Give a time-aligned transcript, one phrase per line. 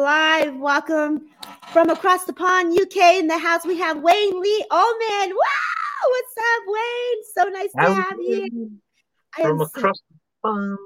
[0.00, 0.56] live.
[0.56, 1.28] Welcome
[1.72, 3.18] from across the pond, UK.
[3.18, 5.32] In the house, we have Wayne Lee Almond.
[5.34, 7.22] Wow, what's up, Wayne?
[7.36, 8.72] So nice to have you.
[9.36, 10.78] From across so, the pond.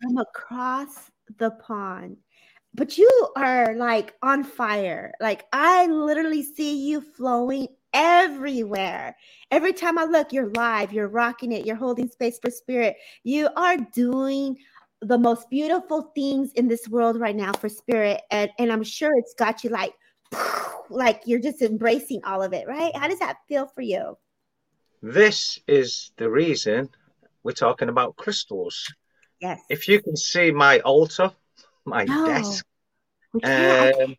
[0.00, 2.16] From across the pond.
[2.74, 5.12] But you are like on fire.
[5.20, 9.16] Like I literally see you flowing everywhere.
[9.50, 12.96] Every time I look, you're live, you're rocking it, you're holding space for spirit.
[13.22, 14.56] You are doing
[15.02, 18.22] the most beautiful things in this world right now for spirit.
[18.30, 19.94] And, and I'm sure it's got you like,
[20.90, 22.94] like you're just embracing all of it, right?
[22.96, 24.16] How does that feel for you?
[25.02, 26.88] This is the reason
[27.42, 28.92] we're talking about crystals.
[29.40, 29.60] Yes.
[29.68, 31.32] If you can see my altar,
[31.84, 32.64] my no, desk,
[33.42, 34.16] um,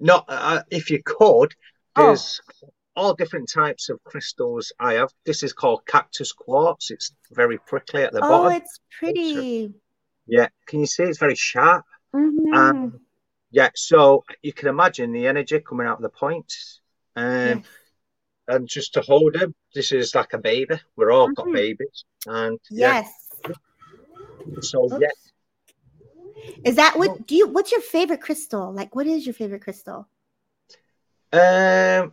[0.00, 1.46] not uh, if you could, oh.
[1.94, 5.10] there's oh all different types of crystals I have.
[5.24, 6.90] This is called cactus quartz.
[6.90, 8.52] It's very prickly at the oh, bottom.
[8.52, 9.74] Oh, it's pretty.
[10.26, 11.04] Yeah, can you see?
[11.04, 11.84] It's very sharp.
[12.14, 12.54] Mm-hmm.
[12.54, 13.00] Um,
[13.50, 16.80] yeah, so you can imagine the energy coming out of the points.
[17.16, 17.64] Um, yes.
[18.48, 20.80] And just to hold him, this is like a baby.
[20.96, 21.34] We're all mm-hmm.
[21.34, 23.12] got babies, and yes.
[23.46, 23.54] Yeah.
[24.60, 24.96] So Oops.
[25.00, 25.12] yes.
[26.64, 27.48] Is that what do you?
[27.48, 28.72] What's your favorite crystal?
[28.72, 30.08] Like, what is your favorite crystal?
[31.32, 32.12] Um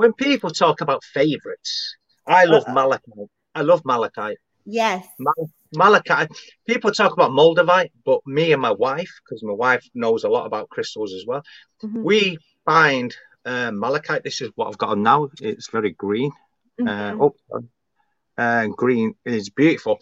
[0.00, 1.94] when people talk about favorites,
[2.26, 3.30] I love uh malachite.
[3.54, 4.38] I love malachite.
[4.64, 5.06] Yes.
[5.18, 6.30] Mal- malachite.
[6.66, 10.46] People talk about moldavite, but me and my wife, because my wife knows a lot
[10.46, 11.42] about crystals as well,
[11.82, 12.02] mm-hmm.
[12.02, 14.24] we find uh, malachite.
[14.24, 15.28] This is what I've got on now.
[15.38, 16.32] It's very green.
[16.80, 17.20] Uh, mm-hmm.
[17.20, 17.64] Uh, oh,
[18.42, 19.98] uh, green is beautiful.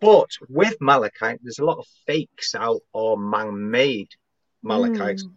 [0.00, 4.08] But with malachite, there's a lot of fakes out or man-made
[4.64, 5.24] Malachites.
[5.24, 5.32] Mm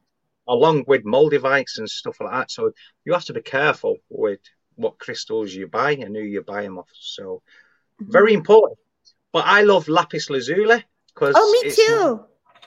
[0.48, 2.52] along with moldavites and stuff like that.
[2.52, 2.72] So
[3.06, 4.40] you have to be careful with
[4.76, 6.90] what crystals you buy and who you buy them off.
[6.94, 7.42] So
[8.02, 8.12] mm-hmm.
[8.12, 8.80] very important.
[9.34, 12.26] But I love lapis lazuli because oh, me too.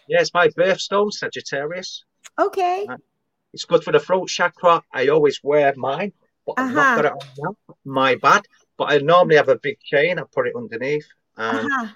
[0.08, 2.04] yeah, it's my birthstone, Sagittarius.
[2.38, 2.86] Okay.
[2.88, 2.96] Uh,
[3.52, 4.82] it's good for the throat chakra.
[4.92, 6.12] I always wear mine,
[6.46, 6.68] but uh-huh.
[6.68, 7.76] I've not got it on now.
[7.84, 8.42] My bad.
[8.76, 10.18] But I normally have a big chain.
[10.18, 11.88] I put it underneath, and uh-huh.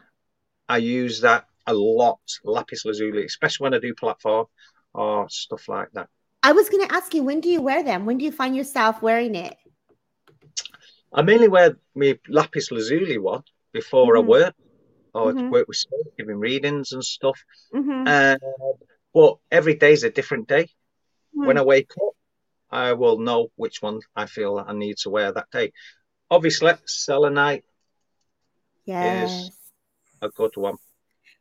[0.69, 2.21] I use that a lot.
[2.45, 4.47] Lapis lazuli, especially when I do platform
[4.95, 6.09] or stuff like that.
[6.43, 8.07] I was going to ask you, when do you wear them?
[8.07, 9.57] When do you find yourself wearing it?
[11.13, 14.27] I mainly wear my lapis lazuli one before mm-hmm.
[14.27, 14.55] I work,
[15.15, 15.51] or mm-hmm.
[15.51, 17.43] work with school, giving readings and stuff.
[17.75, 18.05] Mm-hmm.
[18.07, 18.37] Uh,
[19.13, 20.69] but every day is a different day.
[21.33, 22.15] When I wake up,
[22.71, 25.73] I will know which one I feel I need to wear that day.
[26.31, 27.65] Obviously, selenite
[28.85, 29.31] yes.
[29.31, 29.51] is
[30.23, 30.77] a good one.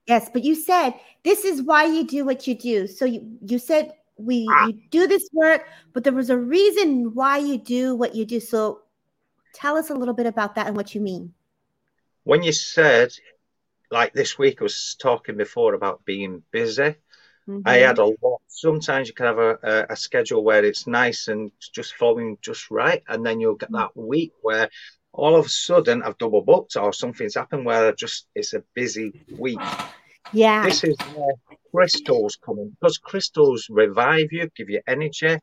[0.08, 0.94] Yes, but you said
[1.24, 2.88] this is why you do what you do.
[2.88, 4.68] So you you said we ah.
[4.68, 8.40] you do this work, but there was a reason why you do what you do.
[8.40, 8.82] So
[9.54, 11.34] tell us a little bit about that and what you mean.
[12.24, 13.14] When you said
[13.92, 16.96] like this week I was talking before about being busy.
[17.48, 17.62] Mm-hmm.
[17.66, 18.42] I had a lot.
[18.48, 22.72] Sometimes you can have a, a, a, schedule where it's nice and just flowing just
[22.72, 23.96] right, and then you'll get mm-hmm.
[23.96, 24.70] that week where
[25.14, 28.64] all of a sudden I've double booked or something's happened where I just it's a
[28.74, 29.60] busy week.
[30.32, 30.66] Yeah.
[30.66, 31.34] This is where
[31.76, 35.38] crystals come in because crystals revive you, give you energy,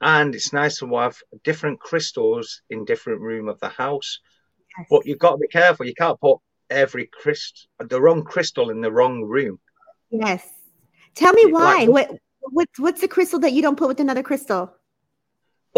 [0.00, 4.20] and it's nice to have different crystals in different room of the house.
[4.78, 4.86] Yes.
[4.90, 5.86] But you've got to be careful.
[5.86, 6.38] You can't put
[6.70, 9.58] every crystal, the wrong crystal in the wrong room.
[10.10, 10.46] Yes.
[11.14, 11.86] Tell me why.
[11.86, 12.10] Like, what,
[12.42, 14.72] what what's the crystal that you don't put with another crystal?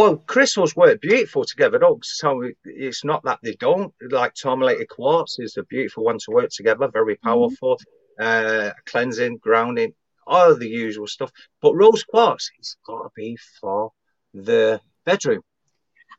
[0.00, 3.92] Well, crystals work beautiful together, don't so it's not that they don't.
[4.00, 7.28] Like tourmalated quartz is a beautiful one to work together, very mm-hmm.
[7.28, 7.78] powerful,
[8.18, 8.70] mm-hmm.
[8.70, 9.92] uh, cleansing, grounding,
[10.26, 11.30] all the usual stuff.
[11.60, 13.92] But rose quartz, it's got to be for
[14.32, 15.42] the bedroom.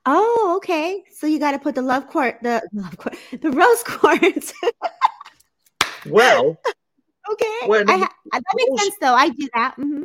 [0.06, 1.04] Oh, okay.
[1.16, 4.54] So you got to put the love quartz, the love quartz, the rose quartz.
[6.06, 6.56] well,
[7.32, 7.60] okay.
[7.64, 9.16] I ha- that makes sense, though.
[9.16, 9.74] I do that.
[9.80, 10.04] Mm-hmm.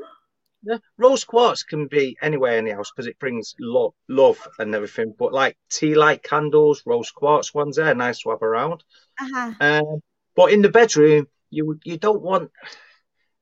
[0.66, 4.74] Yeah, rose quartz can be anywhere in the house because it brings lo- love and
[4.74, 5.14] everything.
[5.16, 8.82] But like tea light candles, rose quartz ones, they're nice to have around.
[9.20, 9.52] Uh-huh.
[9.60, 10.00] Um,
[10.34, 12.50] but in the bedroom, you you don't want.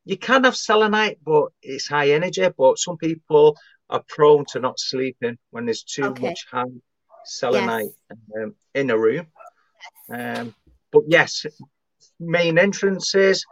[0.04, 2.46] You can have selenite, but it's high energy.
[2.58, 3.56] But some people
[3.88, 6.28] are prone to not sleeping when there's too okay.
[6.28, 6.64] much high
[7.24, 8.18] selenite yes.
[8.36, 9.28] um, in a room.
[10.10, 10.54] Um,
[10.92, 11.46] but yes,
[12.20, 13.46] main entrances,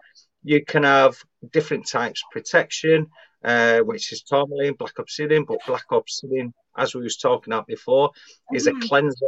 [0.45, 1.17] you can have
[1.53, 3.07] different types of protection
[3.45, 5.45] uh, which is tourmaline, black obsidian.
[5.45, 8.11] But black obsidian, as we was talking about before,
[8.53, 8.89] is a mm.
[8.89, 9.27] cleanser.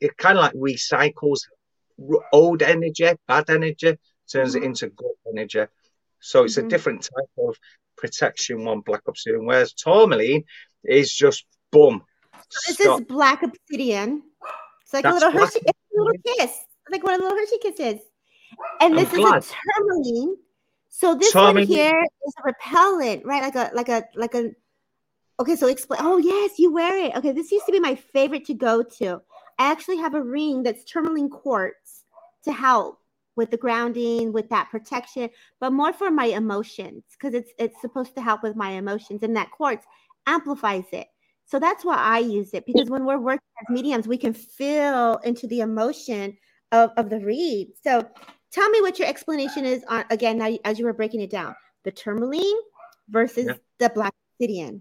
[0.00, 1.40] It kind of like recycles
[2.32, 3.98] old energy, bad energy,
[4.30, 4.62] turns mm-hmm.
[4.62, 5.64] it into good energy.
[6.20, 6.66] So it's mm-hmm.
[6.66, 7.56] a different type of
[7.96, 10.44] protection one black obsidian, whereas tourmaline
[10.84, 12.02] is just boom.
[12.66, 13.00] this stop.
[13.00, 14.22] is black obsidian.
[14.82, 16.56] It's like That's a little Hershey, a little kiss,
[16.90, 18.00] like one of the little Hershey kisses.
[18.80, 19.42] And this I'm is glad.
[19.42, 19.46] a
[19.76, 20.36] tourmaline
[20.96, 23.42] So this one here is a repellent, right?
[23.42, 24.52] Like a like a like a.
[25.40, 25.98] Okay, so explain.
[26.00, 27.16] Oh yes, you wear it.
[27.16, 29.20] Okay, this used to be my favorite to go to.
[29.58, 32.04] I actually have a ring that's tourmaline quartz
[32.44, 33.00] to help
[33.34, 38.14] with the grounding, with that protection, but more for my emotions because it's it's supposed
[38.14, 39.84] to help with my emotions, and that quartz
[40.28, 41.08] amplifies it.
[41.44, 45.16] So that's why I use it because when we're working as mediums, we can feel
[45.24, 46.36] into the emotion
[46.70, 47.72] of, of the read.
[47.82, 48.08] So
[48.54, 51.54] tell me what your explanation is on again now as you were breaking it down
[51.82, 52.60] the tourmaline
[53.08, 53.54] versus yeah.
[53.78, 54.80] the black obsidian.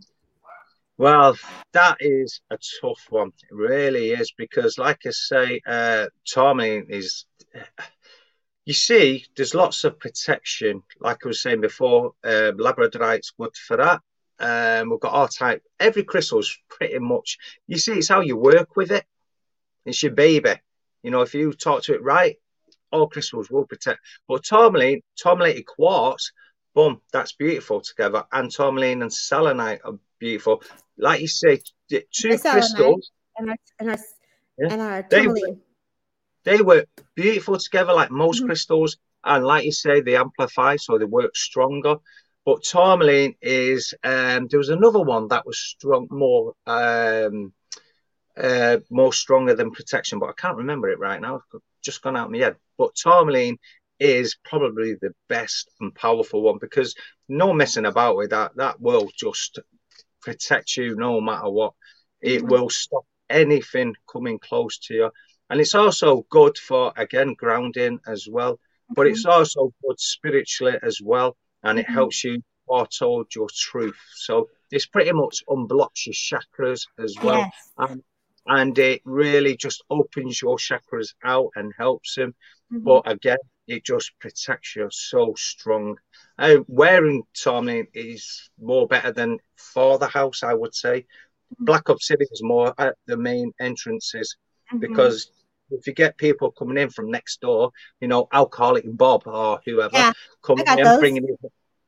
[0.97, 1.35] Well,
[1.73, 3.29] that is a tough one.
[3.29, 7.25] It really is because, like I say, uh, tourmaline is
[8.65, 10.83] you see, there's lots of protection.
[10.99, 14.01] Like I was saying before, uh, labradorite's good for that.
[14.39, 15.63] Um, we've got our type.
[15.79, 17.37] Every crystal's pretty much.
[17.67, 19.05] You see, it's how you work with it.
[19.85, 20.53] It's your baby.
[21.01, 22.37] You know, if you talk to it right,
[22.93, 23.99] all crystals will protect.
[24.27, 26.31] But tourmaline, tourmalated quartz,
[26.73, 28.23] boom, that's beautiful together.
[28.31, 30.63] And tourmaline and selenite are beautiful.
[30.97, 33.11] Like you say, two crystals.
[33.35, 33.97] And our, and our,
[34.59, 35.59] yeah, and our tourmaline
[36.43, 38.47] they work beautiful together, like most mm-hmm.
[38.47, 38.97] crystals.
[39.23, 41.95] And like you say, they amplify, so they work stronger.
[42.45, 47.53] But tourmaline is um, there was another one that was strong, more um,
[48.35, 51.41] uh, more stronger than protection, but I can't remember it right now.
[51.53, 52.55] It's just gone out of my head.
[52.77, 53.57] But tourmaline
[53.99, 56.95] is probably the best and powerful one because
[57.29, 58.55] no messing about with that.
[58.55, 59.59] That will just
[60.21, 61.73] protect you no matter what.
[62.21, 62.47] It mm-hmm.
[62.47, 65.11] will stop anything coming close to you
[65.49, 68.59] and it's also good for again grounding as well
[68.89, 71.93] but it's also good spiritually as well and it mm-hmm.
[71.93, 77.71] helps you foretold your truth so this pretty much unblocks your chakras as well yes.
[77.77, 78.03] and,
[78.47, 82.33] and it really just opens your chakras out and helps them
[82.73, 82.83] mm-hmm.
[82.83, 83.37] but again
[83.67, 85.95] it just protects you so strong
[86.39, 91.65] uh, wearing tourmaline is more better than for the house i would say mm-hmm.
[91.65, 94.35] black obsidian is more at the main entrances
[94.71, 94.79] mm-hmm.
[94.79, 95.31] because
[95.73, 99.95] if you get people coming in from next door, you know, alcoholic Bob or whoever
[99.95, 100.11] yeah,
[100.41, 100.99] coming in, those.
[100.99, 101.37] bringing in.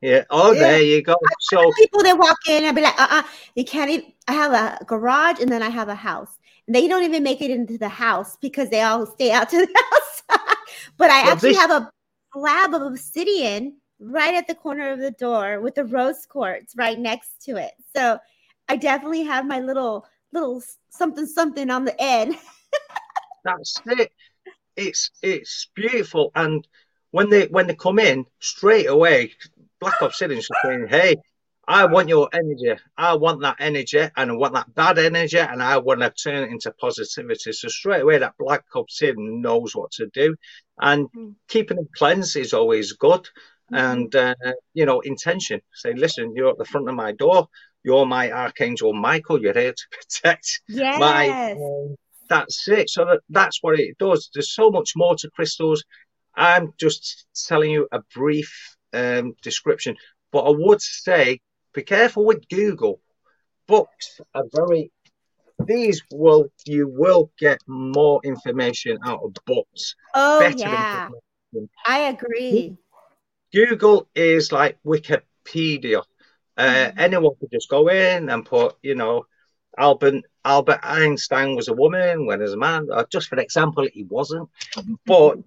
[0.01, 0.23] Yeah.
[0.29, 0.59] Oh, yeah.
[0.59, 1.15] there you go.
[1.39, 3.23] so people that walk in and be like, uh, uh
[3.55, 3.89] you can't.
[3.89, 6.37] Even, I have a garage and then I have a house.
[6.67, 9.57] And they don't even make it into the house because they all stay out to
[9.57, 9.83] the
[10.29, 10.49] house.
[10.97, 11.91] But I well, actually this- have a
[12.33, 16.99] slab of obsidian right at the corner of the door with the rose quartz right
[16.99, 17.71] next to it.
[17.95, 18.19] So
[18.67, 22.35] I definitely have my little little something something on the end.
[23.45, 24.11] That's it.
[24.75, 26.67] It's it's beautiful, and
[27.11, 29.33] when they when they come in straight away,
[29.79, 31.15] Black Obsidian's saying, "Hey,
[31.67, 32.73] I want your energy.
[32.97, 36.43] I want that energy, and I want that bad energy, and I want to turn
[36.43, 40.35] it into positivity." So straight away, that Black cup team knows what to do,
[40.79, 41.31] and mm-hmm.
[41.47, 43.27] keeping it cleansed is always good.
[43.71, 43.75] Mm-hmm.
[43.75, 44.35] And uh,
[44.73, 45.61] you know, intention.
[45.73, 47.47] Say, listen, you're at the front of my door.
[47.83, 49.41] You're my archangel Michael.
[49.41, 50.99] You're here to protect yes.
[50.99, 51.95] my um,
[52.29, 52.89] that's it.
[52.89, 54.29] So that, that's what it does.
[54.33, 55.83] There's so much more to crystals.
[56.35, 59.95] I'm just telling you a brief um, description,
[60.31, 61.39] but I would say
[61.75, 63.01] be careful with Google.
[63.67, 64.91] Books are very
[65.65, 69.95] these will you will get more information out of books.
[70.13, 71.09] Oh yeah,
[71.85, 72.77] I agree.
[73.53, 76.03] Google is like Wikipedia.
[76.57, 76.99] Uh, mm-hmm.
[76.99, 79.25] Anyone could just go in and put, you know,
[79.77, 82.87] Albert Albert Einstein was a woman, when as a man.
[82.91, 84.49] Uh, just for example, he wasn't.
[85.05, 85.39] But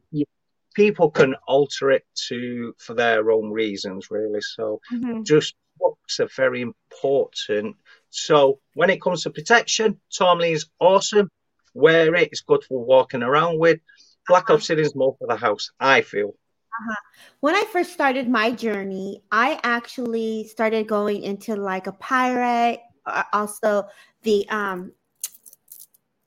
[0.75, 4.41] people can alter it to for their own reasons, really.
[4.41, 5.23] So mm-hmm.
[5.23, 7.77] just books are very important.
[8.11, 11.31] So when it comes to protection, Tourmaline is awesome.
[11.75, 13.81] Wear it; it's good for walking around with.
[14.27, 16.29] Black obsidian is more for the house, I feel.
[16.29, 16.95] Uh-huh.
[17.41, 23.25] When I first started my journey, I actually started going into like a pyrite, uh,
[23.33, 23.89] also
[24.23, 24.93] the um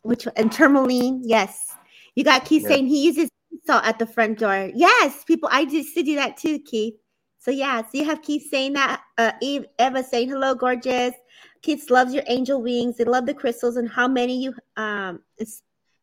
[0.02, 1.76] which and tourmaline yes
[2.16, 2.70] you got keith yeah.
[2.70, 3.30] saying he uses
[3.66, 6.96] salt at the front door yes people i used to do that too keith
[7.42, 11.14] so yeah so you have keith saying that uh eve eva saying hello gorgeous.
[11.62, 12.98] Keith loves your angel wings.
[12.98, 15.22] They love the crystals and how many you um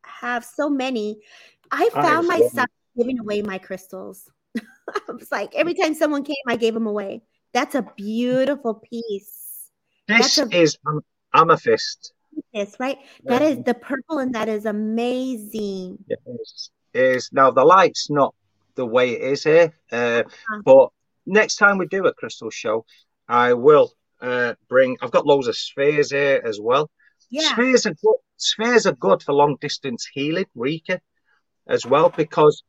[0.05, 1.19] have so many.
[1.71, 2.67] I found I myself
[2.97, 4.29] giving away my crystals.
[4.57, 7.21] I was like every time someone came i gave them away.
[7.53, 9.71] That's a beautiful piece.
[10.07, 11.01] This a- is um,
[11.33, 12.13] amethyst.
[12.53, 12.97] Yes, right.
[13.25, 15.97] That is the purple, and that is amazing.
[16.07, 17.29] Yes, is.
[17.31, 18.33] Now the light's not
[18.75, 20.61] the way it is here, uh, uh-huh.
[20.63, 20.89] but
[21.29, 22.85] next time we do a crystal show,
[23.27, 24.97] I will uh, bring.
[25.01, 26.89] I've got loads of spheres here as well.
[27.29, 27.49] Yeah.
[27.49, 28.17] Spheres are good.
[28.37, 30.99] Spheres are good for long distance healing, Reiki,
[31.67, 32.63] as well, because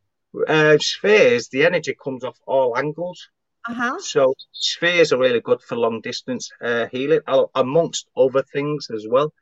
[0.48, 3.28] uh, spheres the energy comes off all angles.
[3.68, 3.98] Uh-huh.
[4.00, 7.20] So spheres are really good for long distance uh, healing,
[7.54, 9.32] amongst other things as well.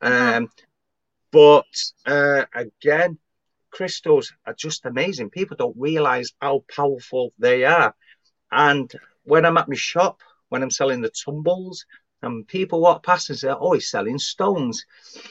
[0.00, 0.36] Uh-huh.
[0.36, 0.48] Um,
[1.30, 1.66] but
[2.06, 3.18] uh, again,
[3.70, 5.30] crystals are just amazing.
[5.30, 7.94] People don't realize how powerful they are.
[8.50, 8.90] And
[9.24, 11.84] when I'm at my shop, when I'm selling the tumbles,
[12.22, 14.84] and people walk past and say, "Oh, he's selling stones."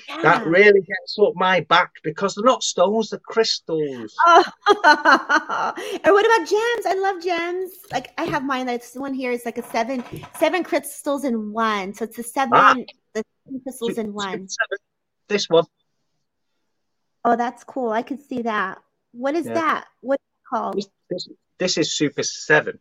[0.08, 0.22] Yeah.
[0.22, 4.16] That really gets up my back because they're not stones; they're crystals.
[4.26, 4.44] Oh.
[6.04, 6.86] and what about gems?
[6.86, 7.72] I love gems.
[7.92, 8.68] Like I have mine.
[8.68, 10.04] This one here is like a seven
[10.38, 11.94] seven crystals in one.
[11.94, 12.76] So it's a seven ah.
[13.14, 14.48] the seven crystals two, in one.
[14.48, 14.78] Seven.
[15.28, 15.66] This one.
[17.26, 17.90] Oh, that's cool.
[17.90, 18.78] I can see that.
[19.12, 19.54] What is yeah.
[19.56, 19.86] that?
[20.00, 20.76] What's it called?
[20.78, 22.80] This, this, this is Super Seven.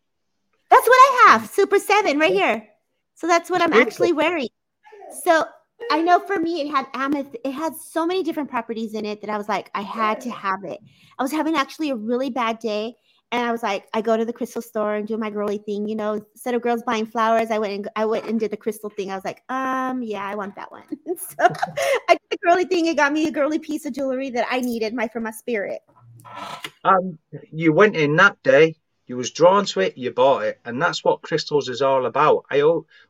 [0.71, 1.49] That's what I have.
[1.49, 2.69] Super Seven right here.
[3.15, 4.49] So that's what I'm actually wearing.
[5.25, 5.45] So
[5.91, 7.37] I know for me, it had amethyst.
[7.45, 10.31] It had so many different properties in it that I was like, I had to
[10.31, 10.81] have it.
[11.19, 12.97] I was having actually a really bad day.
[13.33, 15.89] And I was like, I go to the crystal store and do my girly thing,
[15.89, 16.25] you know.
[16.35, 19.11] Instead of girls buying flowers, I went and I went and did the crystal thing.
[19.11, 20.85] I was like, um, yeah, I want that one.
[21.17, 21.37] so
[22.09, 22.87] I did the girly thing.
[22.87, 25.81] It got me a girly piece of jewelry that I needed, my for my spirit.
[26.85, 27.19] Um,
[27.51, 31.05] you went in that day you was drawn to it, you bought it, and that's
[31.05, 32.45] what crystals is all about.
[32.51, 32.63] I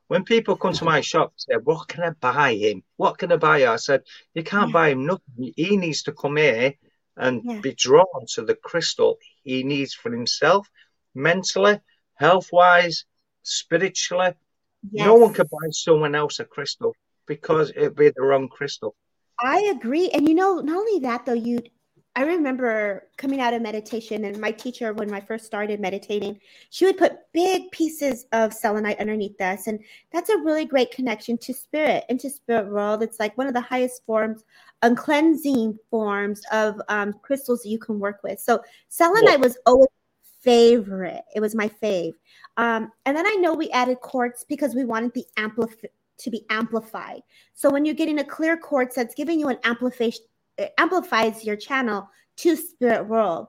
[0.09, 2.83] when people come to my shop say, "What can I buy him?
[2.97, 4.03] What can I buy?" I said,
[4.35, 4.73] "You can't yeah.
[4.73, 5.55] buy him nothing.
[5.57, 6.75] He needs to come here
[7.17, 7.61] and yeah.
[7.61, 10.69] be drawn to the crystal he needs for himself,
[11.15, 11.81] mentally,
[12.15, 13.07] health wise,
[13.43, 14.35] spiritually.
[14.91, 15.07] Yes.
[15.07, 16.95] No one can buy someone else a crystal
[17.27, 18.95] because it'd be the wrong crystal."
[19.39, 21.61] I agree, and you know, not only that though, you
[22.17, 26.87] I remember coming out of meditation, and my teacher, when I first started meditating, she
[26.87, 29.67] would put big pieces of selenite underneath us.
[29.67, 29.79] And
[30.11, 33.03] that's a really great connection to spirit, into spirit world.
[33.03, 34.45] It's like one of the highest forms,
[34.81, 38.41] um, cleansing forms of um, crystals that you can work with.
[38.41, 39.89] So selenite was always
[40.41, 41.23] favorite.
[41.35, 42.15] It was my fave.
[42.57, 46.47] Um, and then I know we added quartz because we wanted the amplify to be
[46.49, 47.21] amplified.
[47.53, 50.25] So when you're getting a clear quartz that's giving you an amplification
[50.79, 53.49] amplifies your channel to spirit world.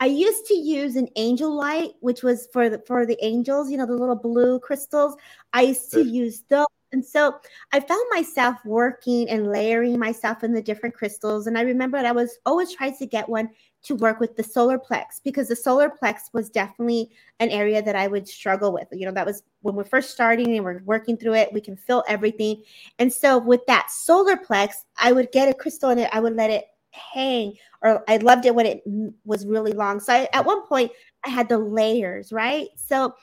[0.00, 3.76] I used to use an angel light, which was for the for the angels, you
[3.76, 5.14] know, the little blue crystals.
[5.52, 6.66] I used to use those.
[6.92, 7.36] And so
[7.72, 11.46] I found myself working and layering myself in the different crystals.
[11.46, 13.50] And I remember I was always trying to get one
[13.82, 17.96] to work with the solar plex because the solar plex was definitely an area that
[17.96, 18.88] I would struggle with.
[18.92, 21.76] You know, that was when we're first starting and we're working through it, we can
[21.76, 22.62] feel everything.
[22.98, 26.36] And so with that solar plex, I would get a crystal in it, I would
[26.36, 28.82] let it hang, or I loved it when it
[29.24, 30.00] was really long.
[30.00, 30.92] So I, at one point,
[31.24, 32.68] I had the layers, right?
[32.76, 33.14] So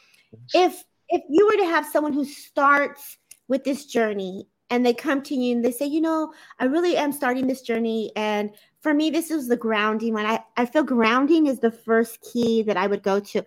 [0.53, 5.21] if if you were to have someone who starts with this journey and they come
[5.23, 8.11] to you and they say, you know, I really am starting this journey.
[8.15, 10.25] And for me, this is the grounding one.
[10.25, 13.43] I, I feel grounding is the first key that I would go to.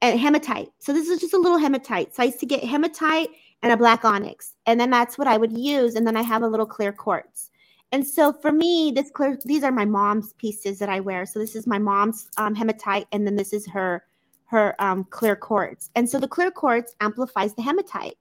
[0.00, 0.68] And hematite.
[0.78, 2.14] So this is just a little hematite.
[2.14, 3.30] So I used to get hematite
[3.62, 4.54] and a black onyx.
[4.66, 5.96] And then that's what I would use.
[5.96, 7.50] And then I have a little clear quartz.
[7.90, 11.24] And so for me, this clear, these are my mom's pieces that I wear.
[11.26, 14.04] So this is my mom's um, hematite, and then this is her
[14.46, 15.90] her um, clear quartz.
[15.94, 18.16] And so the clear quartz amplifies the hematite.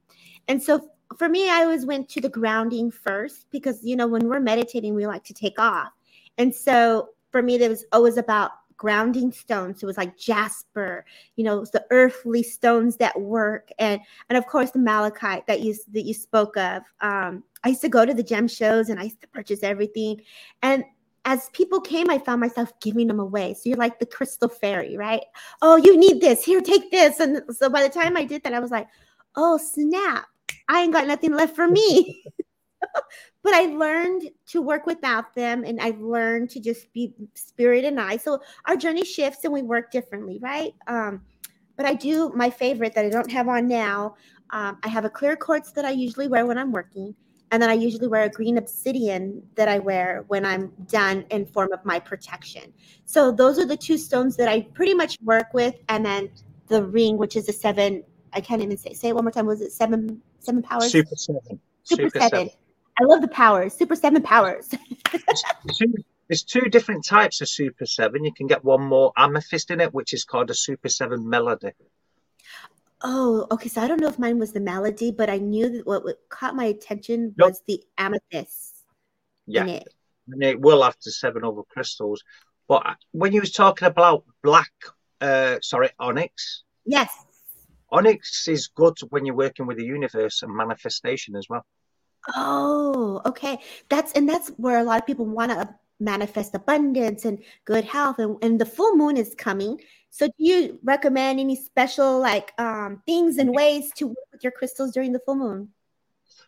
[0.49, 4.27] And so for me, I always went to the grounding first because, you know, when
[4.27, 5.91] we're meditating, we like to take off.
[6.37, 9.81] And so for me, it was always about grounding stones.
[9.81, 13.99] It was like jasper, you know, the earthly stones that work, and
[14.29, 16.83] and of course the malachite that you that you spoke of.
[17.01, 20.21] Um, I used to go to the gem shows and I used to purchase everything,
[20.61, 20.83] and
[21.25, 23.53] as people came, I found myself giving them away.
[23.53, 25.23] So you're like the crystal fairy, right?
[25.61, 26.45] Oh, you need this.
[26.45, 27.19] Here, take this.
[27.19, 28.87] And so by the time I did that, I was like,
[29.35, 30.25] oh snap
[30.69, 32.23] I ain't got nothing left for me.
[33.43, 37.99] but I learned to work without them and I've learned to just be spirit and
[37.99, 38.17] I.
[38.17, 40.73] So our journey shifts and we work differently, right?
[40.87, 41.21] Um,
[41.75, 44.15] but I do my favorite that I don't have on now.
[44.49, 47.13] Um, I have a clear quartz that I usually wear when I'm working.
[47.51, 51.45] And then I usually wear a green obsidian that I wear when I'm done in
[51.45, 52.73] form of my protection.
[53.05, 55.75] So those are the two stones that I pretty much work with.
[55.87, 56.29] And then
[56.67, 59.45] the ring, which is a seven, I can't even say, say it one more time.
[59.45, 60.91] Was it seven seven powers?
[60.91, 61.59] Super seven.
[61.83, 62.29] Super, Super seven.
[62.29, 62.49] seven.
[62.99, 63.73] I love the powers.
[63.73, 64.69] Super seven powers.
[66.27, 68.25] There's two different types of Super seven.
[68.25, 71.71] You can get one more amethyst in it, which is called a Super seven melody.
[73.01, 73.69] Oh, okay.
[73.69, 76.55] So I don't know if mine was the melody, but I knew that what, caught
[76.55, 77.49] my attention nope.
[77.49, 78.75] was the amethyst.
[79.45, 79.87] Yeah, it.
[80.29, 82.23] and it will after seven other crystals.
[82.67, 84.71] But when you was talking about black,
[85.21, 86.63] uh, sorry, onyx.
[86.85, 87.09] Yes.
[87.91, 91.65] Onyx is good when you're working with the universe and manifestation as well.
[92.35, 93.59] Oh, okay.
[93.89, 98.19] That's and that's where a lot of people want to manifest abundance and good health
[98.19, 99.79] and, and the full moon is coming
[100.09, 104.51] So, do you recommend any special like um, things and ways to work with your
[104.51, 105.69] crystals during the full moon?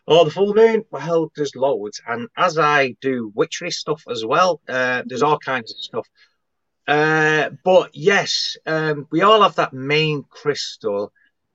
[0.06, 0.84] Oh, the full moon.
[0.90, 5.72] Well, there's loads, and as I do witchery stuff as well, uh, there's all kinds
[5.72, 6.08] of stuff.
[6.88, 11.12] Uh, but yes, um, we all have that main crystal.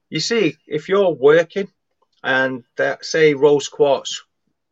[0.09, 1.67] You see, if you're working
[2.23, 4.23] and uh, say rose quartz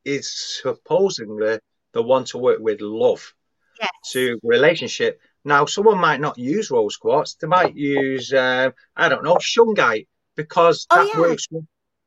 [0.05, 0.29] is
[0.61, 1.59] supposedly
[1.93, 3.33] the one to work with love
[3.79, 3.89] yes.
[4.11, 5.19] to relationship.
[5.45, 10.07] Now, someone might not use rose quartz; they might use, uh, I don't know, shungite
[10.35, 11.19] because oh, that yeah.
[11.19, 11.47] works.
[11.51, 11.65] With,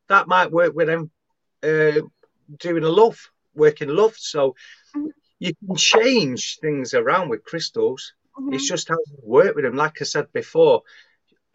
[0.08, 1.10] that might work with them
[1.62, 2.00] uh,
[2.58, 3.18] doing a love,
[3.54, 4.14] working love.
[4.16, 4.54] So
[4.96, 5.08] mm-hmm.
[5.38, 8.14] you can change things around with crystals.
[8.38, 8.54] Mm-hmm.
[8.54, 9.76] It's just how you work with them.
[9.76, 10.82] Like I said before,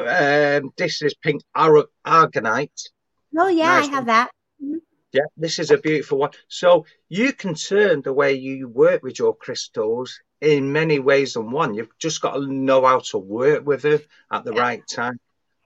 [0.08, 2.89] um, this is pink ar- aragonite.
[3.38, 4.05] Oh yeah, nice I have one.
[4.08, 4.31] that.
[4.63, 4.77] Mm-hmm.
[5.13, 6.31] Yeah, this is a beautiful one.
[6.48, 11.51] So you can turn the way you work with your crystals in many ways than
[11.51, 11.74] one.
[11.74, 14.00] You've just got to know how to work with them
[14.31, 14.62] at the yeah.
[14.62, 15.20] right time.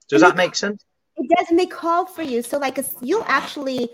[0.10, 0.84] Does and that make sense?
[1.18, 2.42] It does, and they call for you.
[2.42, 3.90] So like, you'll actually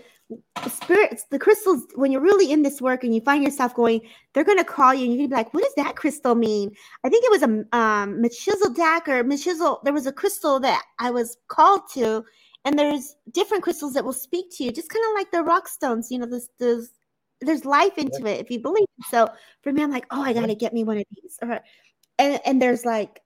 [0.68, 4.00] spirits, the crystals, when you're really in this work and you find yourself going,
[4.32, 6.34] they're going to call you and you're going to be like, what does that crystal
[6.34, 6.70] mean?
[7.04, 9.78] I think it was a um, Melchizedek or Melchizedek.
[9.84, 12.24] There was a crystal that I was called to,
[12.64, 15.68] and there's different crystals that will speak to you, just kind of like the rock
[15.68, 16.90] stones, you know, this, this,
[17.40, 18.86] there's life into it if you believe.
[19.10, 19.28] So
[19.62, 21.38] for me, I'm like, oh, I got to get me one of these.
[22.18, 23.20] And, and there's like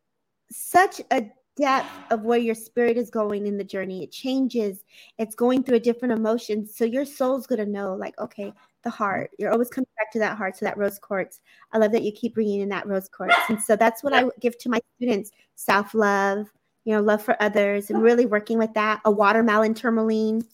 [0.51, 4.05] such a depth of where your spirit is going in the journey.
[4.05, 4.85] It changes.
[5.19, 6.67] It's going through a different emotion.
[6.67, 8.53] So your soul's going to know, like, okay,
[8.85, 9.31] the heart.
[9.39, 11.41] You're always coming back to that heart, to that rose quartz.
[11.73, 13.35] I love that you keep bringing in that rose quartz.
[13.49, 16.47] And so that's what I give to my students self love,
[16.85, 19.01] you know, love for others, and really working with that.
[19.05, 20.45] A watermelon tourmaline.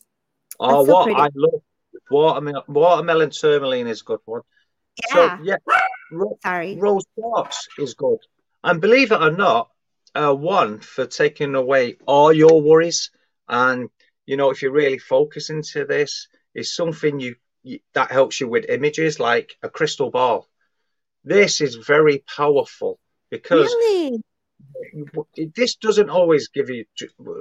[0.61, 1.21] Oh, so what pretty.
[1.21, 1.63] I love
[2.11, 4.43] watermelon, watermelon tourmaline is a good one.
[5.09, 5.39] Yeah.
[5.39, 5.57] So, yeah.
[6.43, 6.77] Sorry.
[6.77, 8.19] Rose quartz is good.
[8.65, 9.72] And believe it or not,
[10.15, 13.11] uh, one for taking away all your worries,
[13.49, 13.89] and
[14.27, 18.49] you know if you really focus into this, is something you, you that helps you
[18.49, 20.49] with images like a crystal ball.
[21.25, 22.99] This is very powerful
[23.31, 24.23] because really?
[25.57, 26.85] this doesn't always give you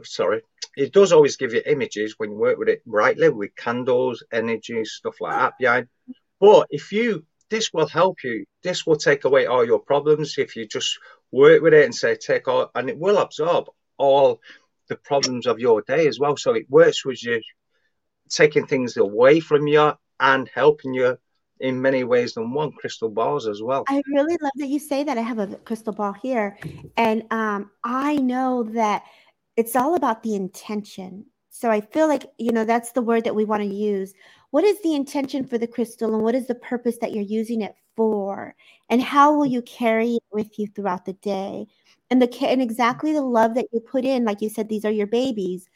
[0.04, 0.42] sorry
[0.76, 4.84] it does always give you images when you work with it rightly with candles energy
[4.86, 5.88] stuff like that behind
[6.40, 10.56] but if you this will help you this will take away all your problems if
[10.56, 10.98] you just
[11.32, 13.66] work with it and say take all, and it will absorb
[13.98, 14.42] all
[14.88, 16.36] the problems of your day as well.
[16.36, 17.42] So it works with you
[18.30, 21.18] taking things away from you and helping you
[21.60, 23.86] in many ways than one crystal balls as well.
[23.88, 25.18] I really love that you say that.
[25.18, 26.58] I have a crystal ball here,
[26.98, 29.04] and um, I know that
[29.56, 31.26] it's all about the intention.
[31.50, 34.14] So I feel like you know that's the word that we want to use.
[34.52, 37.62] What is the intention for the crystal, and what is the purpose that you're using
[37.62, 38.56] it for?
[38.90, 41.68] And how will you carry it with you throughout the day?
[42.10, 44.92] And the and exactly the love that you put in like you said these are
[44.92, 45.70] your babies.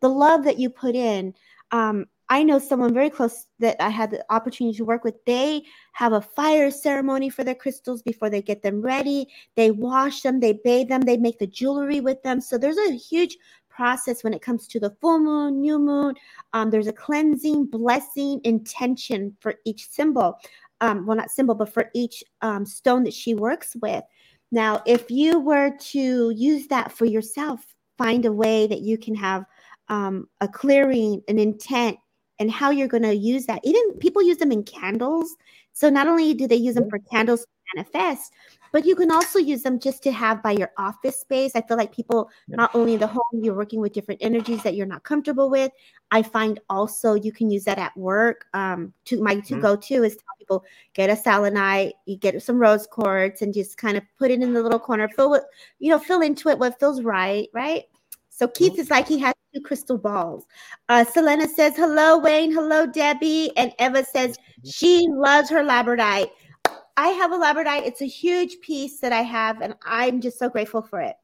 [0.00, 1.34] The love that you put in
[1.72, 5.16] um, i know someone very close that i had the opportunity to work with.
[5.24, 5.62] They
[5.92, 9.26] have a fire ceremony for their crystals before they get them ready.
[9.56, 12.40] They wash them they bathe them they make the jewelry with them.
[12.40, 13.36] So there's a huge
[13.70, 16.14] process when it comes to the full moon, new moon.
[16.52, 20.38] Um, there's a cleansing, blessing, intention for each symbol
[20.80, 24.04] um, well, not symbol, but for each um, stone that she works with.
[24.50, 27.60] Now, if you were to use that for yourself,
[27.98, 29.44] find a way that you can have
[29.88, 31.98] um, a clearing, an intent,
[32.38, 33.60] and how you're going to use that.
[33.64, 35.36] Even people use them in candles.
[35.72, 38.32] So not only do they use them for candles to manifest,
[38.72, 41.52] but you can also use them just to have by your office space.
[41.54, 44.74] I feel like people, not only in the home, you're working with different energies that
[44.74, 45.72] you're not comfortable with.
[46.10, 48.46] I find also you can use that at work.
[48.54, 49.60] Um, to my to mm-hmm.
[49.60, 53.76] go to is tell people get a selenite, you get some rose quartz, and just
[53.76, 55.08] kind of put it in the little corner.
[55.08, 55.44] Fill with,
[55.78, 57.84] you know, fill into it what feels right, right.
[58.28, 58.80] So Keith mm-hmm.
[58.80, 60.46] is like he has two crystal balls.
[60.88, 62.52] Uh, Selena says hello, Wayne.
[62.52, 63.50] Hello, Debbie.
[63.56, 64.68] And Eva says mm-hmm.
[64.68, 66.30] she loves her labradorite.
[67.00, 67.86] I have a labradorite.
[67.86, 71.16] It's a huge piece that I have, and I'm just so grateful for it.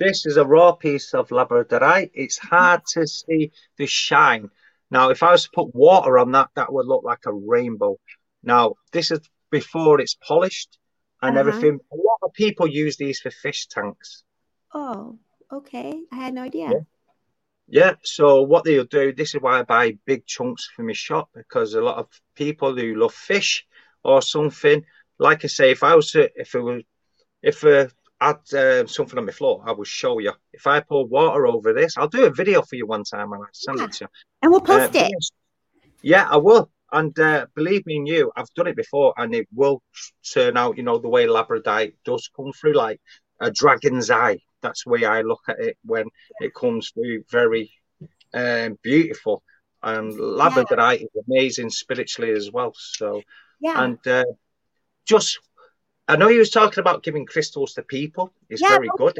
[0.00, 2.10] This is a raw piece of labradorite.
[2.14, 4.50] It's hard to see the shine.
[4.90, 8.00] Now, if I was to put water on that, that would look like a rainbow.
[8.42, 9.20] Now, this is
[9.52, 10.78] before it's polished
[11.22, 11.48] and uh-huh.
[11.48, 11.78] everything.
[11.92, 14.24] A lot of people use these for fish tanks.
[14.74, 15.16] Oh,
[15.52, 16.02] okay.
[16.10, 16.70] I had no idea.
[16.70, 16.80] Yeah.
[17.70, 21.28] Yeah, so what they'll do, this is why I buy big chunks for my shop
[21.34, 23.66] because a lot of people who love fish
[24.04, 24.84] or something.
[25.18, 26.82] Like I say, if I was to, if it was,
[27.42, 27.86] if uh,
[28.20, 30.32] I had uh, something on my floor, I will show you.
[30.52, 33.42] If I pour water over this, I'll do a video for you one time and
[33.42, 33.84] I'll send yeah.
[33.84, 34.08] it to you.
[34.42, 35.12] And we'll post uh, it.
[36.02, 36.70] Yeah, I will.
[36.90, 39.82] And uh, believe me, and you, I've done it before, and it will
[40.32, 43.00] turn out, you know, the way labradorite does come through, like
[43.40, 44.38] a dragon's eye.
[44.62, 46.06] that's the way I look at it when
[46.40, 47.70] it comes through very
[48.32, 49.42] um, beautiful.
[49.82, 51.06] And labradorite yeah.
[51.06, 52.72] is amazing spiritually as well.
[52.76, 53.22] So,
[53.60, 53.82] yeah.
[53.82, 54.24] And uh,
[55.06, 55.40] just,
[56.06, 58.32] I know you was talking about giving crystals to people.
[58.48, 59.18] It's yeah, very good.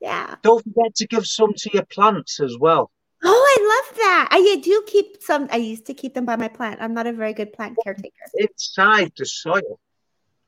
[0.00, 0.34] Yeah.
[0.42, 2.90] Don't forget to give some to your plants as well.
[3.24, 4.28] Oh, I love that.
[4.32, 5.48] I do keep some.
[5.52, 6.82] I used to keep them by my plant.
[6.82, 8.12] I'm not a very good plant caretaker.
[8.34, 9.78] Inside the soil.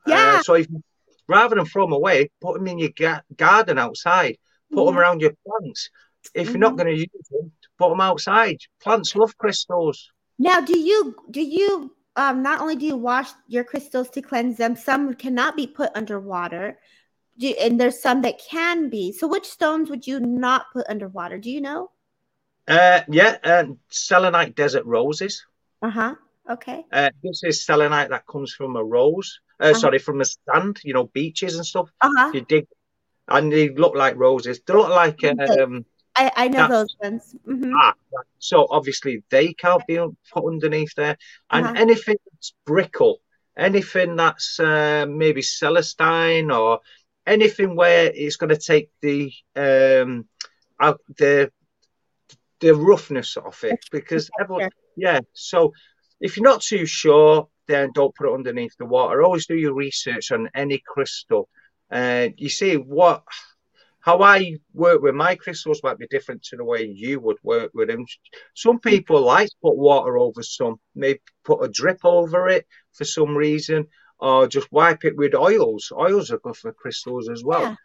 [0.05, 0.39] Yeah.
[0.39, 0.67] Uh, so if,
[1.27, 4.37] rather than throw them away, put them in your ga- garden outside.
[4.71, 4.87] Put mm-hmm.
[4.87, 5.89] them around your plants.
[6.33, 6.51] If mm-hmm.
[6.51, 6.77] you're not mm-hmm.
[6.77, 8.57] going to use them, put them outside.
[8.81, 10.11] Plants love crystals.
[10.37, 14.57] Now, do you do you um, not only do you wash your crystals to cleanse
[14.57, 16.79] them, some cannot be put underwater,
[17.37, 19.11] do, and there's some that can be.
[19.11, 21.37] So, which stones would you not put underwater?
[21.37, 21.91] Do you know?
[22.67, 25.45] Uh, yeah, uh, selenite desert roses.
[25.81, 26.15] Uh huh.
[26.49, 26.85] Okay.
[26.91, 29.39] Uh, this is selenite that comes from a rose.
[29.59, 29.79] Uh, uh-huh.
[29.79, 30.79] Sorry, from a sand.
[30.83, 31.89] You know, beaches and stuff.
[32.01, 32.31] Uh huh.
[32.33, 32.67] You dig,
[33.27, 34.61] and they look like roses.
[34.65, 37.35] They look like um, I, I know those ones.
[37.47, 37.73] Mm-hmm.
[37.75, 37.93] Ah,
[38.39, 39.97] so obviously they can't be
[40.33, 41.17] put underneath there.
[41.49, 41.75] And uh-huh.
[41.77, 43.15] anything that's brickle,
[43.57, 46.79] anything that's uh, maybe celestine or
[47.25, 50.25] anything where it's going to take the um
[50.79, 51.51] out the
[52.59, 55.19] the roughness of it because everyone, yeah.
[55.33, 55.73] So
[56.21, 59.23] if you're not too sure, then don't put it underneath the water.
[59.23, 61.49] Always do your research on any crystal.
[61.89, 63.23] And uh, you see what
[64.05, 67.71] how I work with my crystals might be different to the way you would work
[67.73, 68.05] with them.
[68.53, 73.03] Some people like to put water over some, maybe put a drip over it for
[73.03, 73.87] some reason,
[74.19, 75.91] or just wipe it with oils.
[75.91, 77.63] Oils are good for crystals as well.
[77.63, 77.75] Yeah.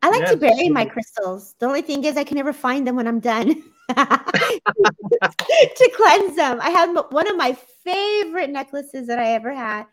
[0.00, 1.54] I like yeah, to bury my crystals.
[1.58, 3.48] The only thing is, I can never find them when I'm done
[3.88, 6.58] to cleanse them.
[6.62, 7.54] I have one of my
[7.84, 9.84] favorite necklaces that I ever had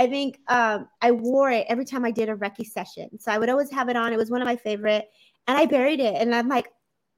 [0.00, 3.20] I think um, I wore it every time I did a Reiki session.
[3.20, 4.14] So I would always have it on.
[4.14, 5.06] It was one of my favorite.
[5.46, 6.14] And I buried it.
[6.14, 6.68] And I'm like,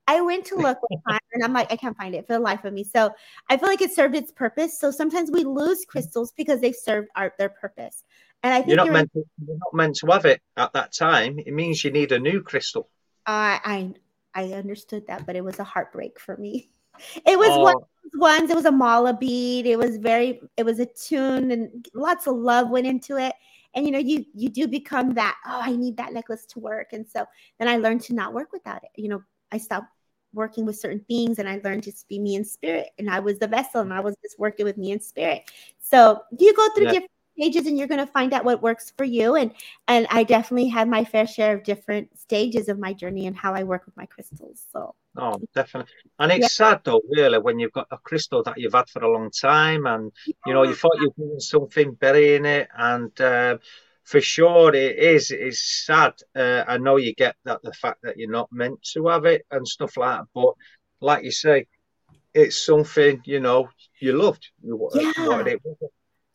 [0.08, 2.72] I went to look and I'm like, I can't find it for the life of
[2.72, 2.82] me.
[2.82, 3.12] So
[3.48, 4.80] I feel like it served its purpose.
[4.80, 8.02] So sometimes we lose crystals because they've served our, their purpose.
[8.42, 10.72] And I think you're not, you're meant to, you're not meant to have it at
[10.72, 11.38] that time.
[11.38, 12.88] It means you need a new crystal.
[13.26, 13.94] Uh, I
[14.34, 16.70] I understood that, but it was a heartbreak for me.
[17.26, 17.62] It was oh.
[17.62, 17.76] one
[18.14, 18.50] ones.
[18.50, 19.66] It was a mala bead.
[19.66, 20.40] It was very.
[20.56, 23.34] It was a tune, and lots of love went into it.
[23.74, 25.36] And you know, you you do become that.
[25.46, 26.92] Oh, I need that necklace to work.
[26.92, 27.24] And so
[27.58, 28.90] then I learned to not work without it.
[28.96, 29.88] You know, I stopped
[30.34, 32.88] working with certain things and I learned to be me in spirit.
[32.98, 35.50] And I was the vessel and I was just working with me in spirit.
[35.78, 36.92] So you go through yeah.
[36.92, 39.52] different stages and you're going to find out what works for you and
[39.88, 43.54] and i definitely had my fair share of different stages of my journey and how
[43.54, 46.48] i work with my crystals so oh definitely and it's yeah.
[46.48, 49.86] sad though really when you've got a crystal that you've had for a long time
[49.86, 50.34] and yeah.
[50.46, 53.56] you know you thought you were doing something burying it and uh,
[54.04, 58.16] for sure it is it's sad uh, i know you get that the fact that
[58.16, 60.54] you're not meant to have it and stuff like that but
[61.00, 61.66] like you say
[62.34, 63.68] it's something you know
[64.00, 65.12] you loved you yeah.
[65.26, 65.62] wanted it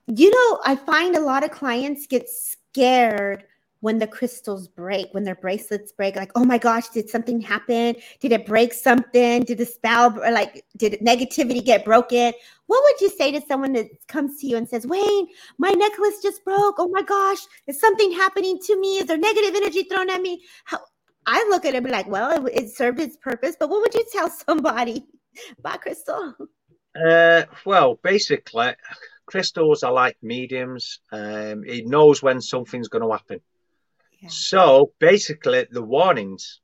[0.07, 3.43] you know, I find a lot of clients get scared
[3.81, 7.95] when the crystals break, when their bracelets break, like, oh my gosh, did something happen?
[8.19, 9.43] Did it break something?
[9.43, 12.33] Did the spell, or like, did negativity get broken?
[12.65, 16.21] What would you say to someone that comes to you and says, Wayne, my necklace
[16.23, 16.75] just broke.
[16.79, 18.97] Oh my gosh, is something happening to me?
[18.97, 20.43] Is there negative energy thrown at me?
[20.65, 20.79] How,
[21.27, 23.81] I look at it and be like, well, it, it served its purpose, but what
[23.81, 25.05] would you tell somebody
[25.59, 26.33] about crystal?
[26.95, 28.73] Uh, well, basically,
[29.27, 30.99] crystals are like mediums.
[31.11, 33.41] Um, it knows when something's going to happen.
[34.19, 34.29] Yeah.
[34.31, 36.61] So basically, the warnings.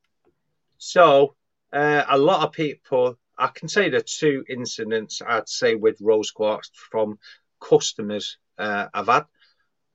[0.80, 1.36] So
[1.72, 6.32] uh, a lot of people, I can say the two incidents I'd say with rose
[6.32, 7.20] quartz from
[7.62, 9.26] customers uh, I've had.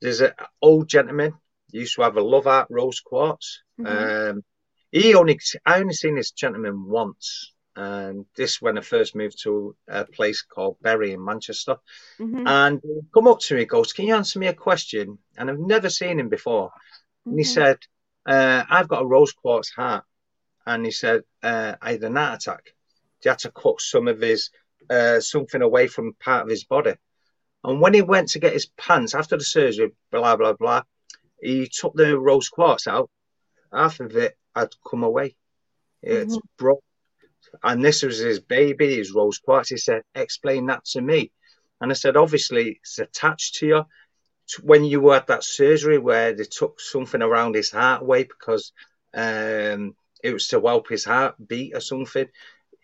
[0.01, 1.35] There's an old gentleman
[1.73, 3.63] used to have a love art rose quartz.
[3.81, 4.31] Mm-hmm.
[4.37, 4.45] Um,
[4.93, 9.77] he only I only seen this gentleman once and this when I first moved to
[9.87, 11.77] a place called Bury in Manchester.
[12.19, 12.45] Mm-hmm.
[12.45, 15.61] And he come up to me, goes, "Can you answer me a question?" And I've
[15.61, 16.71] never seen him before.
[16.71, 17.31] Mm-hmm.
[17.31, 17.55] And he mm-hmm.
[17.55, 17.79] said,
[18.27, 20.05] uh, "I've got a rose quartz heart,"
[20.67, 22.75] and he said, uh, "I had an heart attack.
[23.21, 24.51] He had to cut some of his
[24.91, 26.95] uh, something away from part of his body."
[27.63, 30.83] And when he went to get his pants after the surgery, blah blah blah,
[31.41, 33.09] he took the rose quartz out.
[33.73, 35.37] Half of it had come away.
[36.03, 36.47] It's mm-hmm.
[36.57, 36.83] broke
[37.63, 39.71] and this was his baby, his rose quartz.
[39.71, 41.33] He said, "Explain that to me."
[41.81, 43.85] And I said, "Obviously, it's attached to you.
[44.63, 48.73] When you had that surgery where they took something around his heart away because
[49.13, 52.29] um, it was to help his heart beat or something,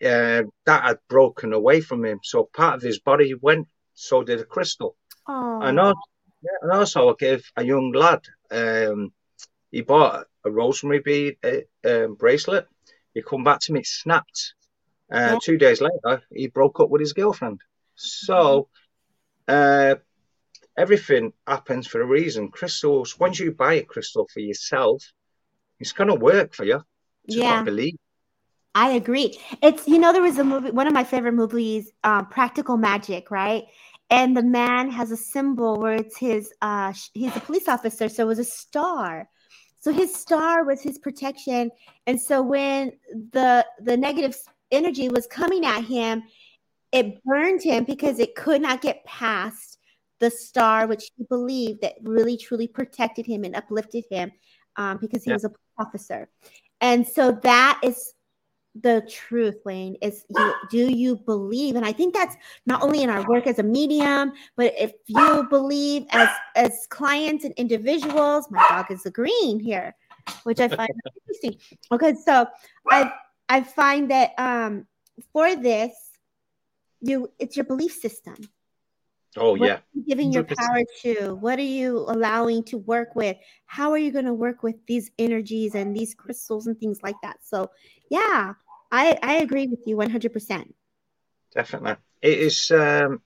[0.03, 2.19] uh, that had broken away from him.
[2.23, 3.67] So part of his body went.
[3.93, 4.97] So did a crystal.
[5.27, 5.69] Aww.
[5.69, 5.99] And also,
[6.61, 8.21] and also, I gave a young lad.
[8.51, 9.13] Um,
[9.71, 12.67] he bought a rosemary bead uh, um, bracelet.
[13.15, 14.53] He come back to me, snapped.
[15.11, 15.37] Uh, yeah.
[15.41, 17.61] Two days later, he broke up with his girlfriend.
[17.95, 18.67] So
[19.47, 19.95] uh,
[20.77, 22.49] everything happens for a reason.
[22.49, 25.11] Crystals, once you buy a crystal for yourself,
[25.79, 26.83] it's going to work for you.
[27.27, 27.63] Just yeah.
[27.63, 27.95] believe.
[28.75, 29.39] I agree.
[29.63, 33.31] It's you know there was a movie, one of my favorite movies, um, Practical Magic,
[33.31, 33.63] right?
[34.09, 36.53] And the man has a symbol where it's his.
[36.61, 39.29] Uh, he's a police officer, so it was a star.
[39.85, 41.69] So his star was his protection,
[42.07, 42.93] and so when
[43.33, 44.35] the the negative
[44.71, 46.23] energy was coming at him,
[46.91, 49.77] it burned him because it could not get past
[50.19, 54.31] the star, which he believed that really truly protected him and uplifted him,
[54.75, 55.35] um, because he yeah.
[55.35, 56.29] was a officer.
[56.81, 58.15] And so that is
[58.81, 61.75] the truth, Wayne, is you, do you believe?
[61.75, 62.35] And I think that's
[62.65, 67.45] not only in our work as a medium, but if you believe as as clients
[67.45, 69.95] and individuals, my dog is agreeing here,
[70.43, 70.89] which I find
[71.27, 71.59] interesting.
[71.91, 72.47] Okay, so
[72.89, 73.13] I
[73.47, 74.85] I find that um
[75.31, 75.93] for this,
[77.01, 78.35] you it's your belief system.
[79.37, 79.77] Oh what yeah.
[80.07, 80.33] giving 100%.
[80.33, 81.35] your power to?
[81.35, 83.37] What are you allowing to work with?
[83.65, 87.17] How are you going to work with these energies and these crystals and things like
[87.21, 87.37] that?
[87.43, 87.69] So,
[88.09, 88.53] yeah,
[88.91, 90.73] I I agree with you 100%.
[91.53, 91.95] Definitely.
[92.21, 93.21] It is um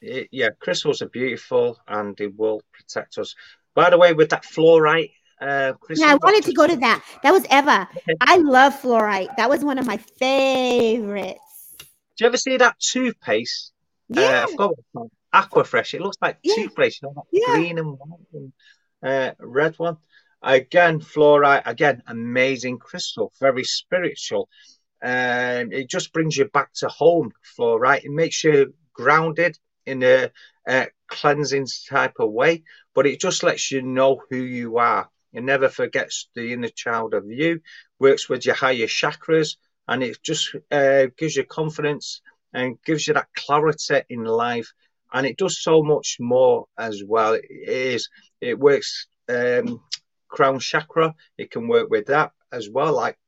[0.00, 3.34] it, yeah, crystals are beautiful and they will protect us.
[3.74, 7.02] By the way, with that fluorite uh, yeah, I wanted to go to that.
[7.22, 7.88] That was Eva.
[8.20, 9.34] I love fluorite.
[9.36, 11.40] That was one of my favorites.
[11.78, 11.86] Do
[12.24, 13.72] you ever see that toothpaste?
[14.14, 14.26] Uh, yeah.
[14.26, 15.94] Uh, I forgot what Aquafresh.
[15.94, 16.56] It looks like yeah.
[16.56, 17.54] toothpaste, you know, yeah.
[17.54, 18.52] green and white and
[19.02, 19.96] uh, red one.
[20.42, 21.62] Again, fluorite.
[21.64, 24.48] Again, amazing crystal, very spiritual.
[25.02, 27.32] Um, it just brings you back to home.
[27.42, 28.04] floor, right?
[28.04, 30.30] It makes you grounded in a,
[30.68, 35.08] a cleansing type of way, but it just lets you know who you are.
[35.32, 37.60] It never forgets the inner child of you.
[37.98, 39.56] Works with your higher chakras,
[39.88, 42.20] and it just uh, gives you confidence
[42.52, 44.72] and gives you that clarity in life
[45.12, 47.34] and it does so much more as well.
[47.34, 48.08] It is
[48.40, 49.80] it works um,
[50.28, 51.14] crown chakra.
[51.38, 52.94] It can work with that as well.
[52.94, 53.18] Like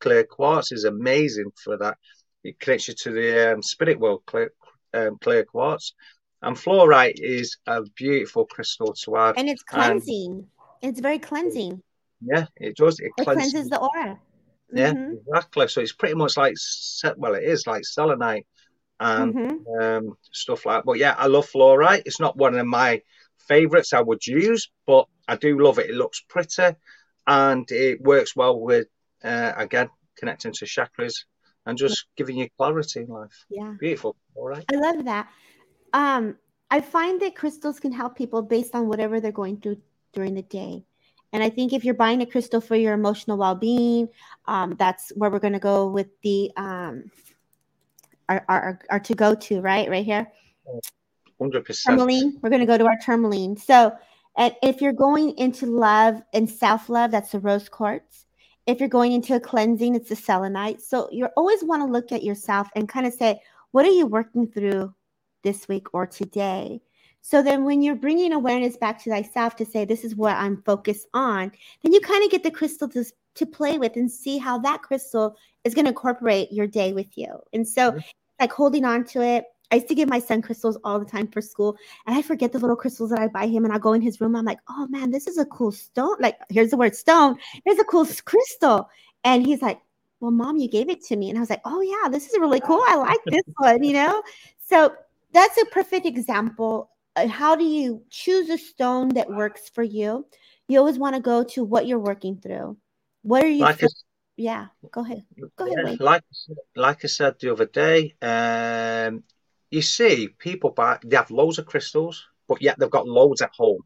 [0.00, 1.96] clear quartz is amazing for that.
[2.42, 4.22] It connects you to the um, spirit world.
[4.26, 4.52] Clear,
[4.94, 5.94] um, clear quartz.
[6.42, 9.34] And fluorite is a beautiful crystal to add.
[9.36, 10.46] And it's cleansing.
[10.82, 11.82] And it's very cleansing.
[12.22, 12.98] Yeah, it does.
[12.98, 13.52] It, it cleanses.
[13.52, 14.18] cleanses the aura.
[14.72, 15.14] Yeah, mm-hmm.
[15.26, 15.68] exactly.
[15.68, 16.54] So it's pretty much like
[17.16, 18.46] well, it is like selenite
[18.98, 19.82] and mm-hmm.
[19.82, 20.78] um, stuff like.
[20.78, 20.86] That.
[20.86, 22.02] But yeah, I love fluorite.
[22.06, 23.02] It's not one of my
[23.48, 25.90] favorites I would use, but I do love it.
[25.90, 26.76] It looks pretty,
[27.26, 28.86] and it works well with
[29.24, 31.24] uh, again connecting to chakras
[31.66, 33.44] and just giving you clarity in life.
[33.48, 34.16] Yeah, beautiful.
[34.34, 35.28] All right, I love that.
[35.92, 36.36] Um,
[36.70, 39.78] I find that crystals can help people based on whatever they're going through
[40.12, 40.84] during the day.
[41.32, 44.08] And I think if you're buying a crystal for your emotional well-being,
[44.46, 47.10] um, that's where we're going to go with the um,
[48.28, 49.88] are, are, are to go to, right?
[49.88, 50.30] Right here.
[51.40, 51.84] 100%.
[51.84, 52.38] Tourmaline.
[52.42, 53.56] We're going to go to our tourmaline.
[53.56, 53.92] So,
[54.36, 58.26] and if you're going into love and self love, that's the rose quartz.
[58.70, 60.80] If you're going into a cleansing, it's the selenite.
[60.80, 63.40] So, you always want to look at yourself and kind of say,
[63.72, 64.94] what are you working through
[65.42, 66.80] this week or today?
[67.22, 70.62] So then, when you're bringing awareness back to thyself to say, This is what I'm
[70.62, 71.52] focused on,
[71.82, 73.04] then you kind of get the crystal to,
[73.34, 77.18] to play with and see how that crystal is going to incorporate your day with
[77.18, 77.40] you.
[77.52, 77.98] And so,
[78.40, 79.44] like holding on to it.
[79.70, 82.52] I used to give my son crystals all the time for school, and I forget
[82.52, 83.64] the little crystals that I buy him.
[83.64, 84.36] And I go in his room.
[84.36, 86.16] I'm like, oh man, this is a cool stone.
[86.18, 87.36] Like, here's the word stone.
[87.64, 88.88] Here's a cool crystal.
[89.24, 89.80] And he's like,
[90.20, 91.30] well, mom, you gave it to me.
[91.30, 92.82] And I was like, oh yeah, this is really cool.
[92.86, 94.22] I like this one, you know?
[94.66, 94.92] So
[95.32, 96.90] that's a perfect example.
[97.28, 100.26] How do you choose a stone that works for you?
[100.68, 102.76] You always want to go to what you're working through.
[103.22, 103.60] What are you?
[103.60, 103.80] Like
[104.36, 105.24] yeah, go ahead.
[105.56, 105.98] Go ahead.
[106.00, 106.22] Yeah, like
[106.74, 109.22] like I said the other day, um,
[109.70, 113.52] you see people buy they have loads of crystals, but yet they've got loads at
[113.56, 113.82] home.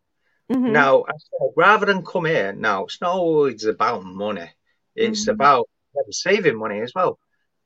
[0.51, 0.73] Mm-hmm.
[0.73, 4.51] Now, said, rather than come here, now it's not always about money.
[4.95, 5.31] It's mm-hmm.
[5.31, 5.69] about
[6.11, 7.19] saving money as well.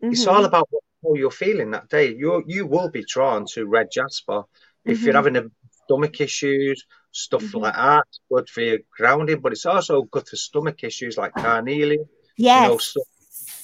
[0.03, 0.13] Mm-hmm.
[0.13, 0.69] It's all about
[1.03, 2.15] how you're feeling that day.
[2.15, 4.45] You you will be drawn to red jasper
[4.85, 5.35] if you're mm-hmm.
[5.35, 5.51] having a
[5.85, 7.59] stomach issues, stuff mm-hmm.
[7.59, 8.05] like that.
[8.09, 12.07] It's good for your grounding, but it's also good for stomach issues like carnelian
[12.39, 12.63] Yes.
[12.63, 13.03] You know, so,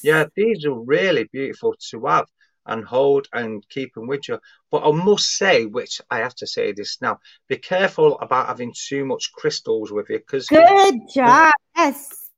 [0.02, 2.26] yeah, these are really beautiful to have
[2.66, 4.38] and hold and keep them with you.
[4.70, 8.72] But I must say, which I have to say this now, be careful about having
[8.74, 11.52] too much crystals with you because good job.
[11.76, 12.30] Yes.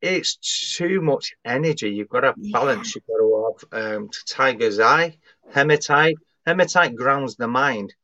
[0.00, 1.88] It's too much energy.
[1.90, 2.94] You've got to balance.
[2.94, 3.00] Yeah.
[3.08, 5.16] You've got to have um, tiger's eye,
[5.52, 6.16] hematite.
[6.46, 7.94] Hematite grounds the mind.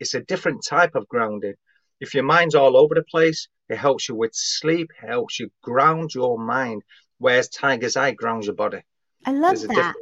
[0.00, 1.54] It's a different type of grounding.
[2.00, 4.90] If your mind's all over the place, It helps you with sleep.
[4.98, 6.82] Helps you ground your mind.
[7.18, 8.82] Whereas Tiger's Eye grounds your body.
[9.24, 9.94] I love There's that.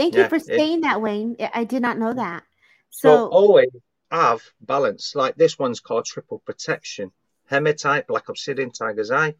[0.00, 1.36] Thank yeah, you for saying it, that, Wayne.
[1.52, 2.42] I did not know that.
[2.88, 3.68] So, so always
[4.10, 5.14] have balance.
[5.14, 7.12] Like this one's called Triple Protection.
[7.50, 9.34] Hematite, Black Obsidian, Tiger's Eye.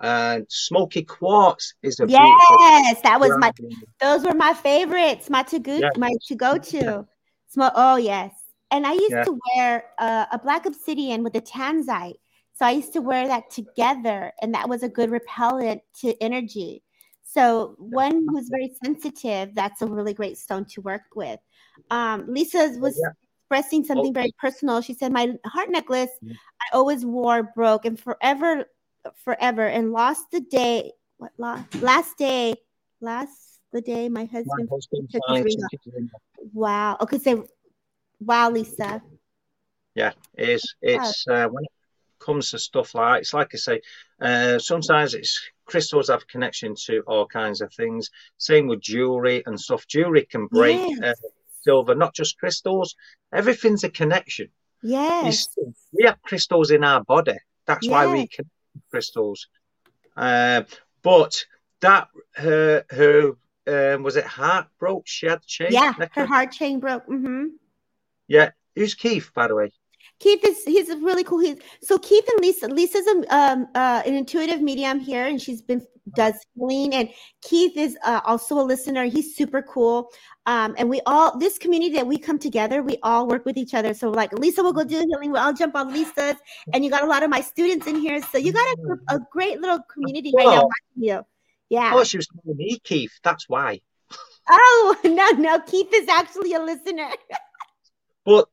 [0.00, 3.52] And smoky quartz is a yes, that was my
[4.00, 5.90] those were my favorites, my to go yeah.
[5.96, 7.06] my to go to.
[7.48, 8.32] Smoke, oh yes,
[8.70, 12.16] and I used to wear uh, a black obsidian with a tanzite.
[12.54, 16.82] So I used to wear that together, and that was a good repellent to energy.
[17.32, 21.40] So one who's very sensitive, that's a really great stone to work with.
[21.90, 23.10] Um, Lisa was yeah.
[23.40, 24.20] expressing something oh.
[24.20, 24.80] very personal.
[24.82, 26.34] She said, "My heart necklace yeah.
[26.60, 28.66] I always wore broke, and forever,
[29.24, 30.92] forever, and lost the day.
[31.16, 31.74] What lost?
[31.80, 32.54] Last day,
[33.00, 35.22] last the day my husband, my husband took
[36.52, 36.98] Wow.
[37.00, 37.46] Okay, so
[38.24, 39.02] Wow, Lisa.
[39.94, 40.74] Yeah, it is.
[40.80, 41.70] It's uh, when it
[42.18, 43.80] comes to stuff like it's like I say,
[44.20, 45.40] uh, sometimes it's
[45.72, 48.10] crystals have connection to all kinds of things.
[48.36, 49.86] Same with jewelry and stuff.
[49.86, 51.00] Jewelry can break yes.
[51.02, 51.28] uh,
[51.62, 52.94] silver, not just crystals.
[53.32, 54.48] Everything's a connection.
[54.82, 55.48] Yes,
[55.92, 57.38] we have crystals in our body.
[57.66, 57.90] That's yes.
[57.92, 58.50] why we connect
[58.90, 59.48] crystals.
[60.16, 60.62] Uh,
[61.02, 61.44] but
[61.80, 63.32] that her her
[63.66, 65.06] um, was it heart broke?
[65.06, 65.68] She had chain.
[65.70, 67.06] Yeah, her heart chain broke.
[67.06, 67.44] Mm-hmm.
[68.28, 68.50] Yeah.
[68.74, 69.70] Who's Keith, by the way?
[70.22, 71.40] Keith is he's really cool.
[71.40, 72.68] He's so Keith and Lisa.
[72.68, 76.94] Lisa's a, um, uh, an intuitive medium here, and she's been does healing.
[76.94, 77.08] And
[77.42, 79.04] Keith is uh, also a listener.
[79.04, 80.10] He's super cool.
[80.46, 83.74] Um, and we all this community that we come together, we all work with each
[83.74, 83.94] other.
[83.94, 86.36] So like Lisa will go do healing, we all jump on Lisa's,
[86.72, 88.22] and you got a lot of my students in here.
[88.22, 88.76] So you got
[89.08, 91.20] a, a great little community right now watching you.
[91.68, 91.92] Yeah.
[91.94, 93.12] Oh, she was calling me Keith.
[93.24, 93.80] That's why.
[94.48, 97.10] Oh no, no, Keith is actually a listener.
[98.24, 98.48] But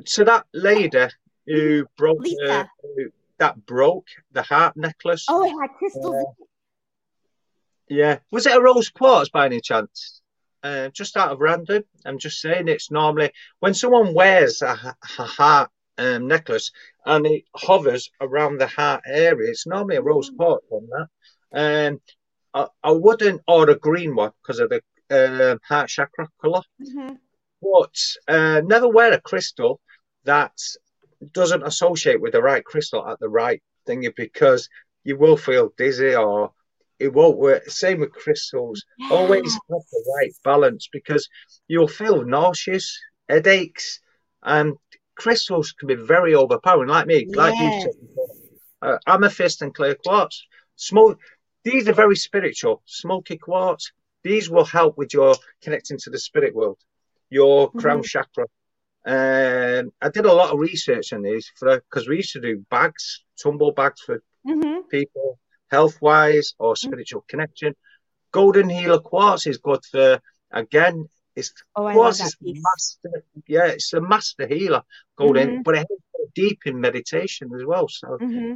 [0.00, 1.06] to that lady
[1.46, 2.64] who broke uh,
[3.38, 5.26] that broke the heart necklace.
[5.28, 6.14] Oh, it had crystals.
[6.14, 6.44] Uh,
[7.88, 10.20] yeah, was it a rose quartz by any chance?
[10.62, 15.24] Uh, just out of random, I'm just saying it's normally when someone wears a, a
[15.24, 16.70] heart um, necklace
[17.04, 21.08] and it hovers around the heart area, it's normally a rose quartz on that.
[21.90, 22.00] Um,
[22.54, 26.62] I, I wouldn't, or a green one because of the uh, heart chakra color.
[26.80, 27.14] Mm-hmm.
[27.62, 27.94] But
[28.26, 29.80] uh, never wear a crystal
[30.24, 30.52] that
[31.32, 34.68] doesn't associate with the right crystal at the right thing because
[35.04, 36.52] you will feel dizzy or
[36.98, 37.68] it won't work.
[37.68, 38.84] Same with crystals.
[38.98, 39.12] Yes.
[39.12, 41.28] Always have the right balance because
[41.68, 42.98] you'll feel nauseous,
[43.28, 44.00] headaches,
[44.42, 44.74] and
[45.14, 46.88] crystals can be very overpowering.
[46.88, 47.36] Like me, yes.
[47.36, 48.28] like you said before,
[48.82, 50.44] uh, amethyst and clear quartz.
[50.76, 51.18] Smoke.
[51.64, 52.82] These are very spiritual.
[52.86, 53.92] Smoky quartz.
[54.24, 56.78] These will help with your connecting to the spirit world
[57.32, 58.12] your crown mm-hmm.
[58.14, 58.46] chakra.
[59.04, 62.64] Um, I did a lot of research on these for because we used to do
[62.70, 64.82] bags, tumble bags for mm-hmm.
[64.88, 65.38] people,
[65.70, 66.86] health wise or mm-hmm.
[66.86, 67.30] spiritual mm-hmm.
[67.30, 67.74] connection.
[68.30, 70.20] Golden healer quartz is good for
[70.52, 71.08] again.
[71.34, 74.82] It's oh, quartz is master, yeah, it's a master healer.
[75.16, 75.62] Golden, mm-hmm.
[75.62, 75.86] but it
[76.34, 77.88] deep in meditation as well.
[77.88, 78.54] So, mm-hmm.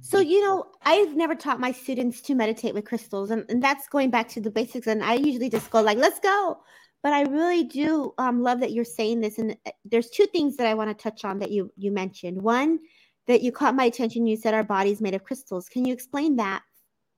[0.00, 3.88] so you know, I've never taught my students to meditate with crystals, and, and that's
[3.88, 4.86] going back to the basics.
[4.86, 6.58] And I usually just go like, "Let's go."
[7.04, 9.36] But I really do um, love that you're saying this.
[9.36, 12.40] And uh, there's two things that I want to touch on that you you mentioned.
[12.40, 12.78] One,
[13.26, 14.26] that you caught my attention.
[14.26, 15.68] You said our body's made of crystals.
[15.68, 16.62] Can you explain that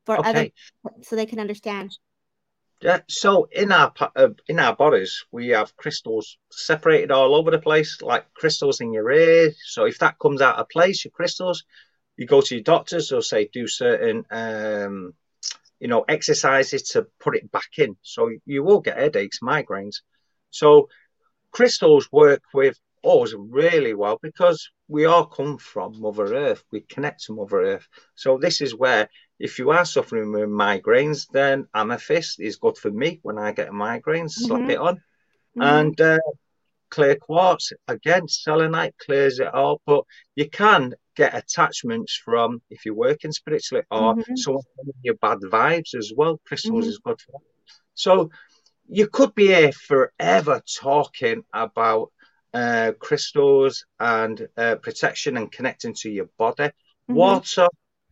[0.05, 0.29] for okay.
[0.29, 1.97] other so they can understand?
[2.83, 2.99] Yeah.
[3.09, 8.03] So in our uh, in our bodies, we have crystals separated all over the place,
[8.03, 9.53] like crystals in your ear.
[9.67, 11.63] So if that comes out of place, your crystals,
[12.17, 13.11] you go to your doctors.
[13.11, 15.15] They'll say do certain um,
[15.81, 17.97] you know, exercises to put it back in.
[18.03, 19.97] So you will get headaches, migraines.
[20.51, 20.89] So
[21.51, 26.65] crystals work with us really well because we all come from Mother Earth.
[26.73, 27.89] We connect to Mother Earth.
[28.15, 29.09] So this is where
[29.39, 33.69] if you are suffering with migraines, then amethyst is good for me when I get
[33.69, 34.29] a migraine.
[34.29, 34.71] Slap mm-hmm.
[34.71, 34.97] it on.
[34.97, 35.63] Mm-hmm.
[35.63, 36.19] And uh,
[36.91, 39.81] clear quartz, again, selenite clears it all.
[39.87, 44.37] But you can get attachments from if you're working spiritually or mm-hmm.
[44.37, 46.41] someone giving you bad vibes as well.
[46.47, 46.91] Crystals mm-hmm.
[46.91, 47.75] is good for that.
[47.95, 48.31] So
[48.89, 52.13] you could be here forever talking about
[52.55, 56.65] uh, crystals and uh, protection and connecting to your body.
[56.65, 57.15] Mm-hmm.
[57.15, 57.69] Water,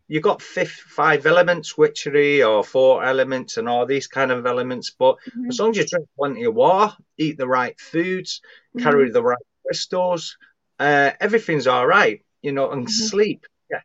[0.08, 4.94] you got fifth, five elements, witchery or four elements and all these kind of elements.
[4.98, 5.50] But mm-hmm.
[5.50, 8.40] as long as you drink plenty of water, eat the right foods,
[8.78, 9.12] carry mm-hmm.
[9.12, 10.36] the right crystals,
[10.78, 13.08] uh, everything's all right you know, and mm-hmm.
[13.10, 13.46] sleep.
[13.70, 13.80] Yeah.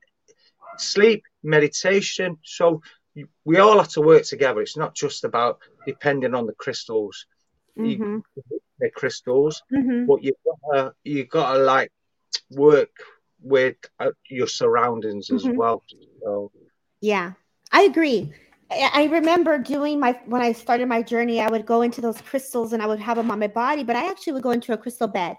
[0.77, 2.37] Sleep, meditation.
[2.43, 2.81] So
[3.45, 4.61] we all have to work together.
[4.61, 7.25] It's not just about depending on the crystals.
[7.77, 7.89] Mm-hmm.
[7.89, 8.23] You,
[8.79, 10.05] the crystals, mm-hmm.
[10.05, 11.91] but you've got to, you've got to like
[12.51, 12.91] work
[13.41, 15.57] with uh, your surroundings as mm-hmm.
[15.57, 15.83] well.
[16.21, 16.51] So.
[16.99, 17.33] Yeah,
[17.71, 18.33] I agree.
[18.71, 22.73] I remember doing my when I started my journey, I would go into those crystals
[22.73, 24.77] and I would have them on my body, but I actually would go into a
[24.77, 25.37] crystal bed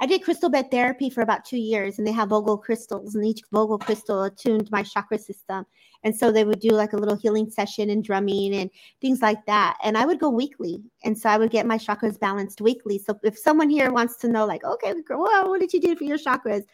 [0.00, 3.24] I did crystal bed therapy for about two years, and they have Vogel crystals, and
[3.24, 5.64] each Vogel crystal attuned my chakra system.
[6.04, 8.70] And so they would do like a little healing session and drumming and
[9.00, 9.76] things like that.
[9.84, 12.98] And I would go weekly, and so I would get my chakras balanced weekly.
[12.98, 16.04] So if someone here wants to know, like, okay, well, what did you do for
[16.04, 16.64] your chakras?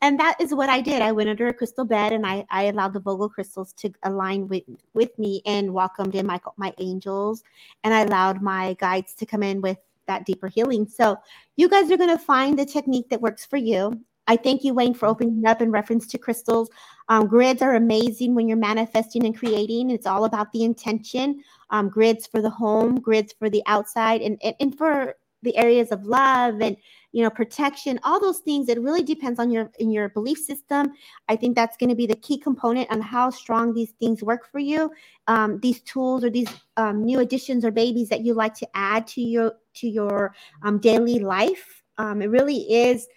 [0.00, 1.02] And that is what I did.
[1.02, 4.48] I went under a crystal bed, and I I allowed the Vogel crystals to align
[4.48, 4.62] with
[4.94, 7.42] with me and welcomed in my my angels,
[7.84, 10.88] and I allowed my guides to come in with that deeper healing.
[10.88, 11.16] So
[11.56, 14.04] you guys are going to find the technique that works for you.
[14.26, 16.68] I thank you, Wayne, for opening up in reference to crystals.
[17.08, 19.90] Um, grids are amazing when you're manifesting and creating.
[19.90, 21.42] It's all about the intention.
[21.70, 25.90] Um, grids for the home, grids for the outside, and, and, and for the areas
[25.90, 26.76] of love and
[27.12, 30.92] you know protection all those things it really depends on your in your belief system
[31.28, 34.50] i think that's going to be the key component on how strong these things work
[34.50, 34.90] for you
[35.26, 39.06] um, these tools or these um, new additions or babies that you like to add
[39.06, 43.08] to your to your um, daily life um, it really is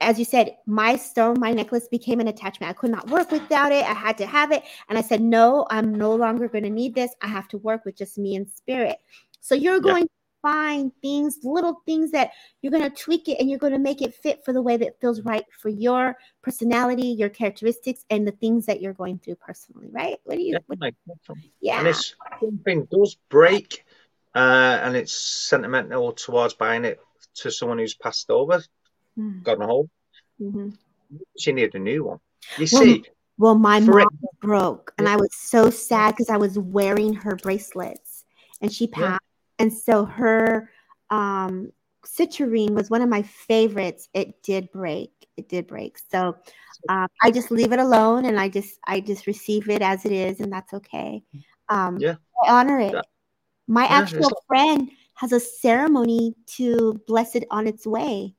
[0.00, 2.70] as you said, my stone, my necklace became an attachment.
[2.70, 3.84] I could not work without it.
[3.84, 4.64] I had to have it.
[4.88, 7.10] And I said, no, I'm no longer going to need this.
[7.20, 8.96] I have to work with just me and spirit.
[9.40, 10.10] So you're going to
[10.42, 12.30] find things, little things that
[12.62, 14.78] you're going to tweak it and you're going to make it fit for the way
[14.78, 19.36] that feels right for your personality, your characteristics, and the things that you're going through
[19.36, 20.16] personally, right?
[20.24, 20.56] What do you?
[20.66, 20.94] What,
[21.60, 21.92] yeah.
[22.40, 23.84] Something does break,
[24.34, 27.00] uh, and it's sentimental towards buying it
[27.36, 28.62] to someone who's passed over,
[29.18, 29.42] mm.
[29.42, 29.90] gone home,
[30.40, 30.70] mm-hmm.
[31.38, 32.20] she needed a new one.
[32.58, 33.04] You well, see.
[33.38, 37.36] Well, my mom it, broke, and I was so sad because I was wearing her
[37.36, 38.24] bracelets,
[38.60, 39.12] and she passed.
[39.12, 39.18] Yeah
[39.60, 40.70] and so her
[41.10, 41.70] um,
[42.04, 44.08] citrine was one of my favorites.
[44.14, 45.12] It did break.
[45.36, 45.98] It did break.
[46.10, 46.38] So
[46.88, 50.12] um, I just leave it alone, and I just I just receive it as it
[50.12, 51.22] is, and that's okay.
[51.68, 52.94] Um, yeah, I honor it.
[52.94, 53.02] Yeah.
[53.70, 58.34] My actual friend has a ceremony to bless it on its way.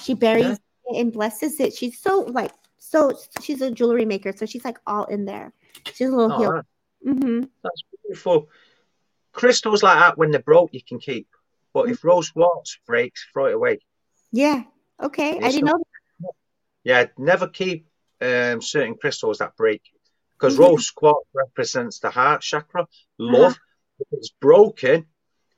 [0.00, 0.56] She buries yeah.
[0.86, 1.74] it and blesses it.
[1.74, 3.12] She's so like so.
[3.42, 5.52] She's a jewelry maker, so she's like all in there.
[5.92, 6.64] She's a little oh, healed.
[7.06, 7.44] Mm-hmm.
[7.62, 8.48] That's beautiful
[9.36, 11.28] crystals like that, when they're broke, you can keep.
[11.72, 13.78] But if rose quartz breaks, throw it away.
[14.32, 14.64] Yeah.
[15.00, 15.38] Okay.
[15.38, 15.84] I didn't know.
[16.20, 16.32] That.
[16.82, 17.06] Yeah.
[17.18, 17.86] Never keep
[18.20, 19.82] um, certain crystals that break
[20.36, 20.64] because mm-hmm.
[20.64, 22.86] rose quartz represents the heart chakra,
[23.18, 23.52] love.
[23.52, 23.54] Uh-huh.
[23.98, 25.06] If it's broken,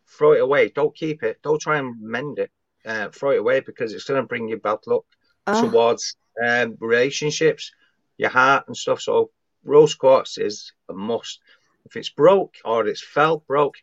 [0.09, 0.70] throw it away.
[0.70, 1.39] Don't keep it.
[1.43, 2.51] Don't try and mend it.
[2.84, 5.05] Uh, throw it away because it's going to bring you bad luck
[5.47, 5.61] uh.
[5.61, 7.72] towards um, relationships,
[8.16, 9.01] your heart, and stuff.
[9.01, 9.30] So
[9.64, 11.41] rose quartz is a must.
[11.84, 13.76] If it's broke or it's fell broke,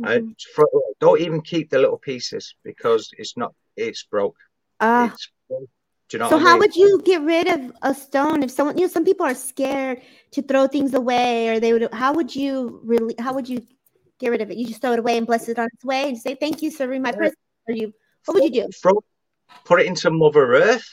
[0.00, 0.30] mm-hmm.
[0.58, 3.54] uh, don't even keep the little pieces because it's not.
[3.76, 4.36] It's broke.
[4.80, 5.66] Uh, it's Do
[6.12, 6.58] you know so how mean?
[6.60, 10.02] would you get rid of a stone if someone you know some people are scared
[10.32, 13.66] to throw things away or they would how would you really how would you
[14.18, 16.08] get rid of it you just throw it away and bless it on its way
[16.08, 17.34] and say thank you serving my person
[17.68, 17.92] or you
[18.24, 19.02] what would you do throw,
[19.64, 20.88] put it into mother earth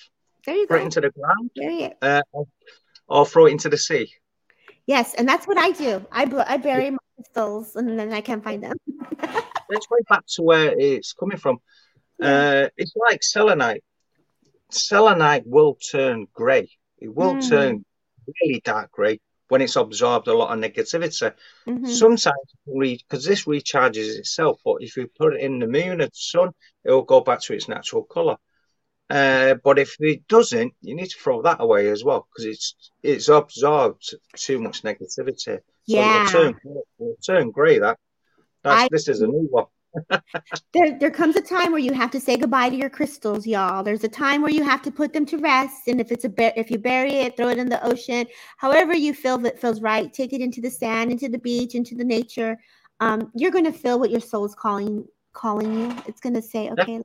[0.46, 0.82] there you put go.
[0.82, 2.22] it into the ground you uh,
[3.08, 4.12] or throw it into the sea
[4.86, 6.06] Yes, and that's what I do.
[6.12, 8.76] I I bury my crystals and then I can't find them.
[9.70, 11.60] Let's go back to where it's coming from.
[12.22, 13.84] Uh, it's like selenite.
[14.70, 16.70] Selenite will turn grey.
[16.98, 17.50] It will mm.
[17.50, 17.86] turn
[18.42, 19.20] really dark grey
[19.54, 21.32] when it's absorbed a lot of negativity.
[21.68, 21.86] Mm-hmm.
[21.86, 26.50] Sometimes, because this recharges itself, but if you put it in the moon the sun,
[26.84, 28.38] it will go back to its natural colour.
[29.12, 32.92] Uh, but if it doesn't, you need to throw that away as well because it's
[33.04, 35.38] it's absorbed too much negativity.
[35.38, 36.60] So yeah, it'll turn,
[37.00, 37.78] it'll turn grey.
[37.78, 38.00] That
[38.64, 39.66] that's, I, this is a new one.
[40.74, 43.84] There, there comes a time where you have to say goodbye to your crystals, y'all.
[43.84, 46.60] There's a time where you have to put them to rest, and if it's a
[46.60, 48.26] if you bury it, throw it in the ocean.
[48.58, 51.96] However you feel that feels right, take it into the sand, into the beach, into
[51.96, 52.58] the nature.
[53.00, 55.96] Um, you're going to feel what your soul's calling calling you.
[56.08, 57.02] It's going to say, okay,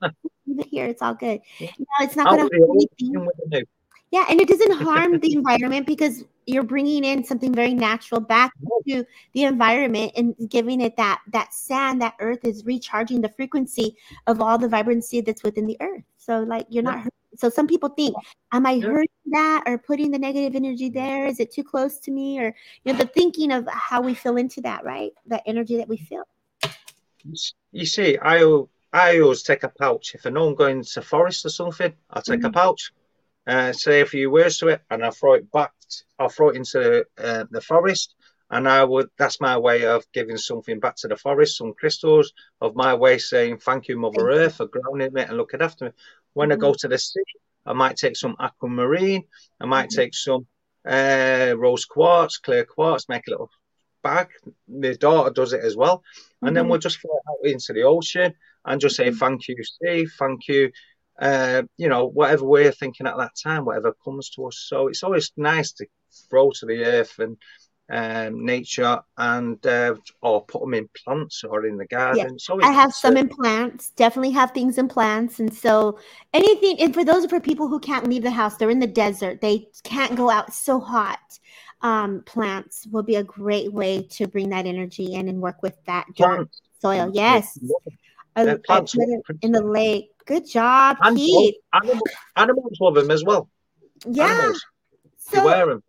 [0.47, 0.86] leave it here.
[0.86, 1.41] It's all good.
[1.61, 1.68] No,
[2.01, 3.66] it's not going to
[4.11, 8.53] Yeah, and it doesn't harm the environment because you're bringing in something very natural back
[8.89, 9.05] to
[9.35, 13.97] the environment and giving it that that sand, that earth is recharging the frequency
[14.27, 16.05] of all the vibrancy that's within the earth.
[16.17, 17.13] So like you're not hurting.
[17.37, 18.17] So some people think,
[18.53, 21.27] am I hurting that or putting the negative energy there?
[21.27, 22.41] Is it too close to me?
[22.41, 22.55] Or
[22.85, 25.13] you know, the thinking of how we feel into that, right?
[25.27, 26.25] That energy that we feel
[27.73, 30.15] you see, I I always take a pouch.
[30.15, 32.47] If I know I'm going to forest or something, I'll take mm-hmm.
[32.47, 32.93] a pouch,
[33.49, 35.73] uh, say a few words to it, and I'll throw it back.
[36.19, 38.15] I'll throw it into uh, the forest,
[38.51, 39.09] and I would.
[39.19, 43.17] That's my way of giving something back to the forest, some crystals of my way
[43.17, 45.91] saying thank you, Mother Earth, for grounding me and looking after me.
[46.35, 46.59] When mm-hmm.
[46.59, 46.77] I go mm-hmm.
[46.81, 47.23] to the sea,
[47.65, 49.25] I might take some aquamarine.
[49.61, 50.01] I might mm-hmm.
[50.01, 50.47] take some
[50.87, 53.51] uh, rose quartz, clear quartz, make a little
[54.03, 54.29] bag.
[54.69, 56.03] My daughter does it as well.
[56.43, 56.55] And mm-hmm.
[56.55, 58.35] then we'll just fly out into the ocean
[58.67, 59.17] and just say, mm-hmm.
[59.17, 60.71] thank you, Steve, thank you.
[61.21, 64.64] Uh, you know, whatever we're thinking at that time, whatever comes to us.
[64.69, 65.87] So it's always nice to
[66.31, 67.37] throw to the earth and
[67.91, 72.37] um, nature and uh, or put them in plants or in the garden.
[72.49, 72.57] Yeah.
[72.62, 73.91] I have some in plants.
[73.91, 75.99] Definitely have things in plants, and so
[76.35, 76.81] anything.
[76.81, 79.41] And for those for people who can't leave the house, they're in the desert.
[79.41, 80.53] They can't go out.
[80.53, 81.39] So hot.
[81.81, 85.77] Um, plants will be a great way to bring that energy in and work with
[85.87, 86.61] that plants.
[86.83, 87.11] soil.
[87.14, 87.59] Yes,
[88.37, 88.97] yeah, plants
[89.43, 90.11] in the lake.
[90.29, 91.57] Good job, Keith.
[91.72, 92.03] Animals,
[92.37, 93.49] animals love them as well.
[94.07, 94.26] Yeah.
[94.26, 94.64] Animals.
[95.16, 95.83] So, wear them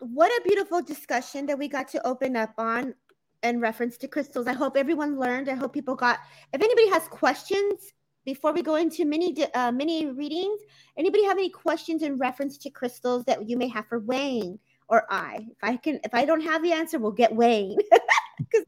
[0.00, 2.94] what a beautiful discussion that we got to open up on
[3.42, 4.46] in reference to crystals.
[4.46, 5.48] I hope everyone learned.
[5.48, 6.18] I hope people got.
[6.52, 7.92] If anybody has questions
[8.24, 10.60] before we go into mini uh, mini readings,
[10.96, 14.58] anybody have any questions in reference to crystals that you may have for Wayne
[14.88, 15.46] or I?
[15.50, 17.78] If I can, if I don't have the answer, we'll get Wayne
[18.38, 18.64] because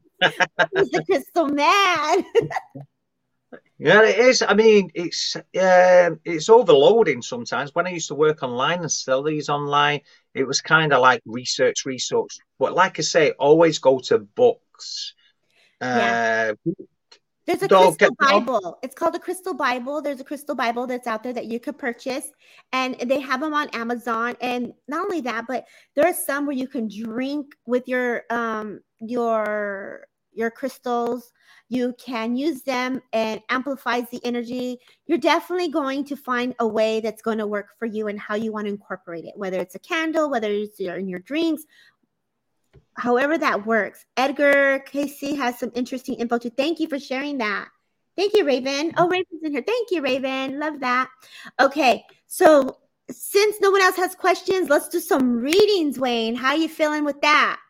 [0.75, 2.25] he's the crystal man.
[3.77, 4.41] Yeah, it is.
[4.41, 7.73] I mean, it's uh, it's overloading sometimes.
[7.73, 10.01] When I used to work online and sell these online,
[10.33, 12.37] it was kind of like research, research.
[12.59, 15.13] But like I say, always go to books.
[15.81, 16.53] Yeah.
[16.65, 16.71] Uh,
[17.47, 18.79] there's a crystal Bible.
[18.83, 20.01] It's called a crystal Bible.
[20.01, 22.27] There's a crystal Bible that's out there that you could purchase,
[22.71, 24.35] and they have them on Amazon.
[24.41, 28.81] And not only that, but there are some where you can drink with your um
[28.99, 31.31] your your crystals
[31.71, 34.77] you can use them and amplifies the energy.
[35.07, 38.35] You're definitely going to find a way that's going to work for you and how
[38.35, 41.65] you want to incorporate it whether it's a candle whether it's in your dreams
[42.97, 44.05] however that works.
[44.17, 46.49] Edgar Cayce has some interesting info too.
[46.49, 47.69] Thank you for sharing that.
[48.17, 48.91] Thank you raven.
[48.97, 49.63] Oh raven's in here.
[49.65, 50.59] Thank you raven.
[50.59, 51.07] Love that.
[51.57, 52.79] Okay so
[53.09, 56.35] since no one else has questions let's do some readings wayne.
[56.35, 57.61] How you feeling with that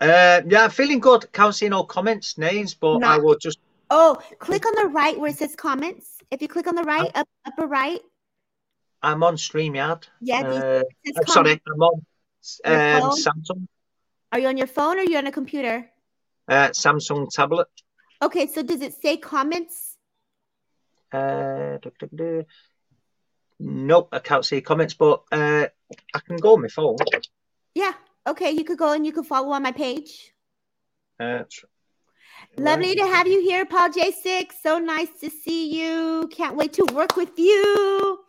[0.00, 1.30] uh, yeah, feeling good.
[1.32, 3.58] Can't see no comments, names, but I will just.
[3.90, 6.18] Oh, click on the right where it says comments.
[6.30, 8.00] If you click on the right, up upper right.
[9.02, 10.04] I'm on StreamYard.
[10.20, 10.40] Yeah.
[10.40, 10.82] Uh,
[11.16, 12.02] I'm sorry, I'm on
[12.64, 13.66] um, Samsung.
[14.32, 15.90] Are you on your phone or are you on a computer?
[16.46, 17.68] Uh, Samsung tablet.
[18.22, 19.96] Okay, so does it say comments?
[21.12, 21.78] Uh,
[23.58, 25.66] nope, I can't see comments, but uh,
[26.14, 26.96] I can go on my phone.
[27.74, 27.92] Yeah,
[28.26, 30.32] Okay, you could go and you could follow on my page.
[31.18, 31.64] That's
[32.56, 34.52] Lovely to have you here, Paul J6.
[34.62, 36.28] So nice to see you.
[36.32, 38.20] Can't wait to work with you.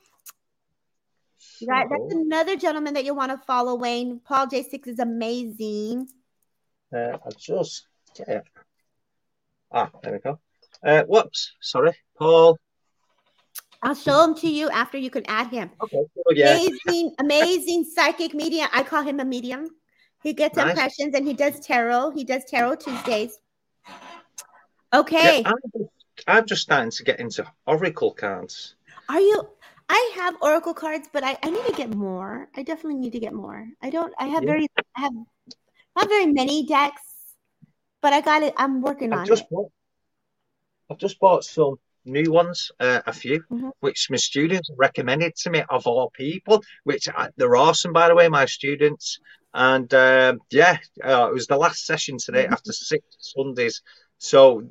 [1.68, 4.20] Right, that's another gentleman that you want to follow, Wayne.
[4.20, 6.08] Paul J6 is amazing.
[6.94, 7.88] Uh, I just
[8.28, 8.42] yeah.
[9.72, 10.40] Ah, there we go.
[10.84, 12.58] Uh, whoops, sorry, Paul.
[13.84, 15.72] I'll show him to you after you can add him.
[15.82, 16.56] Okay, well, yeah.
[16.56, 18.68] Amazing, amazing psychic medium.
[18.74, 19.70] I call him a medium.
[20.24, 20.70] He gets nice.
[20.70, 22.12] impressions and he does tarot.
[22.12, 23.40] He does tarot Tuesdays.
[24.94, 25.42] Okay.
[25.42, 25.90] Yeah, I'm, just,
[26.28, 28.76] I'm just starting to get into oracle cards.
[29.10, 29.48] Are you?
[29.90, 32.48] I have oracle cards, but I, I need to get more.
[32.56, 33.68] I definitely need to get more.
[33.82, 34.14] I don't.
[34.20, 34.52] I have yeah.
[34.52, 34.68] very.
[34.96, 35.14] I have
[35.96, 37.02] not very many decks,
[38.02, 38.54] but I got it.
[38.58, 39.50] I'm working I've on just it.
[39.50, 39.72] Bought,
[40.90, 41.76] I've just bought some
[42.06, 43.70] new ones, uh, a few, mm-hmm.
[43.80, 48.16] which my students recommended to me of all people, which I, they're awesome, by the
[48.16, 49.20] way, my students.
[49.54, 52.54] And uh, yeah, uh, it was the last session today mm-hmm.
[52.54, 53.82] after six Sundays.
[54.18, 54.70] So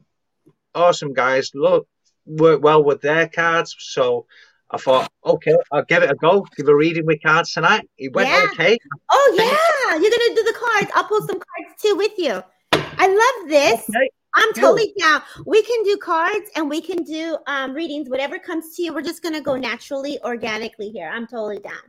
[0.75, 1.87] awesome guys, look,
[2.27, 3.77] work well with their cards.
[3.79, 4.27] So
[4.71, 6.47] I thought, okay, I'll give it a go.
[6.57, 7.89] Give a reading with cards tonight.
[7.99, 8.47] It went yeah.
[8.53, 8.79] okay.
[9.11, 10.91] Oh yeah, you're gonna do the cards.
[10.95, 12.43] I'll pull some cards too with you.
[12.73, 13.89] I love this.
[13.89, 14.11] Okay.
[14.35, 15.23] I'm totally down.
[15.45, 18.95] We can do cards and we can do um, readings, whatever comes to you.
[18.95, 21.11] We're just gonna go naturally, organically here.
[21.13, 21.83] I'm totally down.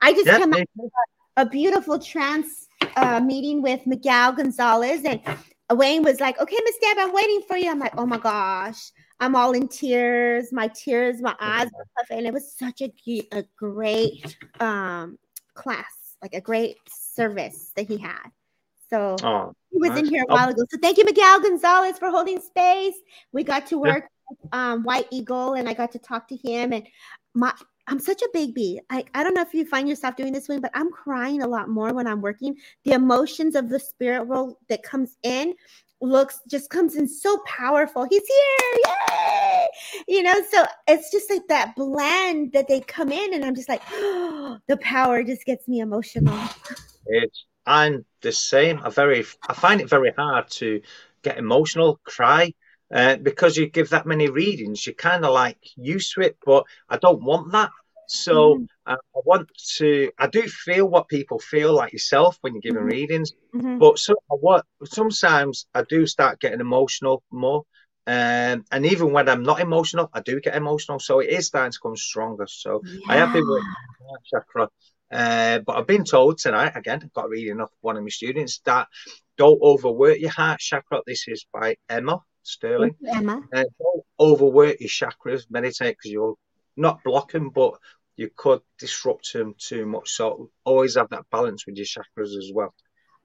[0.00, 0.66] I just yep, come out
[1.38, 5.20] a beautiful trance uh, meeting with Miguel Gonzalez, and
[5.70, 8.92] Wayne was like, "Okay, Miss Deb, I'm waiting for you." I'm like, "Oh my gosh."
[9.18, 10.52] I'm all in tears.
[10.52, 12.18] My tears, my eyes are puffing.
[12.18, 12.92] And it was such a,
[13.32, 15.18] a great um,
[15.54, 18.30] class, like a great service that he had.
[18.88, 20.00] So oh, he was nice.
[20.00, 20.64] in here a while ago.
[20.70, 22.94] So thank you, Miguel Gonzalez, for holding space.
[23.32, 24.36] We got to work yeah.
[24.42, 26.72] with, um, White Eagle, and I got to talk to him.
[26.72, 26.86] And
[27.34, 27.52] my
[27.88, 28.80] I'm such a baby.
[28.90, 31.46] I, I don't know if you find yourself doing this way, but I'm crying a
[31.46, 32.56] lot more when I'm working.
[32.84, 35.54] The emotions of the spirit world that comes in
[36.00, 38.06] looks just comes in so powerful.
[38.10, 39.66] He's here, yay!
[40.08, 43.68] You know, so it's just like that blend that they come in, and I'm just
[43.68, 46.38] like, oh, the power just gets me emotional.
[47.06, 48.80] It's I'm the same.
[48.82, 50.80] I very I find it very hard to
[51.22, 52.54] get emotional, cry
[52.92, 56.36] uh, because you give that many readings, you're kind of like used to it.
[56.44, 57.70] But I don't want that.
[58.08, 58.64] So mm-hmm.
[58.86, 59.48] I, I, want
[59.78, 60.12] to.
[60.18, 62.88] I do feel what people feel like yourself when you're giving mm-hmm.
[62.88, 63.78] readings, mm-hmm.
[63.78, 64.64] but so what?
[64.84, 67.64] Sometimes I do start getting emotional more.
[68.08, 71.00] Um, and even when I'm not emotional, I do get emotional.
[71.00, 72.46] So it is starting to come stronger.
[72.46, 73.00] So yeah.
[73.08, 73.66] I have been working
[74.32, 74.68] chakra.
[75.10, 78.60] Uh, but I've been told tonight, again, I've got reading off one of my students,
[78.64, 78.88] that
[79.36, 81.00] don't overwork your heart chakra.
[81.06, 82.96] This is by Emma Sterling.
[83.06, 83.42] Emma.
[83.52, 85.44] Uh, don't overwork your chakras.
[85.50, 86.38] Meditate because you'll
[86.76, 87.74] not block them, but
[88.16, 90.10] you could disrupt them too much.
[90.10, 92.74] So always have that balance with your chakras as well.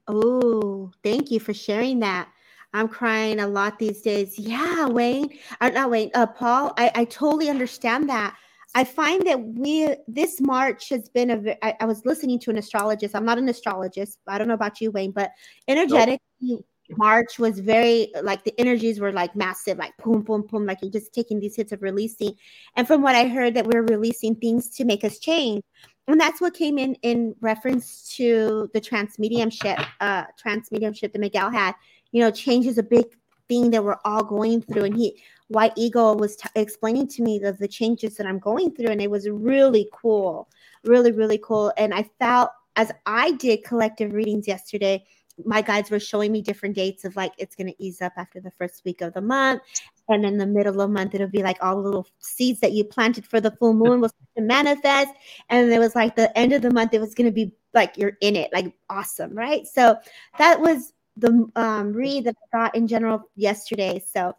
[0.08, 2.30] Oh, thank you for sharing that.
[2.74, 4.40] I'm crying a lot these days.
[4.40, 5.30] Yeah, Wayne.
[5.60, 6.12] Uh, not Wayne.
[6.14, 6.74] Uh, Paul.
[6.78, 8.36] I, I totally understand that.
[8.74, 11.66] I find that we this March has been a.
[11.66, 13.16] I, I was listening to an astrologist.
[13.16, 14.20] I'm not an astrologist.
[14.28, 15.32] I don't know about you, Wayne, but
[15.68, 16.66] energetic nope.
[16.92, 20.92] March was very like the energies were like massive, like boom, boom, boom, like you're
[20.92, 22.34] just taking these hits of releasing.
[22.76, 25.64] And from what I heard, that we're releasing things to make us change.
[26.08, 31.20] And that's what came in in reference to the trance mediumship, uh, trance mediumship that
[31.20, 31.76] Miguel had
[32.12, 33.06] you know, change is a big
[33.48, 34.84] thing that we're all going through.
[34.84, 35.22] And he,
[35.52, 39.02] White Eagle, was t- explaining to me the, the changes that I'm going through, and
[39.02, 40.50] it was really cool,
[40.84, 41.74] really, really cool.
[41.78, 45.04] And I felt as I did collective readings yesterday,
[45.46, 48.40] my guides were showing me different dates of like it's going to ease up after
[48.40, 49.62] the first week of the month
[50.10, 52.74] and in the middle of the month it'll be like all the little seeds that
[52.74, 55.10] you planted for the full moon was to manifest
[55.50, 57.98] and it was like the end of the month it was going to be like
[57.98, 59.96] you're in it like awesome right so
[60.38, 64.04] that was the um, read that I got in general yesterday.
[64.14, 64.36] So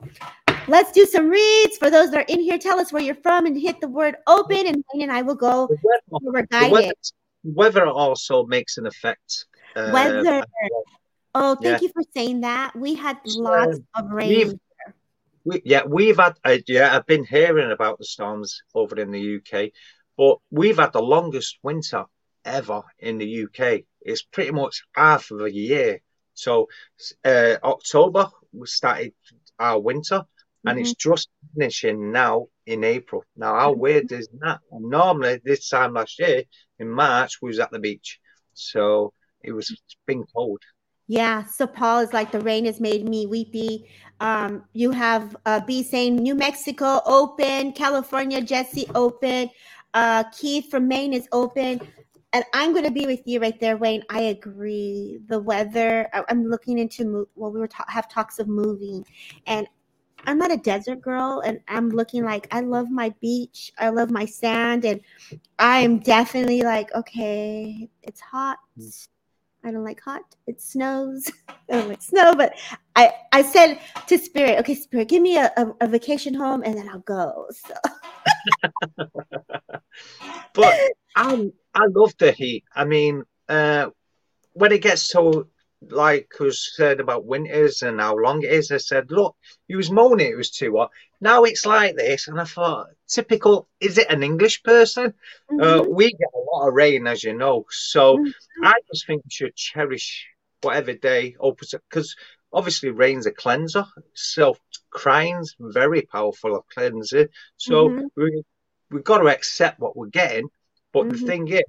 [0.69, 2.59] let's do some reads for those that are in here.
[2.59, 5.35] Tell us where you're from and hit the word open, and Wayne and I will
[5.35, 5.69] go.
[6.11, 6.73] we're guided.
[6.73, 6.93] Weather,
[7.45, 9.47] weather, also makes an effect.
[9.75, 10.45] Uh, weather.
[11.35, 11.87] Oh, thank yeah.
[11.87, 12.77] you for saying that.
[12.77, 14.59] We had lots of rain.
[15.45, 16.35] We, yeah, we've had.
[16.45, 19.71] Uh, yeah, I've been hearing about the storms over in the UK,
[20.17, 22.05] but we've had the longest winter
[22.45, 23.83] ever in the UK.
[24.01, 26.01] It's pretty much half of a year
[26.35, 26.69] so
[27.25, 29.13] uh, October we started
[29.59, 30.23] our winter,
[30.65, 30.69] mm-hmm.
[30.69, 31.13] and it's mm-hmm.
[31.13, 33.25] just finishing now in April.
[33.37, 34.61] Now, how weird is that?
[34.73, 36.45] Normally, this time last year
[36.79, 38.19] in March, we was at the beach,
[38.55, 39.75] so it was
[40.07, 40.61] been cold.
[41.09, 41.45] Yeah.
[41.45, 43.89] So Paul is like the rain has made me weepy.
[44.21, 49.51] Um, you have uh, B saying New Mexico open, California Jesse open,
[49.95, 51.81] uh, Keith from Maine is open
[52.33, 54.03] and I'm going to be with you right there, Wayne.
[54.09, 55.21] I agree.
[55.27, 56.09] The weather.
[56.29, 59.05] I'm looking into well, we were ta- have talks of moving,
[59.47, 59.67] and
[60.27, 63.73] I'm not a desert girl, and I'm looking like I love my beach.
[63.79, 65.01] I love my sand, and
[65.59, 68.59] I'm definitely like, okay, it's hot.
[69.64, 70.23] I don't like hot.
[70.47, 71.31] It snows.
[71.49, 72.55] I don't like snow, but
[72.97, 76.77] I I said to Spirit, okay, Spirit, give me a, a, a vacation home, and
[76.77, 77.47] then I'll go.
[77.51, 77.75] So.
[80.55, 80.75] but
[81.16, 82.64] I I love the heat.
[82.75, 83.91] I mean, uh,
[84.53, 85.49] when it gets so
[85.91, 89.37] like was said about winters and how long it is, I said, look,
[89.68, 90.91] you was moaning it was too hot.
[91.20, 93.68] Now it's like this, and I thought, typical.
[93.80, 95.14] Is it an English person?
[95.51, 95.80] Uh, mm-hmm.
[95.80, 98.64] Uh, we get a lot of rain, as you know, so mm-hmm.
[98.64, 100.26] I just think we should cherish
[100.62, 102.16] whatever day opens up because
[102.53, 103.87] obviously rain's a cleanser.
[104.14, 104.59] Self
[104.91, 107.28] crying's very powerful of cleansing.
[107.57, 108.07] So mm-hmm.
[108.16, 108.43] we
[108.91, 110.49] we've got to accept what we're getting
[110.93, 111.11] but mm-hmm.
[111.11, 111.62] the thing is,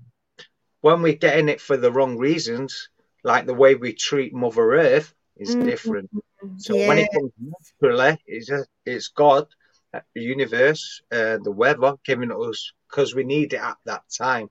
[0.82, 2.90] when we're getting it for the wrong reasons,
[3.24, 5.66] like the way we treat Mother Earth is mm-hmm.
[5.66, 6.10] different.
[6.58, 6.88] So yeah.
[6.88, 9.48] when it comes naturally, it's just, it's God,
[9.94, 14.50] uh, the universe, uh, the weather giving us because we need it at that time.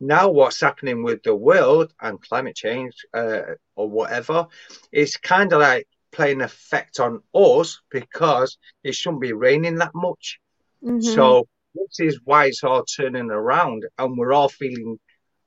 [0.00, 3.42] Now, what's happening with the world and climate change uh,
[3.76, 4.48] or whatever,
[4.90, 10.40] it's kind of like playing effect on us because it shouldn't be raining that much.
[10.82, 11.00] Mm-hmm.
[11.00, 14.98] So this is why it's all turning around and we're all feeling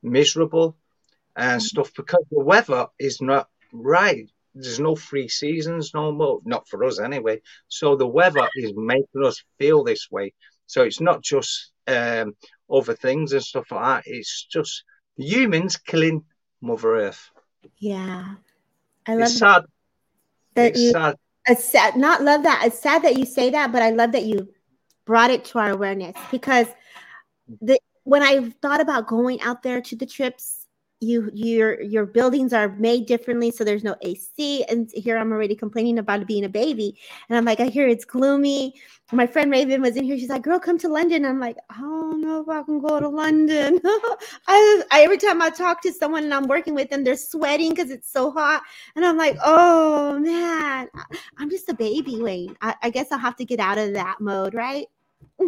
[0.04, 0.78] miserable
[1.38, 1.66] and mm-hmm.
[1.66, 4.30] stuff because the weather is not right.
[4.56, 7.42] There's no free seasons no more, not for us anyway.
[7.68, 10.34] So the weather is making us feel this way.
[10.66, 12.36] So it's not just um,
[12.70, 14.12] other things and stuff like that.
[14.12, 14.84] It's just
[15.16, 16.26] humans killing
[16.60, 17.30] Mother Earth.
[17.78, 18.36] Yeah,
[19.06, 19.64] I love it's sad.
[20.56, 21.16] That it's you, sad.
[21.48, 21.96] It's sad.
[21.96, 22.64] Not love that.
[22.66, 24.50] It's sad that you say that, but I love that you
[25.06, 26.68] brought it to our awareness because
[27.62, 30.67] the when I thought about going out there to the trips,
[31.00, 34.64] you your your buildings are made differently, so there's no AC.
[34.66, 36.98] And here I'm already complaining about being a baby,
[37.30, 38.74] and I'm like, I hear it's gloomy.
[39.12, 40.18] My friend Raven was in here.
[40.18, 43.00] She's like, "Girl, come to London." I'm like, I don't know if I can go
[43.00, 43.80] to London.
[43.86, 47.70] I, I every time I talk to someone and I'm working with them, they're sweating
[47.70, 48.64] because it's so hot,
[48.96, 50.90] and I'm like, oh man,
[51.38, 52.58] I'm just a baby, Wayne.
[52.62, 54.88] I, I guess I'll have to get out of that mode, right?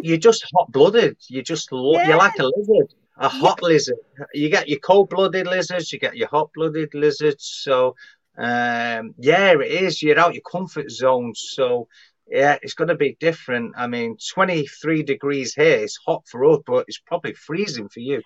[0.02, 1.16] you're just hot blooded.
[1.28, 2.08] You just yes.
[2.08, 3.98] you're like a lizard, a hot lizard.
[4.32, 7.44] You get your cold blooded lizards, you get your hot blooded lizards.
[7.62, 7.94] So
[8.38, 10.02] um, yeah, it is.
[10.02, 11.34] You're out your comfort zone.
[11.34, 11.86] So
[12.26, 13.74] yeah, it's going to be different.
[13.76, 18.22] I mean, 23 degrees here is hot for us, but it's probably freezing for you.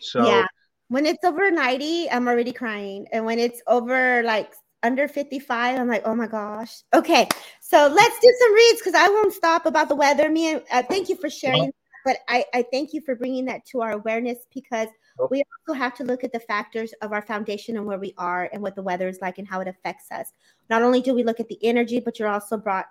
[0.00, 0.46] So yeah,
[0.88, 4.52] when it's over 90, I'm already crying, and when it's over like
[4.84, 7.26] under 55 i'm like oh my gosh okay
[7.60, 10.84] so let's do some reads because i won't stop about the weather me and uh,
[10.84, 11.72] thank you for sharing
[12.08, 14.88] but I, I thank you for bringing that to our awareness because
[15.30, 18.48] we also have to look at the factors of our foundation and where we are
[18.50, 20.32] and what the weather is like and how it affects us
[20.70, 22.86] not only do we look at the energy but you're also brought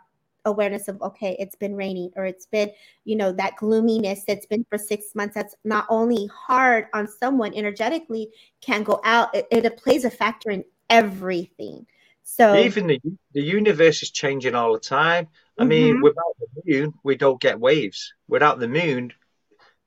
[0.46, 2.70] awareness of okay it's been raining or it's been
[3.06, 7.56] you know that gloominess that's been for six months that's not only hard on someone
[7.56, 8.30] energetically
[8.62, 11.86] can go out it, it plays a factor in everything.
[12.24, 13.02] So even the
[13.34, 15.28] the universe is changing all the time.
[15.58, 15.70] I mm-hmm.
[15.70, 18.14] mean, without the moon, we don't get waves.
[18.28, 19.12] Without the moon,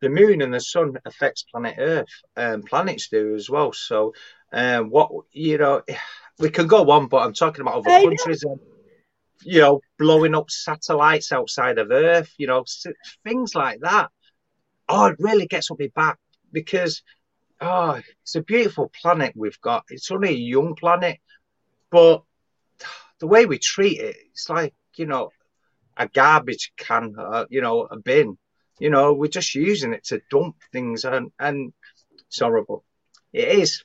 [0.00, 3.72] the moon and the sun affects planet Earth, and um, planets do as well.
[3.72, 4.14] So,
[4.52, 5.82] um, what you know,
[6.38, 8.52] we can go on, but I'm talking about other I countries know.
[8.52, 8.60] and
[9.42, 12.32] you know, blowing up satellites outside of Earth.
[12.38, 12.64] You know,
[13.24, 14.10] things like that.
[14.88, 16.18] Oh, it really gets on my back
[16.50, 17.02] because
[17.60, 19.84] oh, it's a beautiful planet we've got.
[19.88, 21.18] It's only a young planet,
[21.90, 22.22] but
[23.18, 25.30] the way we treat it, it's like you know,
[26.00, 28.38] a garbage can, uh, you know, a bin.
[28.78, 31.74] You know, we're just using it to dump things, and and
[32.26, 32.82] it's horrible.
[33.32, 33.84] It is.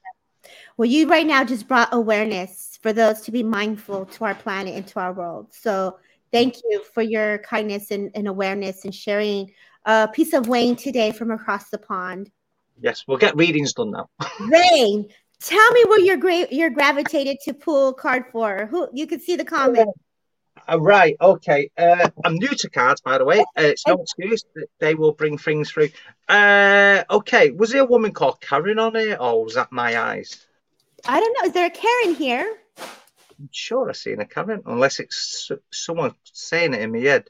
[0.78, 4.76] Well, you right now just brought awareness for those to be mindful to our planet
[4.76, 5.48] and to our world.
[5.52, 6.00] So
[6.32, 9.52] thank you for your kindness and, and awareness and sharing
[9.86, 12.32] a piece of Wayne today from across the pond.
[12.80, 14.10] Yes, we'll get readings done now.
[14.40, 15.10] Rain,
[15.42, 18.68] tell me where you're gra- you're gravitated to pull card for.
[18.68, 19.90] Who you can see the comment.
[20.68, 21.70] Uh, right, okay.
[21.78, 23.40] Uh, I'm new to cards, by the way.
[23.40, 24.44] Uh, it's no excuse.
[24.80, 25.90] They will bring things through.
[26.28, 30.46] Uh, okay, was there a woman called Karen on it, or was that my eyes?
[31.08, 31.48] I don't know.
[31.48, 32.58] Is there a Karen here?
[33.40, 37.28] I'm sure I've seen a Karen, unless it's someone saying it in my head.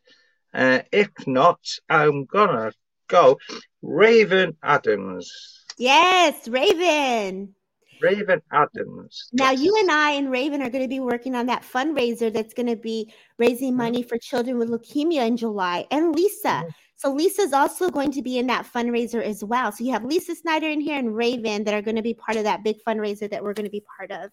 [0.54, 1.60] Uh, if not,
[1.90, 2.72] I'm gonna
[3.08, 3.40] go.
[3.82, 5.66] Raven Adams.
[5.78, 7.56] Yes, Raven.
[8.02, 9.30] Raven Adams.
[9.34, 12.54] Now, you and I and Raven are going to be working on that fundraiser that's
[12.54, 13.78] going to be raising mm-hmm.
[13.78, 16.48] money for children with leukemia in July, and Lisa.
[16.48, 16.70] Mm-hmm.
[16.98, 19.72] So, Lisa's also going to be in that fundraiser as well.
[19.72, 22.38] So, you have Lisa Snyder in here and Raven that are going to be part
[22.38, 24.32] of that big fundraiser that we're going to be part of.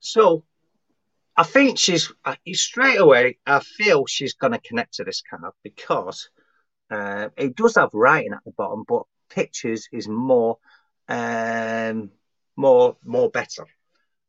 [0.00, 0.44] So,
[1.38, 2.12] I think she's
[2.54, 6.30] straight away, I feel she's going to connect to this card because
[6.90, 10.58] uh, it does have writing at the bottom, but pictures is more,
[11.08, 12.10] um,
[12.56, 13.66] more, more better.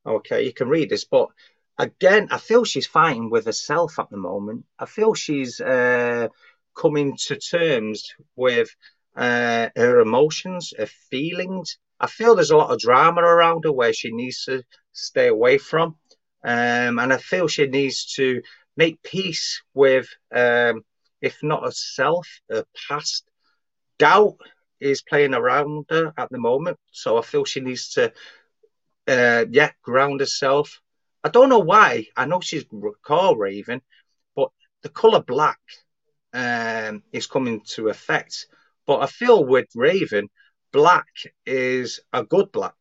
[0.06, 1.30] Okay, you can read this, but
[1.78, 4.66] again, I feel she's fighting with herself at the moment.
[4.78, 6.28] I feel she's uh,
[6.76, 8.70] coming to terms with
[9.16, 11.78] uh, her emotions, her feelings.
[12.00, 14.64] I feel there's a lot of drama around her where she needs to
[14.94, 15.96] stay away from.
[16.44, 18.42] Um, and I feel she needs to
[18.78, 20.84] make peace with um,
[21.22, 23.26] if not herself, her past.
[23.98, 24.38] Doubt
[24.80, 28.14] is playing around her at the moment, so I feel she needs to,
[29.08, 30.80] uh, yeah, ground herself.
[31.24, 32.08] I don't know why.
[32.16, 32.66] I know she's
[33.04, 33.82] called Raven,
[34.36, 34.50] but
[34.84, 35.60] the color black
[36.34, 38.48] um, is coming to effect.
[38.86, 40.30] But I feel with Raven,
[40.72, 41.08] black
[41.46, 42.76] is a good black.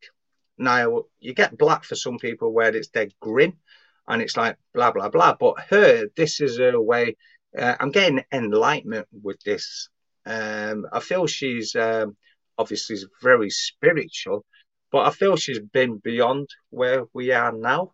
[0.57, 3.55] Now you get black for some people where it's dead grin,
[4.07, 5.37] and it's like blah blah blah.
[5.39, 7.17] But her, this is a way
[7.57, 9.89] uh, I'm getting enlightenment with this.
[10.29, 12.17] Um, I feel she's um,
[12.59, 14.45] obviously very spiritual,
[14.93, 17.93] but I feel she's been beyond where we are now,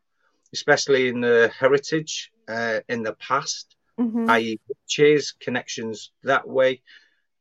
[0.53, 4.29] especially in the heritage uh, in the past, mm-hmm.
[4.31, 6.83] i.e., witches, connections that way.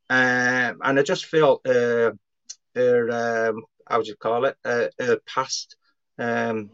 [0.09, 2.11] Um, and I just feel uh,
[2.75, 5.75] her, um, how would you call it, uh, her past
[6.19, 6.69] um,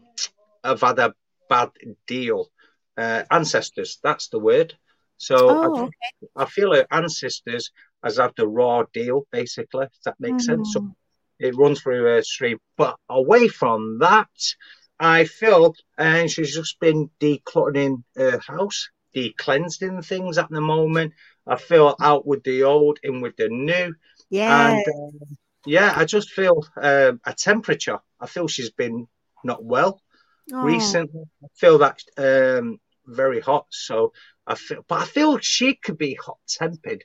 [0.62, 1.14] have had a
[1.48, 1.70] bad
[2.06, 2.50] deal.
[2.98, 4.74] Uh, ancestors, that's the word.
[5.16, 5.96] So oh, I, okay.
[6.36, 7.70] I, feel her ancestors
[8.02, 10.64] has had the raw deal, basically, if that makes mm-hmm.
[10.64, 10.72] sense.
[10.72, 10.94] So mm.
[11.38, 12.58] it runs through her stream.
[12.76, 14.28] But away from that,
[14.98, 21.14] I feel and uh, she's just been decluttering her house, decleansing things at the moment.
[21.46, 23.94] I feel out with the old, in with the new.
[24.28, 24.72] Yeah.
[24.72, 25.26] And uh,
[25.66, 27.98] yeah, I just feel uh, a temperature.
[28.20, 29.08] I feel she's been
[29.42, 30.02] not well
[30.52, 30.62] oh.
[30.62, 31.24] recently.
[31.42, 33.66] I feel that um, very hot.
[33.70, 34.12] So
[34.46, 37.04] I feel, but I feel she could be hot tempered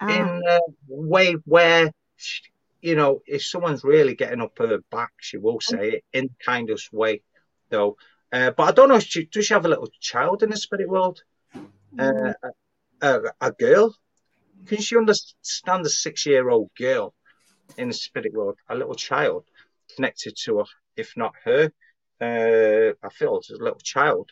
[0.00, 0.08] ah.
[0.08, 2.42] in a way where, she,
[2.80, 6.70] you know, if someone's really getting up her back, she will say it in kind
[6.70, 7.22] of way,
[7.70, 7.96] though.
[8.32, 8.98] Uh, but I don't know.
[8.98, 11.22] She, does she have a little child in the spirit world?
[11.98, 13.94] Uh, a, a, a, girl.
[14.66, 17.14] can she understand a six-year-old girl
[17.76, 19.44] in the spirit world, a little child
[19.94, 20.64] connected to her,
[20.96, 21.70] if not her?
[22.20, 24.30] Uh, I feel there's a little child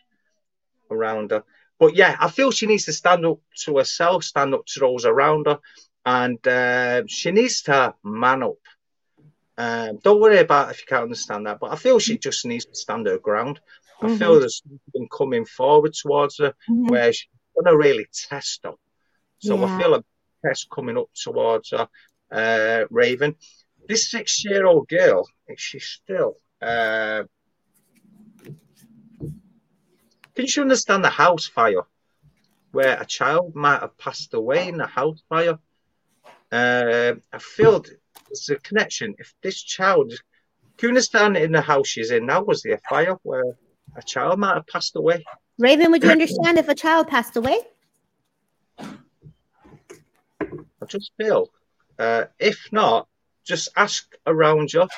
[0.90, 1.44] around her.
[1.80, 5.06] But yeah, I feel she needs to stand up to herself, stand up to those
[5.06, 5.58] around her,
[6.04, 8.58] and uh, she needs to man up.
[9.56, 12.66] Um, don't worry about if you can't understand that, but I feel she just needs
[12.66, 13.60] to stand her ground.
[14.00, 14.16] I mm-hmm.
[14.16, 16.88] feel there's something coming forward towards her mm-hmm.
[16.88, 18.74] where she's going to really test her.
[19.38, 19.64] So yeah.
[19.64, 20.04] I feel a
[20.44, 21.88] test coming up towards her,
[22.30, 23.36] uh, Raven.
[23.88, 25.26] This six year old girl,
[25.56, 26.36] she's still.
[26.60, 27.24] Uh,
[30.34, 31.82] can you understand the house fire
[32.72, 35.58] where a child might have passed away in the house fire?
[36.52, 39.14] Uh, I feel there's a connection.
[39.18, 40.12] If this child,
[40.78, 43.56] can you understand in the house she's in now was there a fire where
[43.96, 45.24] a child might have passed away?
[45.58, 47.60] Raven, would you understand if a child passed away?
[48.78, 48.86] I
[50.86, 51.50] just feel,
[51.98, 53.08] uh, if not,
[53.44, 54.88] just ask around you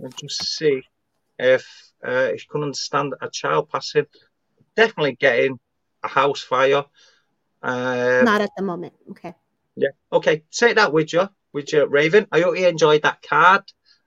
[0.00, 0.82] and just see
[1.38, 1.64] if
[2.06, 4.06] uh, if you can understand a child passing.
[4.76, 5.58] Definitely getting
[6.02, 6.84] a house fire.
[7.62, 8.94] Uh, not at the moment.
[9.10, 9.34] Okay.
[9.76, 9.90] Yeah.
[10.12, 10.42] Okay.
[10.50, 12.26] Take that with you, with you, Raven.
[12.32, 13.62] I hope you enjoyed that card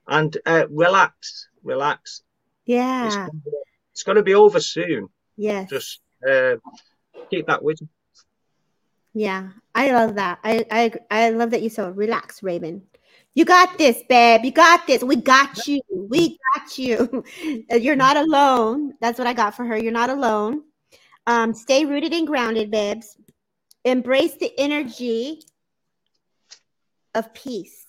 [0.06, 2.22] and uh, relax, relax.
[2.64, 3.06] Yeah.
[3.06, 3.16] It's,
[3.92, 5.08] it's going to be over soon.
[5.36, 5.64] Yeah.
[5.64, 6.56] Just uh,
[7.30, 7.88] keep that with you.
[9.18, 10.40] Yeah, I love that.
[10.44, 12.82] I I I love that you said relax, Raven.
[13.36, 14.46] You got this, babe.
[14.46, 15.04] You got this.
[15.04, 15.82] We got you.
[15.90, 17.22] We got you.
[17.70, 18.94] You're not alone.
[19.02, 19.76] That's what I got for her.
[19.76, 20.62] You're not alone.
[21.26, 23.14] Um, stay rooted and grounded, babes.
[23.84, 25.42] Embrace the energy
[27.14, 27.85] of peace.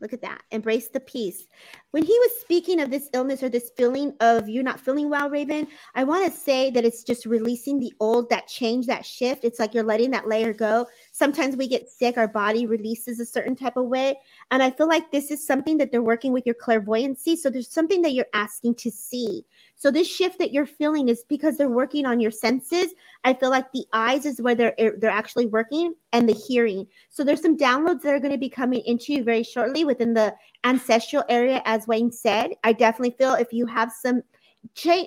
[0.00, 0.42] Look at that.
[0.52, 1.46] Embrace the peace.
[1.90, 5.28] When he was speaking of this illness or this feeling of you not feeling well,
[5.28, 9.44] Raven, I want to say that it's just releasing the old, that change, that shift.
[9.44, 10.86] It's like you're letting that layer go.
[11.10, 14.16] Sometimes we get sick, our body releases a certain type of way.
[14.52, 17.34] And I feel like this is something that they're working with your clairvoyancy.
[17.34, 19.44] So there's something that you're asking to see.
[19.78, 22.88] So this shift that you're feeling is because they're working on your senses.
[23.22, 26.86] I feel like the eyes is where they're they're actually working and the hearing.
[27.10, 30.14] So there's some downloads that are going to be coming into you very shortly within
[30.14, 32.50] the ancestral area as Wayne said.
[32.64, 34.22] I definitely feel if you have some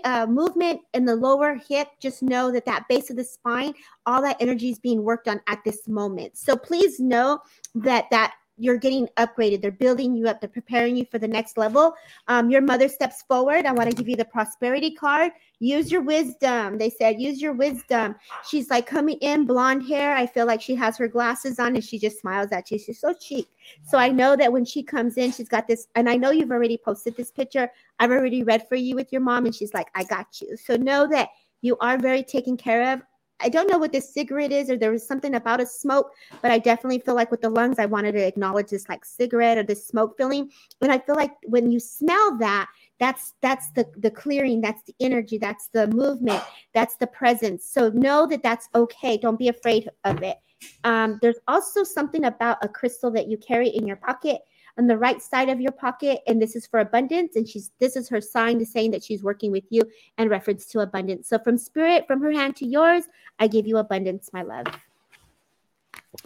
[0.05, 3.74] uh, movement in the lower hip, just know that that base of the spine,
[4.05, 6.38] all that energy is being worked on at this moment.
[6.38, 7.39] So please know
[7.76, 9.59] that that you're getting upgraded.
[9.59, 10.39] They're building you up.
[10.39, 11.95] They're preparing you for the next level.
[12.28, 13.66] Um, your mother steps forward.
[13.66, 15.32] I want to give you the prosperity card.
[15.59, 16.78] Use your wisdom.
[16.78, 18.16] They said, use your wisdom.
[18.47, 20.16] She's like coming in, blonde hair.
[20.16, 22.78] I feel like she has her glasses on and she just smiles at you.
[22.78, 23.47] She's so chic.
[23.84, 25.88] So I know that when she comes in, she's got this.
[25.95, 27.68] And I know you've already posted this picture.
[27.97, 29.45] I've already read for you with your mom.
[29.47, 30.55] And she's like, I got you.
[30.55, 31.30] So know that
[31.62, 33.01] you are very taken care of.
[33.44, 36.52] I don't know what this cigarette is, or there was something about a smoke, but
[36.52, 39.64] I definitely feel like with the lungs, I wanted to acknowledge this like cigarette or
[39.64, 40.50] this smoke feeling.
[40.82, 42.68] And I feel like when you smell that,
[43.00, 47.66] that's that's the the clearing, that's the energy, that's the movement, that's the presence.
[47.66, 49.18] So know that that's okay.
[49.18, 50.38] Don't be afraid of it.
[50.84, 54.42] Um, there's also something about a crystal that you carry in your pocket
[54.78, 57.95] on the right side of your pocket and this is for abundance and she's this
[57.95, 59.82] is her sign to saying that she's working with you
[60.17, 61.28] and reference to abundance.
[61.30, 63.05] So from spirit from her hand to yours
[63.39, 64.67] i give you abundance my love.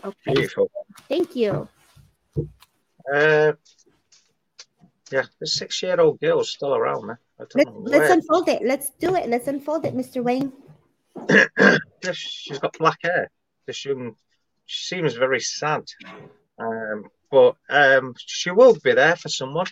[0.04, 0.34] Okay.
[0.34, 0.72] Beautiful.
[1.10, 1.68] thank you.
[3.14, 3.54] Uh
[5.12, 7.18] yeah the six year old girl is still around man.
[7.40, 8.62] Let's, let's unfold it.
[8.64, 9.30] Let's do it.
[9.30, 10.54] Let's unfold it mr wayne.
[12.14, 13.30] She's got black hair.
[13.66, 13.94] This she
[14.68, 15.84] seems very sad.
[16.60, 19.68] Um but um, she will be there for someone.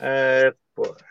[0.00, 1.02] Uh, but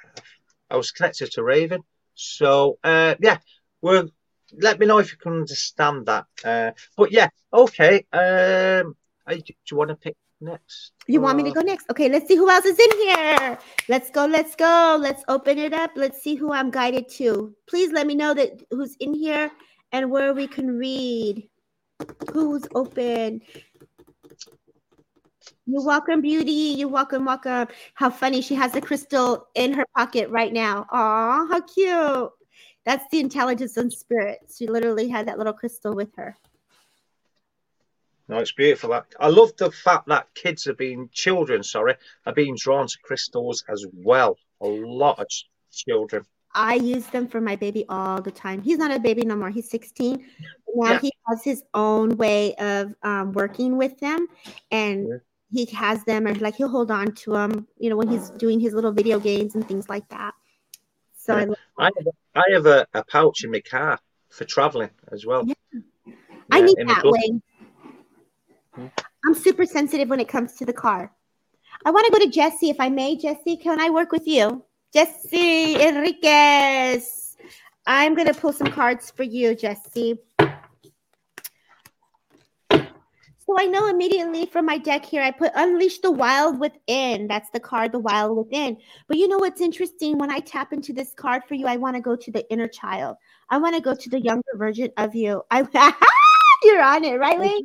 [0.70, 1.84] I was connected to Raven,
[2.16, 3.38] so uh, yeah,
[3.82, 4.06] well,
[4.54, 6.26] let me know if you can understand that.
[6.44, 8.06] Uh, but yeah, okay.
[8.14, 8.96] Um,
[9.28, 10.94] do you want to pick next?
[11.06, 11.86] You want me to go next?
[11.92, 13.58] Okay, let's see who else is in here.
[13.90, 14.98] Let's go, let's go.
[15.00, 15.92] Let's open it up.
[15.96, 17.54] Let's see who I'm guided to.
[17.70, 19.52] Please let me know that who's in here
[19.92, 21.50] and where we can read.
[22.32, 23.42] Who's open?
[25.72, 26.74] You're welcome, beauty.
[26.80, 27.68] You're welcome, welcome.
[27.94, 28.42] How funny.
[28.42, 30.88] She has a crystal in her pocket right now.
[30.90, 32.32] Aw, how cute.
[32.86, 34.40] That's the intelligence and spirit.
[34.58, 36.36] She literally had that little crystal with her.
[38.28, 39.00] No, it's beautiful.
[39.20, 43.64] I love the fact that kids are being, children, sorry, are being drawn to crystals
[43.70, 44.38] as well.
[44.62, 45.28] A lot of
[45.72, 46.26] children.
[46.56, 48.64] I use them for my baby all the time.
[48.64, 49.52] He's not a baby no more.
[49.52, 50.26] He's 16.
[50.74, 51.00] Now yeah.
[51.00, 54.26] he has his own way of um, working with them.
[54.72, 55.18] And yeah
[55.52, 58.60] he has them or like he'll hold on to them, you know, when he's doing
[58.60, 60.34] his little video games and things like that.
[61.18, 61.46] So yeah.
[61.78, 65.26] I, I, have, a, I have a, a, pouch in my car for traveling as
[65.26, 65.46] well.
[65.46, 66.14] Yeah.
[66.52, 67.42] I need that way.
[68.78, 68.88] Mm-hmm.
[69.26, 71.12] I'm super sensitive when it comes to the car.
[71.86, 73.16] I want to go to Jesse, if I may.
[73.18, 74.64] Jesse, can I work with you?
[74.94, 77.38] Jesse Enriquez.
[77.86, 80.20] I'm going to pull some cards for you, Jesse.
[83.50, 87.28] So I know immediately from my deck here, I put Unleash the Wild Within.
[87.28, 88.78] That's the card, the Wild Within.
[89.08, 90.20] But you know what's interesting?
[90.20, 92.68] When I tap into this card for you, I want to go to the inner
[92.68, 93.18] child.
[93.50, 95.42] I want to go to the younger version of you.
[95.50, 95.62] I
[96.64, 97.64] You're on it, right?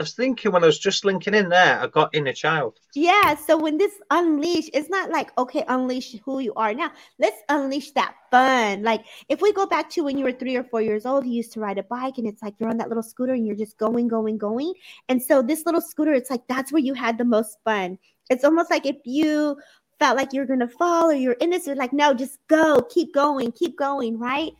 [0.00, 2.80] I was thinking when I was just linking in there, I got inner child.
[2.96, 3.36] Yeah.
[3.36, 6.90] So when this unleash, it's not like, okay, unleash who you are now.
[7.20, 8.82] Let's unleash that fun.
[8.82, 11.32] Like if we go back to when you were three or four years old, you
[11.32, 13.54] used to ride a bike and it's like you're on that little scooter and you're
[13.54, 14.74] just going, going, going.
[15.08, 17.98] And so this little scooter, it's like that's where you had the most fun.
[18.30, 19.56] It's almost like if you
[20.00, 23.14] felt like you're gonna fall or you're in this, you're like, no, just go, keep
[23.14, 24.52] going, keep going, right?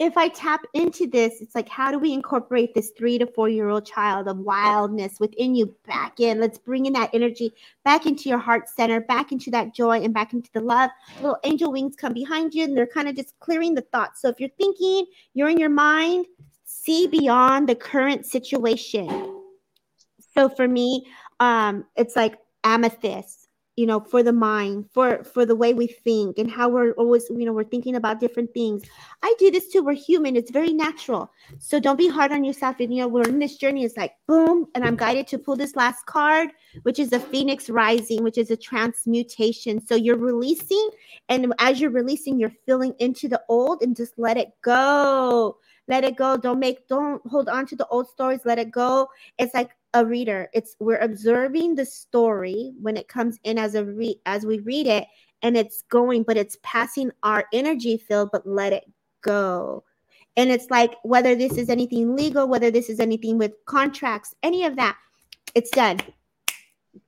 [0.00, 3.48] If I tap into this, it's like, how do we incorporate this three to four
[3.48, 6.40] year old child of wildness within you back in?
[6.40, 7.52] Let's bring in that energy
[7.84, 10.90] back into your heart center, back into that joy, and back into the love.
[11.16, 14.20] Little angel wings come behind you, and they're kind of just clearing the thoughts.
[14.20, 16.26] So if you're thinking, you're in your mind,
[16.64, 19.42] see beyond the current situation.
[20.34, 21.06] So for me,
[21.38, 23.43] um, it's like amethyst
[23.76, 27.28] you know for the mind for for the way we think and how we're always
[27.30, 28.82] you know we're thinking about different things.
[29.22, 29.82] I do this too.
[29.82, 30.36] We're human.
[30.36, 31.30] It's very natural.
[31.58, 32.76] So don't be hard on yourself.
[32.80, 33.84] And you know we're in this journey.
[33.84, 36.48] It's like boom and i'm guided to pull this last card
[36.82, 39.84] which is a phoenix rising which is a transmutation.
[39.86, 40.90] So you're releasing
[41.28, 45.58] and as you're releasing you're feeling into the old and just let it go
[45.88, 46.36] let it go.
[46.36, 48.40] Don't make don't hold on to the old stories.
[48.44, 49.08] Let it go.
[49.38, 50.48] It's like a reader.
[50.52, 54.86] It's we're observing the story when it comes in as a read as we read
[54.86, 55.06] it
[55.42, 58.84] and it's going but it's passing our energy field but let it
[59.22, 59.84] go.
[60.36, 64.64] And it's like whether this is anything legal whether this is anything with contracts any
[64.64, 64.96] of that
[65.54, 66.00] it's done.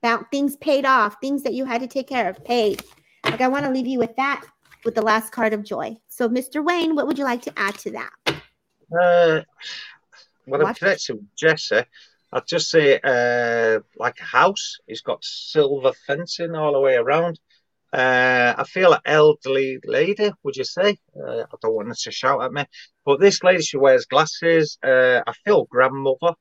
[0.03, 2.83] About things paid off things that you had to take care of paid.
[3.25, 4.45] Like i want to leave you with that
[4.85, 5.97] with the last card of joy.
[6.09, 8.26] So mr wayne what would you like to add to that
[8.93, 9.41] uh
[10.47, 11.83] well i'm connected with jesse
[12.33, 14.79] I'd just say uh, like a house.
[14.87, 17.39] It's got silver fencing all the way around.
[17.93, 20.99] Uh, I feel an elderly lady, would you say?
[21.17, 22.65] Uh, I don't want her to shout at me.
[23.05, 24.77] But this lady, she wears glasses.
[24.83, 26.35] Uh, I feel grandmother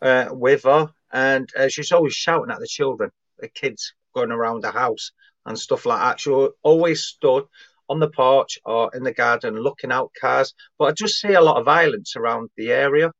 [0.00, 0.88] uh, with her.
[1.12, 5.10] And uh, she's always shouting at the children, the kids going around the house
[5.44, 6.20] and stuff like that.
[6.20, 6.30] She
[6.62, 7.44] always stood
[7.92, 10.54] on the porch or in the garden looking out cars.
[10.78, 13.12] But I just see a lot of violence around the area.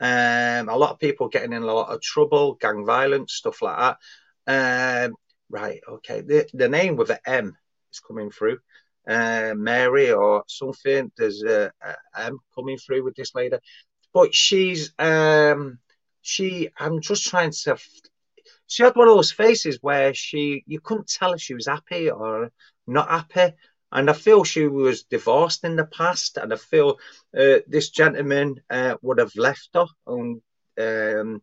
[0.00, 3.76] Um, a lot of people getting in a lot of trouble, gang violence, stuff like
[4.46, 5.06] that.
[5.06, 5.14] Um,
[5.50, 6.22] right, okay.
[6.22, 7.56] The, the name with the M
[7.92, 8.58] is coming through.
[9.06, 11.10] Uh, Mary or something.
[11.16, 13.56] There's a, a M coming through with this lady,
[14.14, 15.78] but she's um,
[16.20, 16.68] she.
[16.78, 17.76] I'm just trying to.
[18.68, 22.10] She had one of those faces where she you couldn't tell if she was happy
[22.10, 22.50] or
[22.86, 23.56] not happy.
[23.92, 26.98] And I feel she was divorced in the past, and I feel
[27.36, 30.40] uh, this gentleman uh, would have left her and
[30.80, 31.42] um,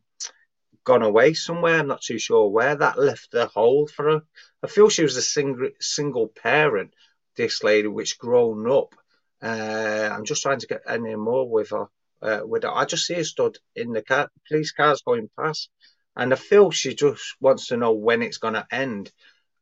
[0.84, 1.80] gone away somewhere.
[1.80, 4.22] I'm not too sure where that left a hole for her.
[4.64, 6.92] I feel she was a single single parent,
[7.38, 8.96] this lady, which grown up.
[9.42, 11.86] Uh, I'm just trying to get any more with her.
[12.22, 12.76] Uh, with her.
[12.76, 15.70] I just see her stood in the car, police cars going past,
[16.16, 19.12] and I feel she just wants to know when it's going to end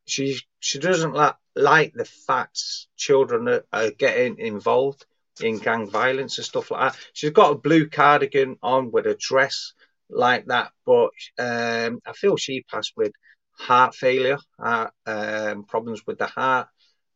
[0.07, 5.05] she she doesn't like like the facts children are, are, getting involved
[5.41, 6.99] in gang violence and stuff like that.
[7.13, 9.73] She's got a blue cardigan on with a dress
[10.09, 13.11] like that, but um, I feel she passed with
[13.59, 16.67] heart failure, um, problems with the heart,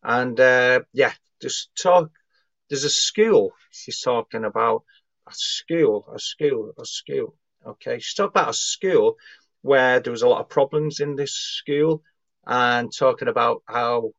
[0.04, 2.12] and uh, yeah, just talk.
[2.70, 4.84] There's a school she's talking about
[5.28, 7.36] a school, a school, a school.
[7.66, 9.16] Okay, she's talking about a school
[9.62, 12.04] where there was a lot of problems in this school
[12.46, 14.12] and talking about how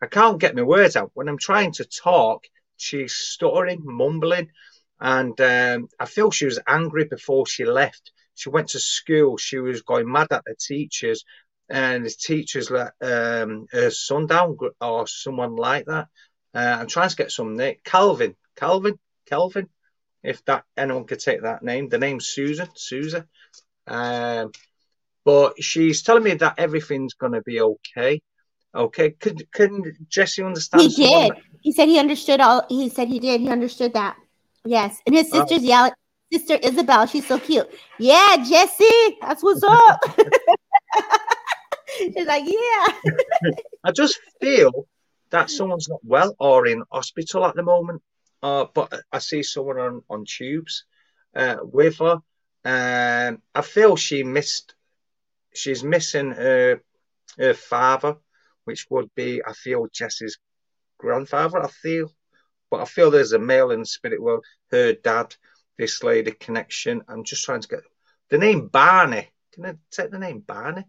[0.00, 2.44] I can't get my words out when I'm trying to talk.
[2.76, 4.50] She's stuttering, mumbling,
[5.00, 8.12] and um, I feel she was angry before she left.
[8.34, 9.36] She went to school.
[9.36, 11.24] She was going mad at the teachers,
[11.68, 16.06] and the teachers let um, her son down or someone like that.
[16.54, 17.76] Uh, I'm trying to get some name.
[17.84, 19.68] Calvin, Calvin, Calvin.
[20.22, 23.24] If that anyone could take that name, the name Susan, Susan.
[23.86, 24.52] Um,
[25.28, 28.22] but she's telling me that everything's going to be okay.
[28.74, 30.84] Okay, could can Jesse understand?
[30.84, 31.32] He did.
[31.60, 32.64] He said he understood all.
[32.70, 33.42] He said he did.
[33.42, 34.16] He understood that.
[34.64, 35.40] Yes, and his oh.
[35.40, 35.92] sister's yelling.
[36.32, 37.68] Sister Isabel, she's so cute.
[37.98, 40.00] Yeah, Jesse, that's what's up.
[41.98, 42.86] she's like, yeah.
[43.84, 44.88] I just feel
[45.28, 48.00] that someone's not well or in hospital at the moment.
[48.42, 50.84] Uh, but I see someone on on tubes
[51.36, 52.22] uh, with her
[52.64, 54.74] um, I feel she missed.
[55.58, 56.80] She's missing her
[57.38, 58.16] her father,
[58.64, 60.38] which would be I feel Jess's
[60.98, 61.62] grandfather.
[61.62, 62.12] I feel,
[62.70, 64.44] but I feel there's a male in the spirit world.
[64.70, 65.34] Her dad,
[65.76, 67.02] this lady connection.
[67.08, 67.80] I'm just trying to get
[68.30, 69.28] the name Barney.
[69.52, 70.84] Can I take the name Barney?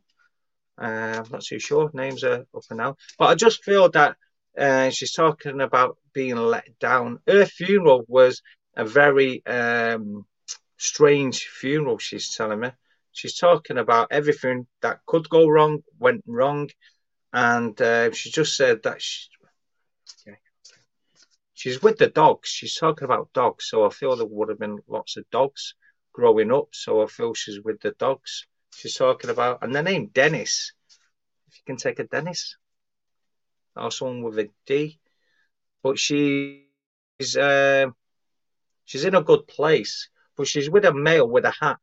[0.81, 1.89] Uh, I'm not too sure.
[1.93, 4.15] Names are up and down, but I just feel that
[4.57, 7.19] uh, she's talking about being let down.
[7.27, 8.41] Her funeral was
[8.75, 10.25] a very um,
[10.77, 11.97] strange funeral.
[11.97, 12.69] She's telling me.
[13.11, 16.69] She's talking about everything that could go wrong went wrong,
[17.33, 19.27] and uh, she just said that she,
[21.53, 22.49] she's with the dogs.
[22.49, 25.75] She's talking about dogs, so I feel there would have been lots of dogs
[26.13, 26.69] growing up.
[26.71, 28.47] So I feel she's with the dogs.
[28.75, 30.73] She's talking about, and the name Dennis.
[31.47, 32.55] If you can take a Dennis,
[33.75, 34.99] or someone with a D,
[35.83, 36.63] but she's
[37.37, 37.87] uh,
[38.85, 40.09] she's in a good place.
[40.37, 41.79] But she's with a male with a hat,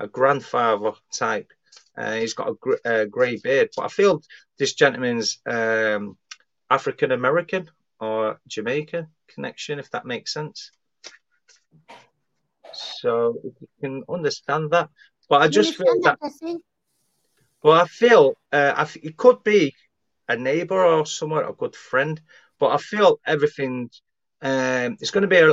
[0.00, 1.52] a grandfather type.
[1.96, 4.22] Uh, he's got a, gr- a grey beard, but I feel
[4.58, 6.16] this gentleman's um,
[6.70, 7.70] African American
[8.00, 10.70] or Jamaican connection, if that makes sense.
[12.72, 14.88] So if you can understand that,
[15.28, 16.18] but I just feel that.
[16.20, 16.60] that
[17.62, 19.74] well, I feel uh, I f- it could be
[20.28, 22.20] a neighbor or someone, a good friend,
[22.58, 23.90] but I feel everything.
[24.40, 25.52] Um, it's going to be a,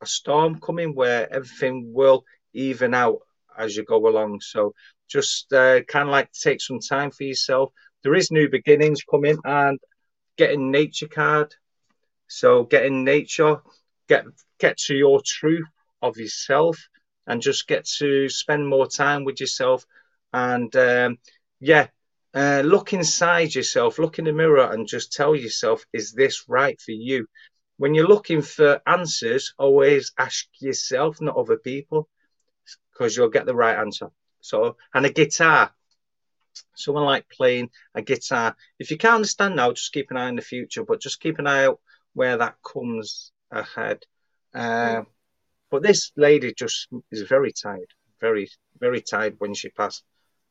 [0.00, 2.24] a storm coming where everything will
[2.54, 3.18] even out
[3.58, 4.40] as you go along.
[4.40, 4.74] So
[5.08, 7.72] just uh, kind of like take some time for yourself.
[8.02, 9.78] There is new beginnings coming and
[10.36, 11.54] getting nature card
[12.32, 13.60] so get in nature,
[14.08, 14.24] get
[14.58, 15.68] get to your truth
[16.00, 16.78] of yourself,
[17.26, 19.84] and just get to spend more time with yourself.
[20.32, 21.18] And um,
[21.60, 21.88] yeah,
[22.34, 26.80] uh, look inside yourself, look in the mirror, and just tell yourself, is this right
[26.80, 27.26] for you?
[27.76, 32.08] When you're looking for answers, always ask yourself, not other people,
[32.92, 34.10] because you'll get the right answer.
[34.40, 35.72] So, and a guitar,
[36.74, 38.56] someone like playing a guitar.
[38.78, 41.38] If you can't understand now, just keep an eye on the future, but just keep
[41.38, 41.80] an eye out
[42.14, 44.04] where that comes ahead.
[44.54, 45.02] Uh,
[45.70, 47.88] but this lady just is very tired,
[48.20, 50.04] very, very tired when she passed.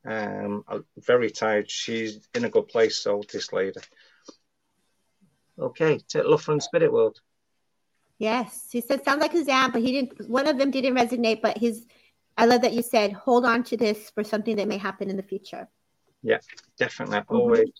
[0.03, 0.63] Um,
[0.97, 1.69] very tired.
[1.69, 3.79] She's in a good place, so this lady.
[5.59, 7.19] Okay, take love from spirit world.
[8.17, 10.29] Yes, he said sounds like his aunt, but he didn't.
[10.29, 11.85] One of them didn't resonate, but his.
[12.41, 15.15] I love that you said hold on to this for something that may happen in
[15.15, 15.69] the future.
[16.23, 16.39] Yeah,
[16.75, 17.35] definitely, mm-hmm.
[17.35, 17.71] always.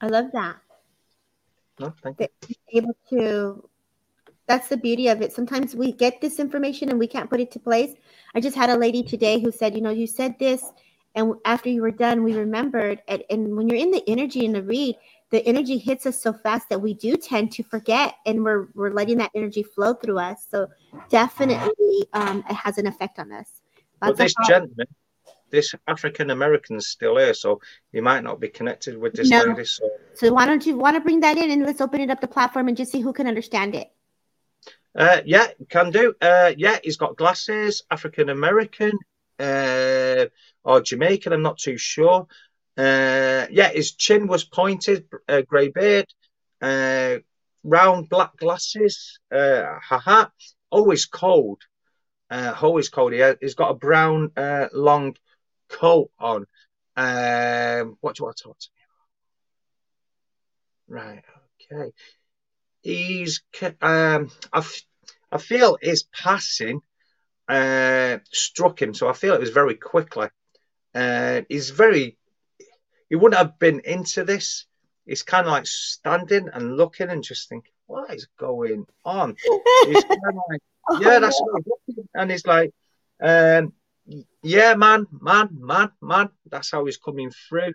[0.00, 0.56] I love that.
[1.80, 2.28] No, thank you.
[2.72, 3.68] Able to.
[4.46, 5.32] That's the beauty of it.
[5.32, 7.96] Sometimes we get this information and we can't put it to place.
[8.32, 10.62] I just had a lady today who said, you know, you said this,
[11.16, 13.02] and after you were done, we remembered.
[13.08, 14.94] And, and when you're in the energy in the read,
[15.32, 18.92] the energy hits us so fast that we do tend to forget, and we're we're
[18.92, 20.46] letting that energy flow through us.
[20.50, 20.68] So
[21.08, 23.48] definitely, um, it has an effect on us.
[23.98, 24.86] But this gentleman,
[25.50, 27.60] this African American is still here, so
[27.92, 29.42] you might not be connected with this no.
[29.42, 29.64] lady.
[29.64, 29.88] So.
[30.14, 32.28] so why don't you want to bring that in and let's open it up the
[32.28, 33.90] platform and just see who can understand it.
[34.94, 36.14] Uh, yeah, can do.
[36.20, 38.92] Uh, yeah, he's got glasses, African American
[39.38, 40.26] uh,
[40.62, 41.32] or Jamaican.
[41.32, 42.26] I'm not too sure.
[42.76, 46.06] Uh, yeah, his chin was pointed, uh, grey beard,
[46.62, 47.16] uh,
[47.64, 50.26] round black glasses, uh, haha.
[50.70, 51.60] Always cold.
[52.30, 53.12] Uh, always cold.
[53.12, 55.16] He has got a brown, uh, long
[55.68, 56.46] coat on.
[56.96, 58.82] Um, what do you to talk to me
[60.88, 61.04] about?
[61.04, 61.24] Right,
[61.72, 61.92] okay.
[62.82, 63.42] He's,
[63.80, 64.66] um, I,
[65.30, 66.80] I feel his passing
[67.48, 70.28] uh, struck him, so I feel it was very quickly.
[70.94, 72.18] Uh, he's very,
[73.12, 74.64] he wouldn't have been into this.
[75.04, 79.36] He's kind of like standing and looking and just thinking, what is going on?
[79.84, 80.62] He's kind of like,
[80.98, 81.62] yeah, that's what
[82.14, 82.72] And he's like,
[83.22, 83.74] um,
[84.42, 86.30] yeah, man, man, man, man.
[86.50, 87.74] That's how he's coming through.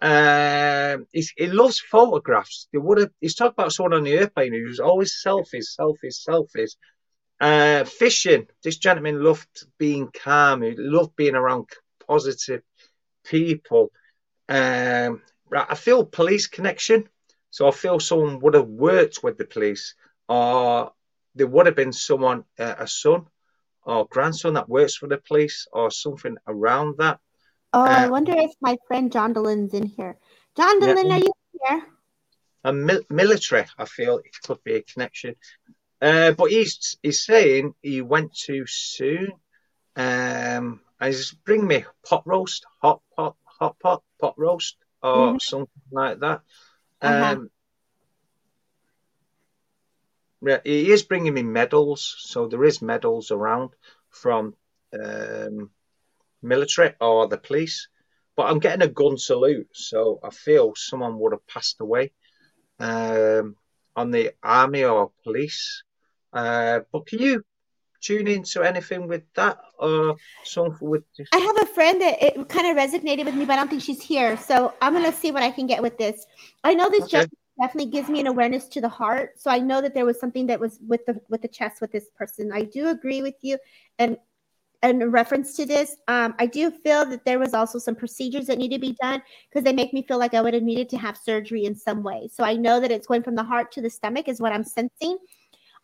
[0.00, 2.68] Um, he's, he loves photographs.
[2.70, 3.10] He would have.
[3.20, 6.76] He's talked about someone on the airplane who's always selfies, selfies, selfies.
[7.40, 8.46] Uh, fishing.
[8.62, 10.62] This gentleman loved being calm.
[10.62, 11.66] He loved being around
[12.06, 12.62] positive
[13.24, 13.90] people.
[14.48, 15.22] Um,
[15.52, 17.08] I feel police connection.
[17.50, 19.94] So I feel someone would have worked with the police,
[20.28, 20.92] or
[21.34, 23.26] there would have been someone, uh, a son
[23.84, 27.18] or grandson that works for the police or something around that.
[27.72, 30.18] Oh, I um, wonder if my friend John Delin's in here.
[30.56, 31.14] John Delin, yeah.
[31.14, 31.32] are you
[31.66, 31.82] here?
[32.64, 35.36] A mi- military, I feel it could be a connection.
[36.00, 39.32] Uh, but he's he's saying he went too soon.
[39.96, 45.36] Um, and he's bring me pot roast, hot pot, hot pot, pot roast, or mm-hmm.
[45.40, 46.42] something like that.
[47.00, 47.32] Uh-huh.
[47.32, 47.50] Um,
[50.42, 53.70] yeah, he is bringing me medals, so there is medals around.
[54.10, 54.54] from
[54.92, 55.70] um,
[56.42, 57.88] military or the police.
[58.36, 62.12] But I'm getting a gun salute, so I feel someone would have passed away
[62.78, 63.56] um,
[63.96, 65.82] on the army or police.
[66.32, 67.44] Uh, but can you
[68.00, 71.04] tune into anything with that or something with?
[71.32, 73.82] I have a friend that it kind of resonated with me, but I don't think
[73.82, 74.36] she's here.
[74.36, 76.26] So I'm gonna see what I can get with this.
[76.64, 77.26] I know this okay.
[77.60, 79.40] definitely gives me an awareness to the heart.
[79.40, 81.92] So I know that there was something that was with the with the chest with
[81.92, 82.52] this person.
[82.52, 83.58] I do agree with you,
[83.98, 84.16] and
[84.82, 88.58] in reference to this, um, I do feel that there was also some procedures that
[88.58, 90.98] need to be done because they make me feel like I would have needed to
[90.98, 92.28] have surgery in some way.
[92.32, 94.64] So I know that it's going from the heart to the stomach is what I'm
[94.64, 95.18] sensing.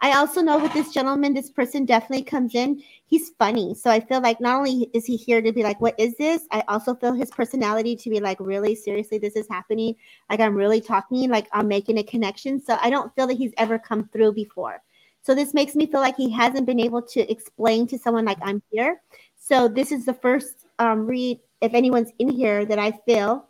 [0.01, 2.83] I also know with this gentleman, this person definitely comes in.
[3.07, 3.75] He's funny.
[3.75, 6.47] So I feel like not only is he here to be like, what is this?
[6.51, 9.97] I also feel his personality to be like, really seriously, this is happening.
[10.29, 12.61] Like I'm really talking, like I'm making a connection.
[12.61, 14.83] So I don't feel that he's ever come through before.
[15.23, 18.39] So this makes me feel like he hasn't been able to explain to someone like
[18.43, 19.01] I'm here.
[19.39, 23.47] So this is the first um, read, if anyone's in here, that I feel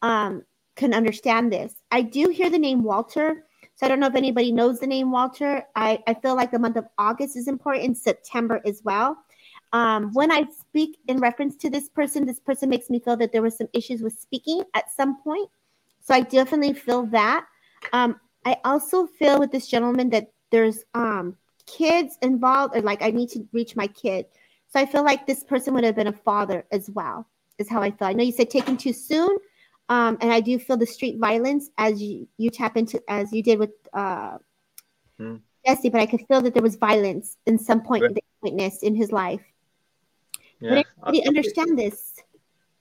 [0.00, 0.42] um,
[0.74, 1.74] can understand this.
[1.90, 3.44] I do hear the name Walter.
[3.78, 5.62] So I don't know if anybody knows the name Walter.
[5.76, 9.16] I, I feel like the month of August is important, September as well.
[9.72, 13.30] Um, when I speak in reference to this person, this person makes me feel that
[13.30, 15.48] there were some issues with speaking at some point.
[16.00, 17.46] So I definitely feel that.
[17.92, 21.36] Um, I also feel with this gentleman that there's um
[21.66, 24.26] kids involved or like I need to reach my kid.
[24.70, 27.28] So I feel like this person would have been a father as well,
[27.58, 28.08] is how I feel.
[28.08, 29.38] I know you said taken too soon.
[29.88, 33.42] Um, and I do feel the street violence as you, you tap into as you
[33.42, 34.38] did with uh
[35.18, 35.36] hmm.
[35.66, 38.94] Jesse, but I could feel that there was violence in some point that witnessed in
[38.94, 39.42] his life.
[40.60, 40.82] Yeah.
[41.02, 42.14] But I, understand this.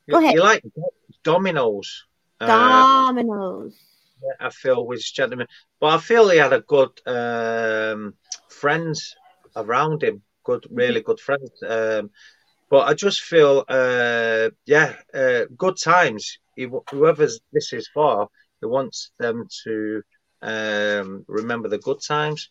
[0.10, 0.36] Go ahead.
[0.36, 0.64] You like
[1.24, 2.06] dominoes.
[2.40, 3.76] Dominoes.
[4.24, 5.48] Uh, I feel with this gentleman,
[5.80, 8.16] but I feel he had a good um,
[8.50, 9.16] friends
[9.56, 11.52] around him, good, really good friends.
[11.68, 12.10] Um,
[12.69, 16.39] but I just feel, uh, yeah, uh, good times.
[16.89, 18.30] Whoever this is for,
[18.60, 20.02] he wants them to
[20.41, 22.49] um, remember the good times.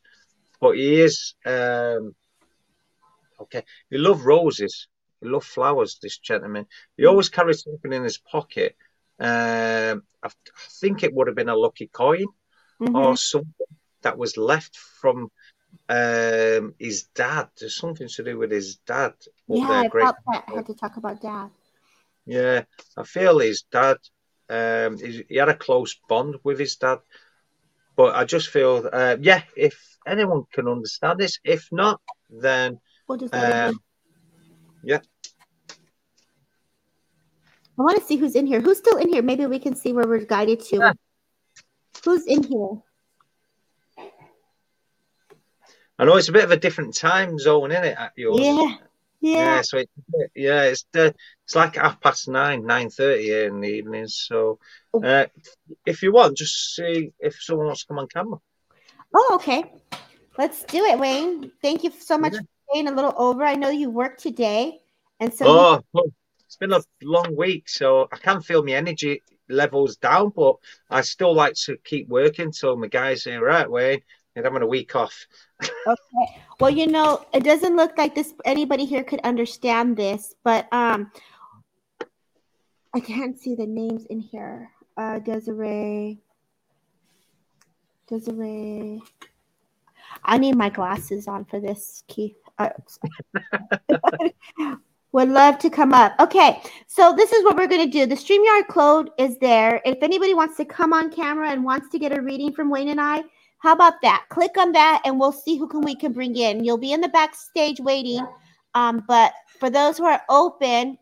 [0.61, 2.15] But he is um,
[3.41, 3.65] okay.
[3.91, 4.89] He loves roses.
[5.21, 5.99] He loves flowers.
[6.01, 6.67] This gentleman.
[6.97, 8.77] He always carries something in his pocket
[9.19, 10.29] um, I,
[10.81, 12.27] think it would have been a lucky coin
[12.81, 12.95] mm-hmm.
[12.95, 13.67] or something
[14.03, 15.31] that was left from
[15.89, 17.49] um, his dad.
[17.59, 19.15] There's something to do with his dad.
[19.49, 20.05] Yeah, I great...
[20.05, 20.45] that.
[20.49, 21.51] I had to talk about dad.
[22.25, 22.65] Yeah,
[22.97, 23.99] I feel his dad.
[24.49, 26.99] Um, he had a close bond with his dad,
[27.97, 32.01] but I just feel, uh, yeah, if anyone can understand this, if not,
[32.31, 33.81] then what does that um,
[34.85, 35.01] yeah,
[37.79, 38.61] I want to see who's in here.
[38.61, 39.23] Who's still in here?
[39.23, 40.77] Maybe we can see where we're guided to.
[40.77, 40.93] Yeah.
[42.05, 42.83] Who's in here?
[45.99, 47.99] I know it's a bit of a different time zone, isn't it?
[47.99, 48.41] At yours?
[48.41, 48.77] Yeah.
[49.21, 49.37] Yeah.
[49.37, 49.63] Yeah.
[49.63, 49.91] So it,
[50.35, 51.15] yeah, it's the
[51.45, 54.15] it's like half past nine, nine thirty here in the evenings.
[54.29, 54.59] So
[54.93, 55.03] oh.
[55.03, 55.27] uh,
[55.85, 58.39] if you want, just see if someone wants to come on camera.
[59.15, 59.73] Oh, okay.
[60.37, 61.51] Let's do it, Wayne.
[61.63, 62.41] Thank you so much yeah.
[62.41, 63.43] for staying a little over.
[63.43, 64.81] I know you work today,
[65.19, 65.47] and so.
[65.49, 66.13] Oh, you-
[66.47, 70.57] it's been a long week, so I can feel my energy levels down, but
[70.89, 72.53] I still like to keep working.
[72.53, 74.01] So my guys say, right, Wayne,
[74.35, 75.27] you're having a week off.
[75.63, 76.43] Okay.
[76.61, 81.11] Well, you know, it doesn't look like this anybody here could understand this, but um
[82.95, 84.71] I can't see the names in here.
[84.97, 86.21] Uh Desiree.
[88.09, 89.03] Desiree.
[90.25, 92.37] I need my glasses on for this, Keith.
[92.59, 92.71] Uh,
[95.13, 96.13] would love to come up.
[96.21, 98.07] Okay, so this is what we're going to do.
[98.07, 99.81] The StreamYard code is there.
[99.85, 102.89] If anybody wants to come on camera and wants to get a reading from Wayne
[102.89, 103.25] and I,
[103.59, 104.27] how about that?
[104.29, 106.65] Click on that and we'll see who can we can bring in.
[106.65, 108.27] You'll be in the backstage waiting.
[108.75, 110.99] Um, but for those who are open,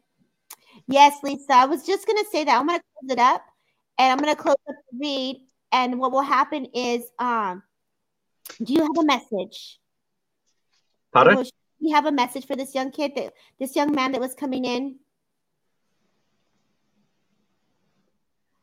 [0.86, 2.58] yes, Lisa, I was just going to say that.
[2.58, 3.44] I'm going to close it up
[3.98, 5.40] and I'm going to close up the read.
[5.72, 7.62] And what will happen is, um,
[8.62, 9.80] do you have a message?
[11.12, 11.44] Pardon?
[11.80, 14.64] you have a message for this young kid that this young man that was coming
[14.64, 14.96] in?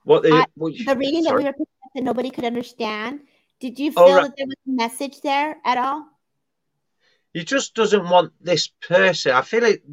[0.03, 1.43] What the, what the reading sorry?
[1.43, 3.22] that we were picking up that nobody could understand.
[3.61, 4.23] Did you oh, feel right.
[4.23, 6.07] that there was a message there at all?
[7.31, 9.31] He just doesn't want this person.
[9.31, 9.83] I feel like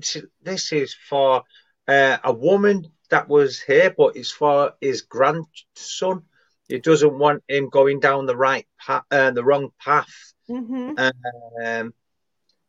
[0.43, 1.45] this is for
[1.87, 6.23] uh, a woman that was here, but it's for his grandson.
[6.67, 10.33] He doesn't want him going down the right path, uh, the wrong path.
[10.49, 10.99] Mm-hmm.
[11.63, 11.95] Um,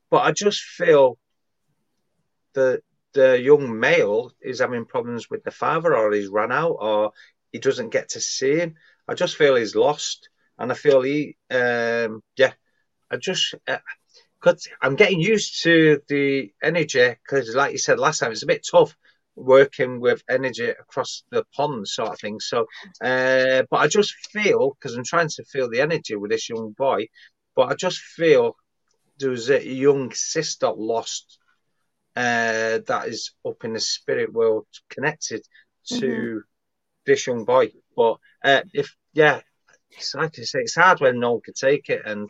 [0.10, 1.18] but I just feel
[2.54, 2.82] that
[3.14, 7.12] the young male is having problems with the father, or he's run out, or
[7.52, 8.76] he doesn't get to see him.
[9.08, 10.30] I just feel he's lost,
[10.60, 12.54] and I feel he, um, yeah,
[13.10, 13.78] I just uh,
[14.40, 17.16] because I'm getting used to the energy.
[17.24, 18.96] Because, like you said last time, it's a bit tough
[19.36, 22.40] working with energy across the pond, sort of thing.
[22.40, 22.66] So,
[23.02, 26.74] uh, but I just feel because I'm trying to feel the energy with this young
[26.78, 27.08] boy,
[27.56, 28.56] but I just feel
[29.18, 31.40] there was a young sister lost
[32.16, 35.42] uh, that is up in the spirit world connected
[35.86, 36.38] to mm-hmm.
[37.06, 37.72] this young boy.
[37.96, 39.42] But uh, if yeah,
[39.92, 42.30] it's like I say, it's hard when no one can take it and.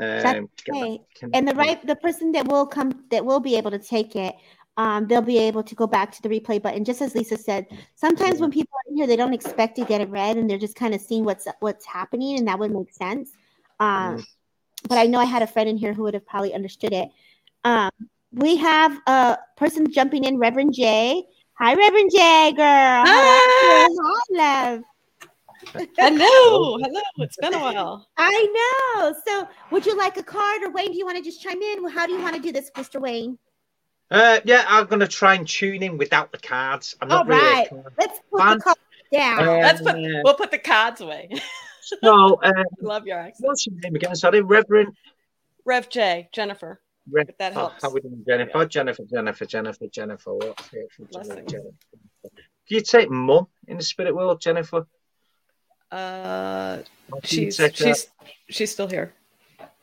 [0.00, 1.00] Um, okay.
[1.34, 4.34] and the right the person that will come that will be able to take it
[4.76, 6.84] um, they'll be able to go back to the replay button.
[6.84, 10.00] Just as Lisa said, sometimes when people are in here, they don't expect to get
[10.00, 12.92] it read, and they're just kind of seeing what's what's happening, and that would make
[12.92, 13.32] sense.
[13.80, 14.24] Um, mm.
[14.88, 17.10] But I know I had a friend in here who would have probably understood it.
[17.64, 17.90] Um,
[18.32, 21.22] we have a person jumping in, Reverend J.
[21.58, 23.04] Hi, Reverend J, girl.
[23.06, 24.82] Hi, Hi love.
[25.98, 27.00] Hello, hello.
[27.18, 28.08] It's been a while.
[28.16, 29.14] I know.
[29.26, 30.90] So, would you like a card, or Wayne?
[30.90, 31.82] Do you want to just chime in?
[31.82, 33.00] Well, how do you want to do this, Mr.
[33.00, 33.38] Wayne?
[34.10, 36.96] Uh, yeah, I'm going to try and tune in without the cards.
[37.00, 37.66] I'm not All right.
[37.70, 38.58] Really Let's put fan.
[38.58, 38.80] the cards
[39.12, 39.38] down.
[39.40, 39.96] Um, Let's put.
[39.96, 41.30] We'll put the cards away.
[41.80, 43.46] so, um, love your accent.
[43.46, 44.14] What's your name again?
[44.16, 44.94] Sorry, Reverend.
[45.64, 46.80] Rev J, Jennifer.
[47.10, 47.76] Rev, if that helps.
[47.84, 48.58] Oh, how we doing, Jennifer?
[48.58, 48.64] Yeah.
[48.64, 50.34] Jennifer, Jennifer, Jennifer, Jennifer.
[50.34, 51.74] What's it Jennifer, Jennifer?
[52.68, 54.86] Do you take mum in the spirit world, Jennifer?
[55.92, 56.82] Uh,
[57.22, 58.08] she's she's
[58.48, 59.12] she's still here.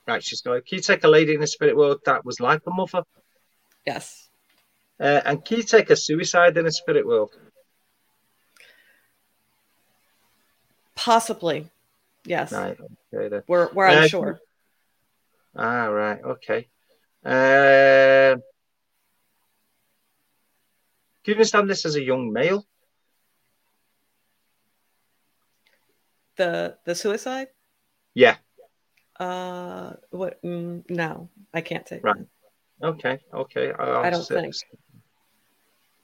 [0.08, 0.64] Right, she's going.
[0.68, 3.04] Can you take a lady in the spirit world that was like a mother?
[3.86, 4.28] Yes.
[5.00, 7.32] Uh, and can you take a suicide in the spirit world?
[10.96, 11.70] Possibly.
[12.26, 12.52] Yes.
[12.52, 12.78] Right.
[13.14, 13.42] Okay.
[13.48, 14.40] We're we're uh, unsure.
[15.56, 16.22] Ah, right.
[16.24, 16.68] Okay.
[17.24, 18.36] Uh,
[21.24, 22.66] can you understand this as a young male?
[26.40, 27.50] The the suicide?
[28.14, 28.38] Yeah.
[29.20, 30.42] Uh, what?
[30.42, 32.02] Mm, no, I can't take.
[32.02, 32.26] Right.
[32.82, 33.74] Okay, okay.
[33.78, 34.56] I'll I do not think.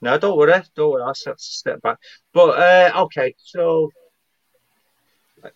[0.02, 0.62] No, don't worry.
[0.74, 1.02] Don't worry.
[1.04, 1.96] I'll step back.
[2.34, 3.88] But uh, okay, so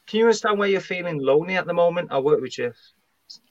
[0.06, 2.08] can you understand where you're feeling lonely at the moment?
[2.10, 2.72] I'll work with you.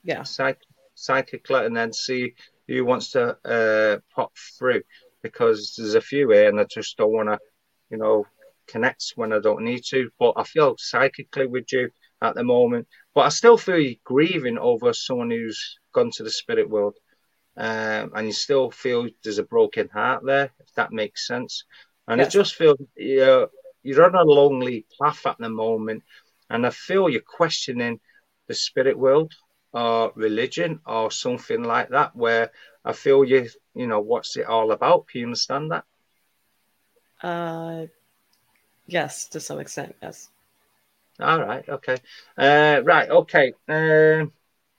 [0.02, 0.24] Yeah.
[0.24, 0.66] Psych-
[0.96, 2.34] psychically, and then see
[2.66, 4.82] who wants to uh, pop through
[5.22, 7.38] because there's a few here, and I just don't want to,
[7.88, 8.26] you know,
[8.70, 10.10] connect when I don't need to.
[10.18, 11.90] But I feel psychically with you
[12.22, 12.88] at the moment.
[13.14, 16.96] But I still feel grieving over someone who's gone to the spirit world
[17.56, 21.64] um, and you still feel there's a broken heart there, if that makes sense.
[22.08, 22.28] And yes.
[22.28, 23.48] it just feels you're,
[23.82, 26.02] you're on a lonely path at the moment,
[26.48, 28.00] and I feel you're questioning
[28.48, 29.32] the spirit world
[29.72, 32.50] or religion or something like that, where
[32.84, 35.08] I feel you, you know, what's it all about?
[35.08, 35.84] Can you understand that?
[37.22, 37.86] Uh,
[38.92, 40.30] yes, to some extent, yes.
[41.20, 41.96] All right, okay.
[42.36, 43.52] Uh, right, okay.
[43.68, 44.32] Um,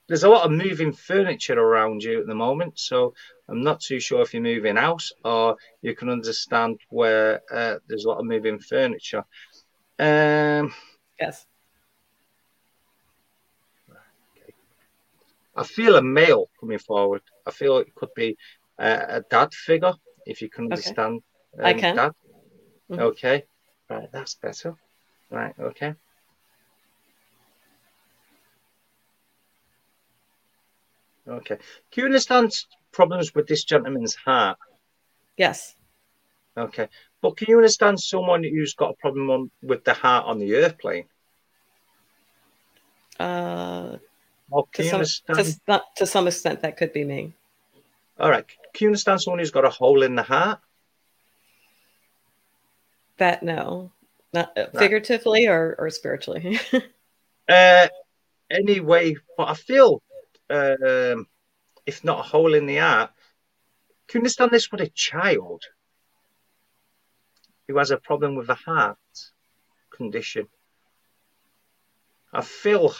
[0.08, 3.14] there's a lot of moving furniture around you at the moment, so
[3.48, 8.04] I'm not too sure if you're moving house or you can understand where uh, there's
[8.04, 9.24] a lot of moving furniture.
[9.98, 10.74] Um,
[11.20, 11.46] yes.
[15.54, 17.22] I feel a male coming forward.
[17.46, 18.36] I feel it could be
[18.78, 19.92] a, a dad figure,
[20.26, 21.22] if you can understand.
[21.54, 21.70] Okay.
[21.70, 21.96] Um, I can.
[21.96, 22.12] Dad.
[22.90, 23.00] Mm-hmm.
[23.00, 23.44] Okay.
[23.92, 24.74] Right, that's better.
[25.30, 25.94] Right, okay.
[31.28, 31.58] Okay.
[31.90, 32.52] Can you understand
[32.90, 34.56] problems with this gentleman's heart?
[35.36, 35.76] Yes.
[36.56, 36.88] Okay.
[37.20, 40.54] But can you understand someone who's got a problem on, with the heart on the
[40.54, 41.04] earth plane?
[43.20, 43.98] Uh,
[44.72, 45.04] to, some,
[45.36, 47.34] to, to some extent, that could be me.
[48.18, 48.46] All right.
[48.72, 50.60] Can you understand someone who's got a hole in the heart?
[53.22, 53.92] That no,
[54.32, 56.58] not uh, figuratively or, or spiritually.
[57.48, 57.86] uh,
[58.50, 60.02] anyway, but I feel
[60.50, 61.28] um,
[61.86, 63.10] if not a hole in the heart.
[64.08, 65.62] Can you understand this with a child
[67.68, 68.98] who has a problem with the heart
[69.96, 70.48] condition?
[72.32, 72.92] I feel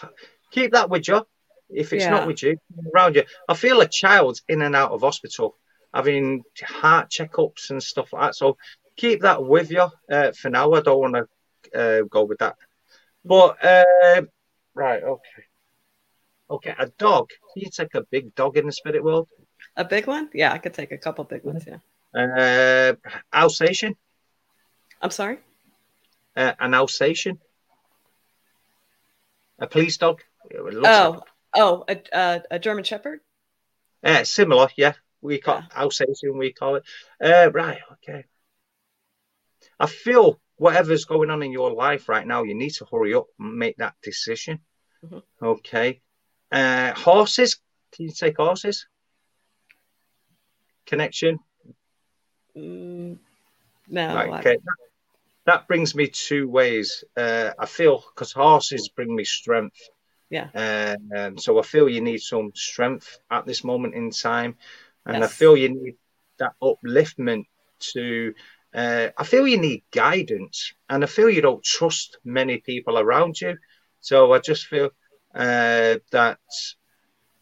[0.52, 1.26] keep that with you.
[1.68, 2.10] If it's yeah.
[2.10, 2.58] not with you,
[2.94, 3.24] around you.
[3.48, 5.56] I feel a child's in and out of hospital
[5.92, 8.34] having heart checkups and stuff like that.
[8.36, 8.56] So
[8.96, 10.72] keep that with you uh, for now.
[10.72, 12.56] I don't want to uh, go with that.
[13.24, 14.22] But uh,
[14.74, 15.44] right, okay.
[16.50, 17.30] Okay, a dog.
[17.52, 19.28] Can you take a big dog in the spirit world?
[19.76, 20.28] A big one?
[20.34, 21.64] Yeah, I could take a couple big ones.
[21.66, 21.78] Yeah.
[22.14, 22.94] Uh,
[23.32, 23.96] Alsatian.
[25.00, 25.38] I'm sorry.
[26.36, 27.38] Uh, an Alsatian.
[29.58, 30.20] A police dog.
[30.54, 31.24] Oh, like
[31.54, 33.20] oh, a, a, a German Shepherd.
[34.02, 34.68] Yeah, similar.
[34.76, 35.82] Yeah, we call yeah.
[35.82, 36.36] Alsatian.
[36.36, 36.84] We call it.
[37.22, 37.78] Uh, right.
[37.92, 38.24] Okay.
[39.82, 43.26] I feel whatever's going on in your life right now, you need to hurry up
[43.40, 44.60] and make that decision.
[45.04, 45.44] Mm-hmm.
[45.44, 46.00] Okay.
[46.52, 47.58] Uh, horses,
[47.90, 48.86] Can you take horses?
[50.86, 51.40] Connection?
[52.56, 53.18] Mm,
[53.88, 54.14] no.
[54.14, 54.56] Right, okay.
[54.64, 54.76] That,
[55.46, 57.02] that, brings me two ways.
[57.16, 59.80] Uh, I feel because horses bring me strength.
[60.30, 60.48] Yeah.
[60.54, 64.56] Uh, um, so I feel you need some strength at this moment in time,
[65.06, 65.24] and yes.
[65.24, 65.96] I feel you need
[66.38, 67.46] that upliftment
[67.94, 68.34] to.
[68.74, 73.40] Uh, I feel you need guidance, and I feel you don't trust many people around
[73.40, 73.58] you.
[74.00, 74.90] So I just feel
[75.34, 76.38] uh, that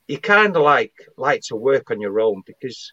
[0.09, 2.93] you kind of like like to work on your own because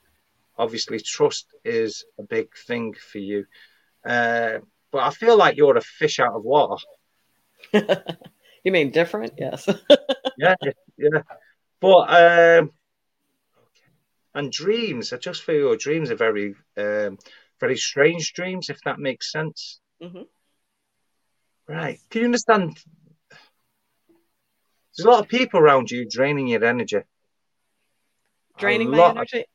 [0.57, 3.45] obviously trust is a big thing for you.
[4.05, 4.59] Uh,
[4.91, 6.83] but I feel like you're a fish out of water.
[8.63, 9.33] you mean different?
[9.37, 9.67] Yes.
[10.37, 10.55] yeah,
[10.97, 11.21] yeah.
[11.81, 12.71] But um,
[14.33, 17.17] and dreams, I just feel your dreams are very, um,
[17.59, 19.79] very strange dreams, if that makes sense.
[20.01, 20.23] Mm-hmm.
[21.67, 21.99] Right.
[22.09, 22.77] Can you understand
[24.95, 27.01] there's a lot of people around you draining your energy.
[28.57, 29.39] Draining my energy?
[29.39, 29.45] Of,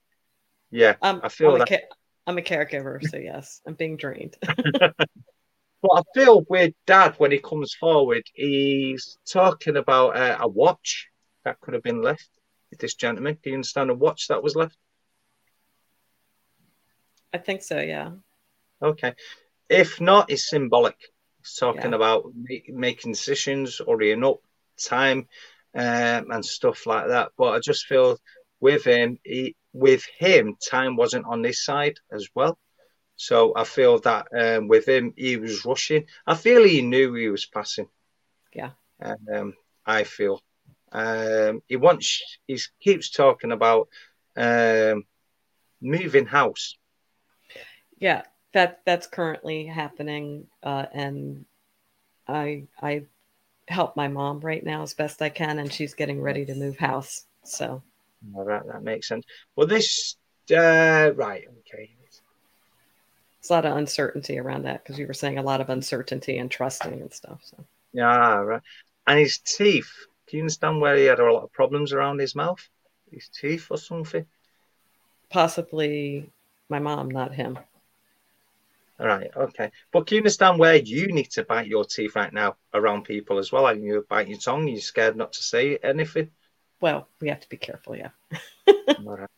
[0.70, 1.70] yeah, um, I feel I'm that.
[1.70, 1.86] A ca-
[2.26, 4.36] I'm a caregiver, so yes, I'm being drained.
[4.72, 4.94] but
[5.84, 11.08] I feel with Dad when he comes forward, he's talking about uh, a watch
[11.44, 12.28] that could have been left.
[12.70, 14.76] With this gentleman, do you understand a watch that was left?
[17.32, 17.80] I think so.
[17.80, 18.10] Yeah.
[18.82, 19.14] Okay.
[19.68, 20.96] If not, it's symbolic.
[21.40, 21.96] He's talking yeah.
[21.96, 22.24] about
[22.68, 24.40] making decisions, hurrying up,
[24.82, 25.28] time
[25.74, 27.32] um, and stuff like that.
[27.36, 28.18] But I just feel
[28.60, 32.58] with him, he, with him, time wasn't on this side as well.
[33.16, 36.06] So I feel that um, with him, he was rushing.
[36.26, 37.88] I feel he knew he was passing.
[38.54, 38.70] Yeah.
[39.00, 39.54] Um,
[39.86, 40.40] I feel
[40.92, 42.22] um, he wants.
[42.46, 43.88] He keeps talking about
[44.36, 45.04] um,
[45.80, 46.76] moving house.
[48.02, 48.22] Yeah,
[48.52, 51.44] that that's currently happening, uh, and
[52.26, 53.04] I I
[53.68, 56.76] help my mom right now as best I can, and she's getting ready to move
[56.76, 57.26] house.
[57.44, 57.80] So,
[58.34, 59.24] all right, that makes sense.
[59.54, 60.16] Well, this
[60.50, 61.94] uh, right, okay.
[63.38, 66.38] it's a lot of uncertainty around that because you were saying a lot of uncertainty
[66.38, 67.38] and trusting and stuff.
[67.44, 68.62] So, yeah, right.
[69.06, 69.92] And his teeth.
[70.26, 72.68] Do you understand where he had a lot of problems around his mouth,
[73.12, 74.26] his teeth, or something?
[75.30, 76.32] Possibly
[76.68, 77.60] my mom, not him.
[79.02, 79.72] Right, okay.
[79.90, 83.38] But can you understand where you need to bite your teeth right now around people
[83.38, 83.64] as well?
[83.64, 86.30] Like you bite your tongue, you're scared not to say anything?
[86.80, 88.10] Well, we have to be careful, yeah.
[89.00, 89.28] right.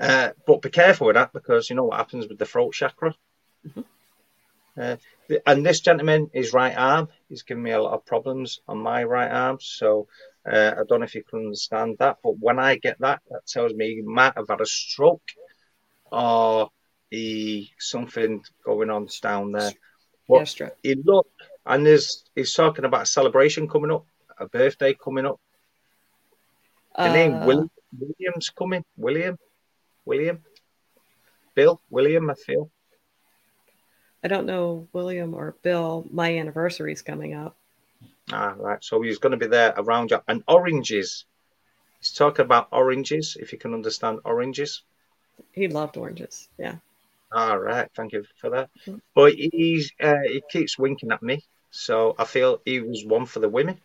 [0.00, 3.12] uh, but be careful with that because you know what happens with the throat chakra.
[3.66, 3.80] Mm-hmm.
[4.80, 4.96] Uh,
[5.46, 9.02] and this gentleman, his right arm, he's giving me a lot of problems on my
[9.02, 9.58] right arm.
[9.60, 10.06] So
[10.48, 12.18] uh, I don't know if you can understand that.
[12.22, 15.28] But when I get that, that tells me he might have had a stroke
[16.12, 16.70] or
[17.10, 19.72] he something going on down there.
[20.28, 21.26] But yeah, he look
[21.68, 24.06] and there's he's talking about a celebration coming up,
[24.38, 25.40] a birthday coming up.
[26.96, 28.84] The uh, name Will, William's coming.
[28.96, 29.38] William,
[30.04, 30.40] William,
[31.54, 32.30] Bill, William.
[32.30, 32.70] I feel.
[34.24, 36.06] I don't know William or Bill.
[36.10, 37.56] My anniversary's coming up.
[38.32, 38.82] Ah, right.
[38.82, 40.18] So he's going to be there around you.
[40.26, 41.24] And oranges.
[42.00, 43.36] He's talking about oranges.
[43.38, 44.82] If you can understand oranges.
[45.52, 46.48] He loved oranges.
[46.58, 46.76] Yeah.
[47.30, 48.70] All right, thank you for that.
[48.86, 48.98] Mm-hmm.
[49.14, 53.40] But he's uh, he keeps winking at me, so I feel he was one for
[53.40, 53.78] the women.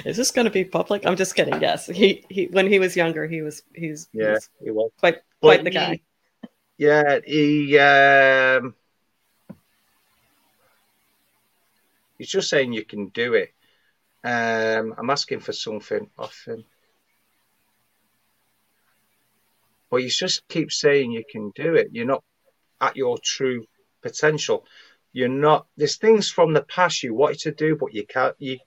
[0.05, 1.07] Is this going to be public?
[1.07, 1.61] I'm just kidding.
[1.61, 5.59] Yes, he he when he was younger, he was he's yeah he was quite quite
[5.59, 6.01] but the guy.
[6.79, 8.75] yeah, he um,
[12.19, 13.53] he's just saying you can do it.
[14.25, 16.65] Um, I'm asking for something off him.
[19.93, 21.91] But you just keep saying you can do it.
[21.93, 22.25] You're not
[22.81, 23.67] at your true
[24.01, 24.65] potential.
[25.13, 25.67] You're not.
[25.77, 28.35] There's things from the past you wanted to do, but you can't.
[28.39, 28.59] You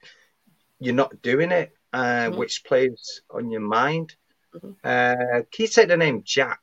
[0.80, 2.38] you're not doing it, uh, mm-hmm.
[2.38, 4.16] which plays on your mind.
[4.54, 4.70] Mm-hmm.
[4.84, 6.62] Uh, can you take the name Jack?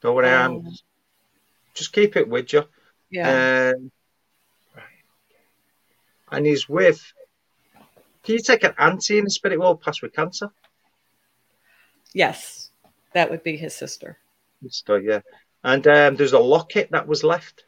[0.00, 0.66] Go worry, um,
[1.74, 2.64] just keep it with you.
[3.10, 3.74] Yeah.
[3.76, 3.90] Um,
[4.74, 4.84] right.
[6.32, 7.04] And he's with
[8.26, 10.50] can you take an auntie in the spirit world past with cancer?
[12.12, 12.70] Yes,
[13.14, 14.18] that would be his sister.
[14.64, 15.20] Sister, yeah.
[15.62, 17.64] And um, there's a locket that was left.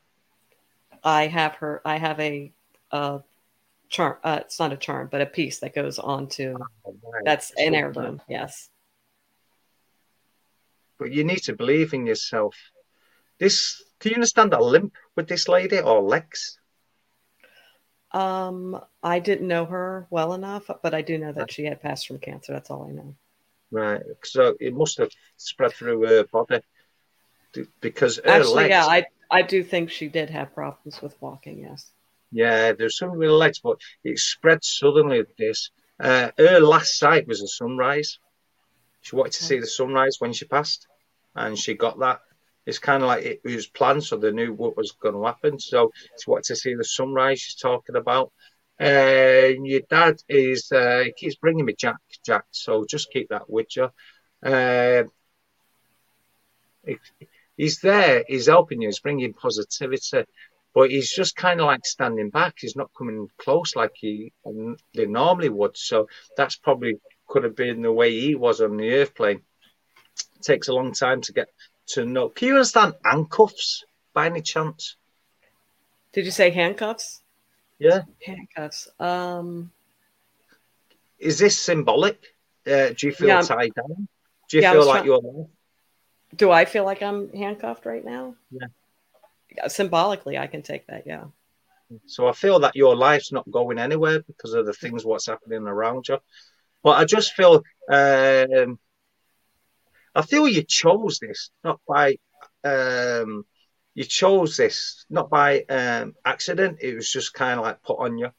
[1.05, 1.80] I have her.
[1.85, 2.52] I have a
[2.90, 3.20] uh,
[3.89, 4.16] charm.
[4.24, 6.56] Uh, it's not a charm, but a piece that goes on to.
[6.85, 7.22] Oh, right.
[7.24, 8.20] That's an heirloom.
[8.28, 8.68] Yes.
[10.98, 12.56] But you need to believe in yourself.
[13.39, 13.80] This.
[14.01, 16.59] Do you understand a limp with this lady or legs?
[18.12, 22.06] Um, I didn't know her well enough, but I do know that she had passed
[22.06, 22.52] from cancer.
[22.52, 23.14] That's all I know.
[23.70, 24.02] Right.
[24.24, 26.60] So it must have spread through her body
[27.80, 28.70] because actually, legs...
[28.70, 31.60] yeah, I I do think she did have problems with walking.
[31.60, 31.90] Yes.
[32.30, 35.20] Yeah, there's some real legs, but it spread suddenly.
[35.20, 35.70] At this
[36.01, 38.18] uh, her last sight was a sunrise.
[39.01, 40.86] She wanted to see the sunrise when she passed,
[41.35, 42.20] and she got that.
[42.69, 45.59] It's kind of like it was planned, so they knew what was going to happen.
[45.59, 47.40] So she wanted to see the sunrise.
[47.40, 48.31] She's talking about.
[48.81, 52.45] Uh, your dad is uh, he keeps bringing me Jack, Jack.
[52.51, 53.89] So just keep that with you.
[54.45, 55.05] Uh,
[57.57, 58.24] he's there.
[58.28, 58.89] He's helping you.
[58.89, 60.24] He's bringing positivity
[60.74, 62.55] but he's just kind of like standing back.
[62.59, 64.32] He's not coming close like he
[64.95, 65.77] they normally would.
[65.77, 69.40] So that's probably could have been the way he was on the earth plane.
[70.36, 71.49] It takes a long time to get
[71.89, 72.28] to know.
[72.28, 74.97] Can you understand handcuffs by any chance?
[76.12, 77.23] Did you say handcuffs?
[77.78, 78.89] Yeah, handcuffs.
[78.98, 79.70] Um,
[81.19, 82.35] is this symbolic?
[82.66, 84.09] Uh, do you feel yeah, tied down?
[84.48, 85.23] Do you yeah, feel like trying...
[85.23, 85.48] you're?
[86.36, 88.35] Do I feel like I'm handcuffed right now?
[88.51, 88.66] Yeah
[89.66, 91.06] symbolically, I can take that.
[91.06, 91.24] Yeah.
[92.06, 95.62] So I feel that your life's not going anywhere because of the things what's happening
[95.62, 96.19] around you.
[96.82, 98.78] But I just feel, um,
[100.14, 102.16] I feel you chose this not by,
[102.64, 103.44] um,
[103.94, 106.78] you chose this not by um, accident.
[106.80, 108.30] It was just kind of like put on you.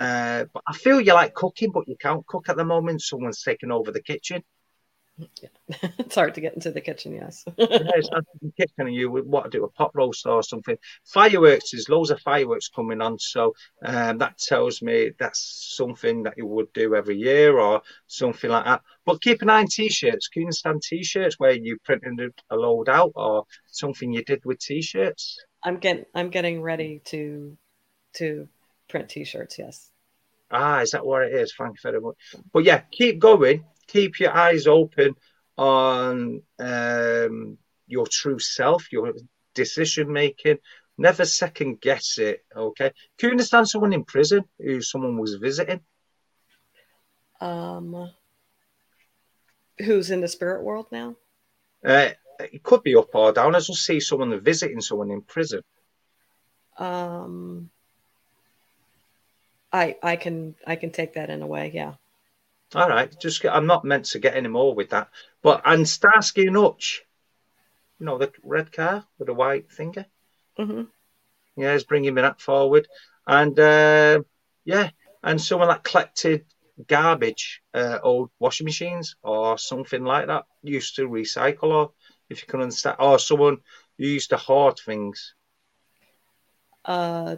[0.00, 3.02] Uh, but I feel you like cooking, but you can't cook at the moment.
[3.02, 4.42] Someone's taking over the kitchen.
[5.18, 5.48] Yeah.
[5.98, 7.44] it's hard to get into the kitchen, yes.
[7.56, 10.42] yeah, it's hard to the kitchen, and you want to do a pot roast or
[10.42, 10.76] something.
[11.04, 13.54] Fireworks, there's loads of fireworks coming on, so
[13.84, 18.64] um, that tells me that's something that you would do every year or something like
[18.64, 18.82] that.
[19.04, 20.28] But keep an eye on t-shirts.
[20.28, 24.60] Can you understand t-shirts where you printed a load out or something you did with
[24.60, 25.44] t-shirts?
[25.64, 27.56] I'm getting I'm getting ready to
[28.14, 28.48] to
[28.88, 29.58] print t-shirts.
[29.58, 29.90] Yes.
[30.50, 31.52] Ah, is that what it is?
[31.58, 32.16] Thank you very much.
[32.52, 35.14] But yeah, keep going keep your eyes open
[35.56, 39.12] on um, your true self, your
[39.54, 40.58] decision making.
[40.96, 42.44] Never second guess it.
[42.54, 42.92] Okay.
[43.18, 45.80] Can you understand someone in prison who someone was visiting?
[47.40, 48.10] Um,
[49.78, 51.16] who's in the spirit world now?
[51.84, 52.10] Uh,
[52.40, 53.54] it could be up or down.
[53.54, 55.62] I just see someone visiting someone in prison.
[56.78, 57.70] Um,
[59.72, 61.70] I I can I can take that in a way.
[61.74, 61.94] Yeah.
[62.74, 65.08] All right, just I'm not meant to get any more with that.
[65.42, 67.02] But and Starsky and Hutch,
[67.98, 70.04] you know the red car with the white finger.
[70.58, 70.82] Mm-hmm.
[71.56, 72.86] Yeah, he's bringing me that forward,
[73.26, 74.20] and uh,
[74.64, 74.90] yeah,
[75.22, 76.44] and someone that collected
[76.86, 81.92] garbage, uh, old washing machines or something like that, used to recycle, or
[82.28, 83.58] if you can understand, or someone
[83.96, 85.34] who used to hoard things.
[86.84, 87.36] Uh,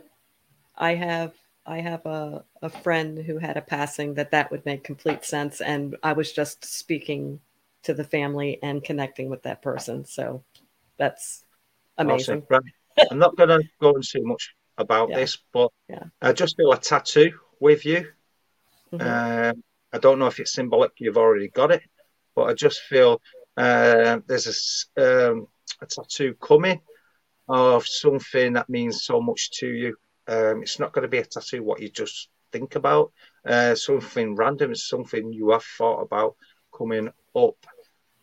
[0.76, 1.34] I have
[1.66, 5.60] I have a, a friend who had a passing that that would make complete sense.
[5.60, 7.40] And I was just speaking
[7.82, 10.04] to the family and connecting with that person.
[10.04, 10.42] So
[10.98, 11.44] that's
[11.98, 12.42] amazing.
[12.42, 12.46] Awesome.
[12.48, 13.08] Right.
[13.10, 15.16] I'm not going to go into much about yeah.
[15.16, 16.04] this, but yeah.
[16.20, 18.08] I just feel a tattoo with you.
[18.92, 19.06] Mm-hmm.
[19.06, 19.52] Uh,
[19.92, 21.82] I don't know if it's symbolic, you've already got it,
[22.34, 23.20] but I just feel
[23.56, 25.48] uh, there's a, um,
[25.80, 26.80] a tattoo coming
[27.48, 29.96] of something that means so much to you
[30.30, 33.12] um, it's not going to be a tattoo what you just think about.
[33.44, 36.36] Uh, something random, it's something you have thought about
[36.76, 37.56] coming up.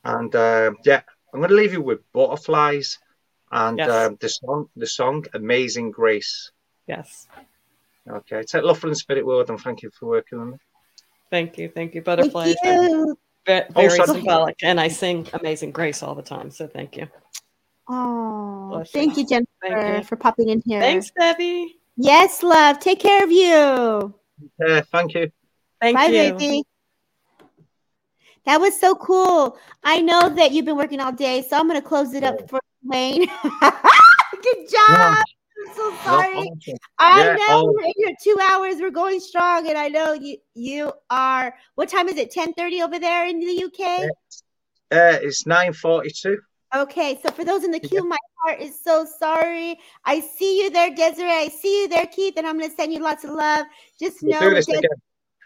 [0.04, 1.02] And uh, yeah,
[1.34, 3.00] I'm going to leave you with butterflies
[3.52, 3.90] and yes.
[3.90, 6.52] um, the song, the song "Amazing Grace."
[6.88, 7.28] Yes.
[8.10, 8.44] Okay.
[8.44, 10.60] Take love from the spirit world, and thank you for working on it.
[11.30, 12.56] Thank you, thank you, butterflies.
[12.64, 13.18] Thank you.
[13.46, 16.52] Very, very oh, symbolic, and I sing "Amazing Grace" all the time.
[16.52, 17.08] So thank you.
[17.90, 20.04] Oh, thank you, Jennifer, thank you.
[20.04, 20.82] for popping in here.
[20.82, 21.77] Thanks, Debbie.
[21.98, 22.80] Yes, love.
[22.80, 24.14] Take care of you.
[24.60, 25.32] Yeah, thank you.
[25.82, 26.34] Thank Bye, you.
[26.34, 26.64] baby.
[28.46, 29.58] That was so cool.
[29.84, 32.50] I know that you've been working all day, so I'm going to close it up
[32.50, 33.26] for Wayne.
[33.62, 34.90] Good job.
[34.90, 35.22] Yeah.
[35.60, 36.38] I'm so sorry.
[36.38, 36.78] awesome.
[37.00, 38.76] I yeah, know we're in here two hours.
[38.80, 41.56] We're going strong, and I know you you are.
[41.76, 42.32] What time is it?
[42.32, 44.04] Ten thirty over there in the UK.
[44.92, 46.40] Uh, it's nine forty two.
[46.76, 49.80] Okay, so for those in the queue, my heart is so sorry.
[50.04, 51.32] I see you there, Desiree.
[51.32, 53.66] I see you there, Keith, and I'm going to send you lots of love.
[53.98, 54.88] Just know, we'll Des-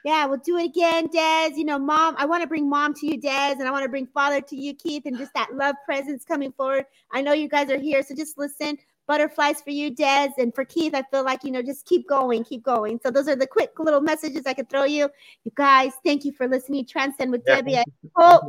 [0.03, 1.52] yeah, we'll do it again, Des.
[1.56, 3.89] You know, mom, I want to bring mom to you, Des, and I want to
[3.89, 6.85] bring father to you, Keith, and just that love presence coming forward.
[7.11, 8.80] I know you guys are here, so just listen.
[9.07, 12.43] Butterflies for you, Des, and for Keith, I feel like you know, just keep going,
[12.43, 12.99] keep going.
[13.03, 15.07] So those are the quick little messages I could throw you.
[15.43, 16.88] You guys, thank you for listening.
[16.88, 17.77] Transcend with yeah, Debbie.
[17.77, 17.84] I
[18.15, 18.43] hope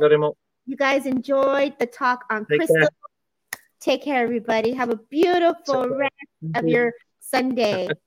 [0.65, 2.77] you guys enjoyed the talk on Take crystal.
[2.77, 2.89] Care.
[3.79, 4.73] Take care, everybody.
[4.73, 6.13] Have a beautiful rest
[6.55, 7.89] of your Sunday.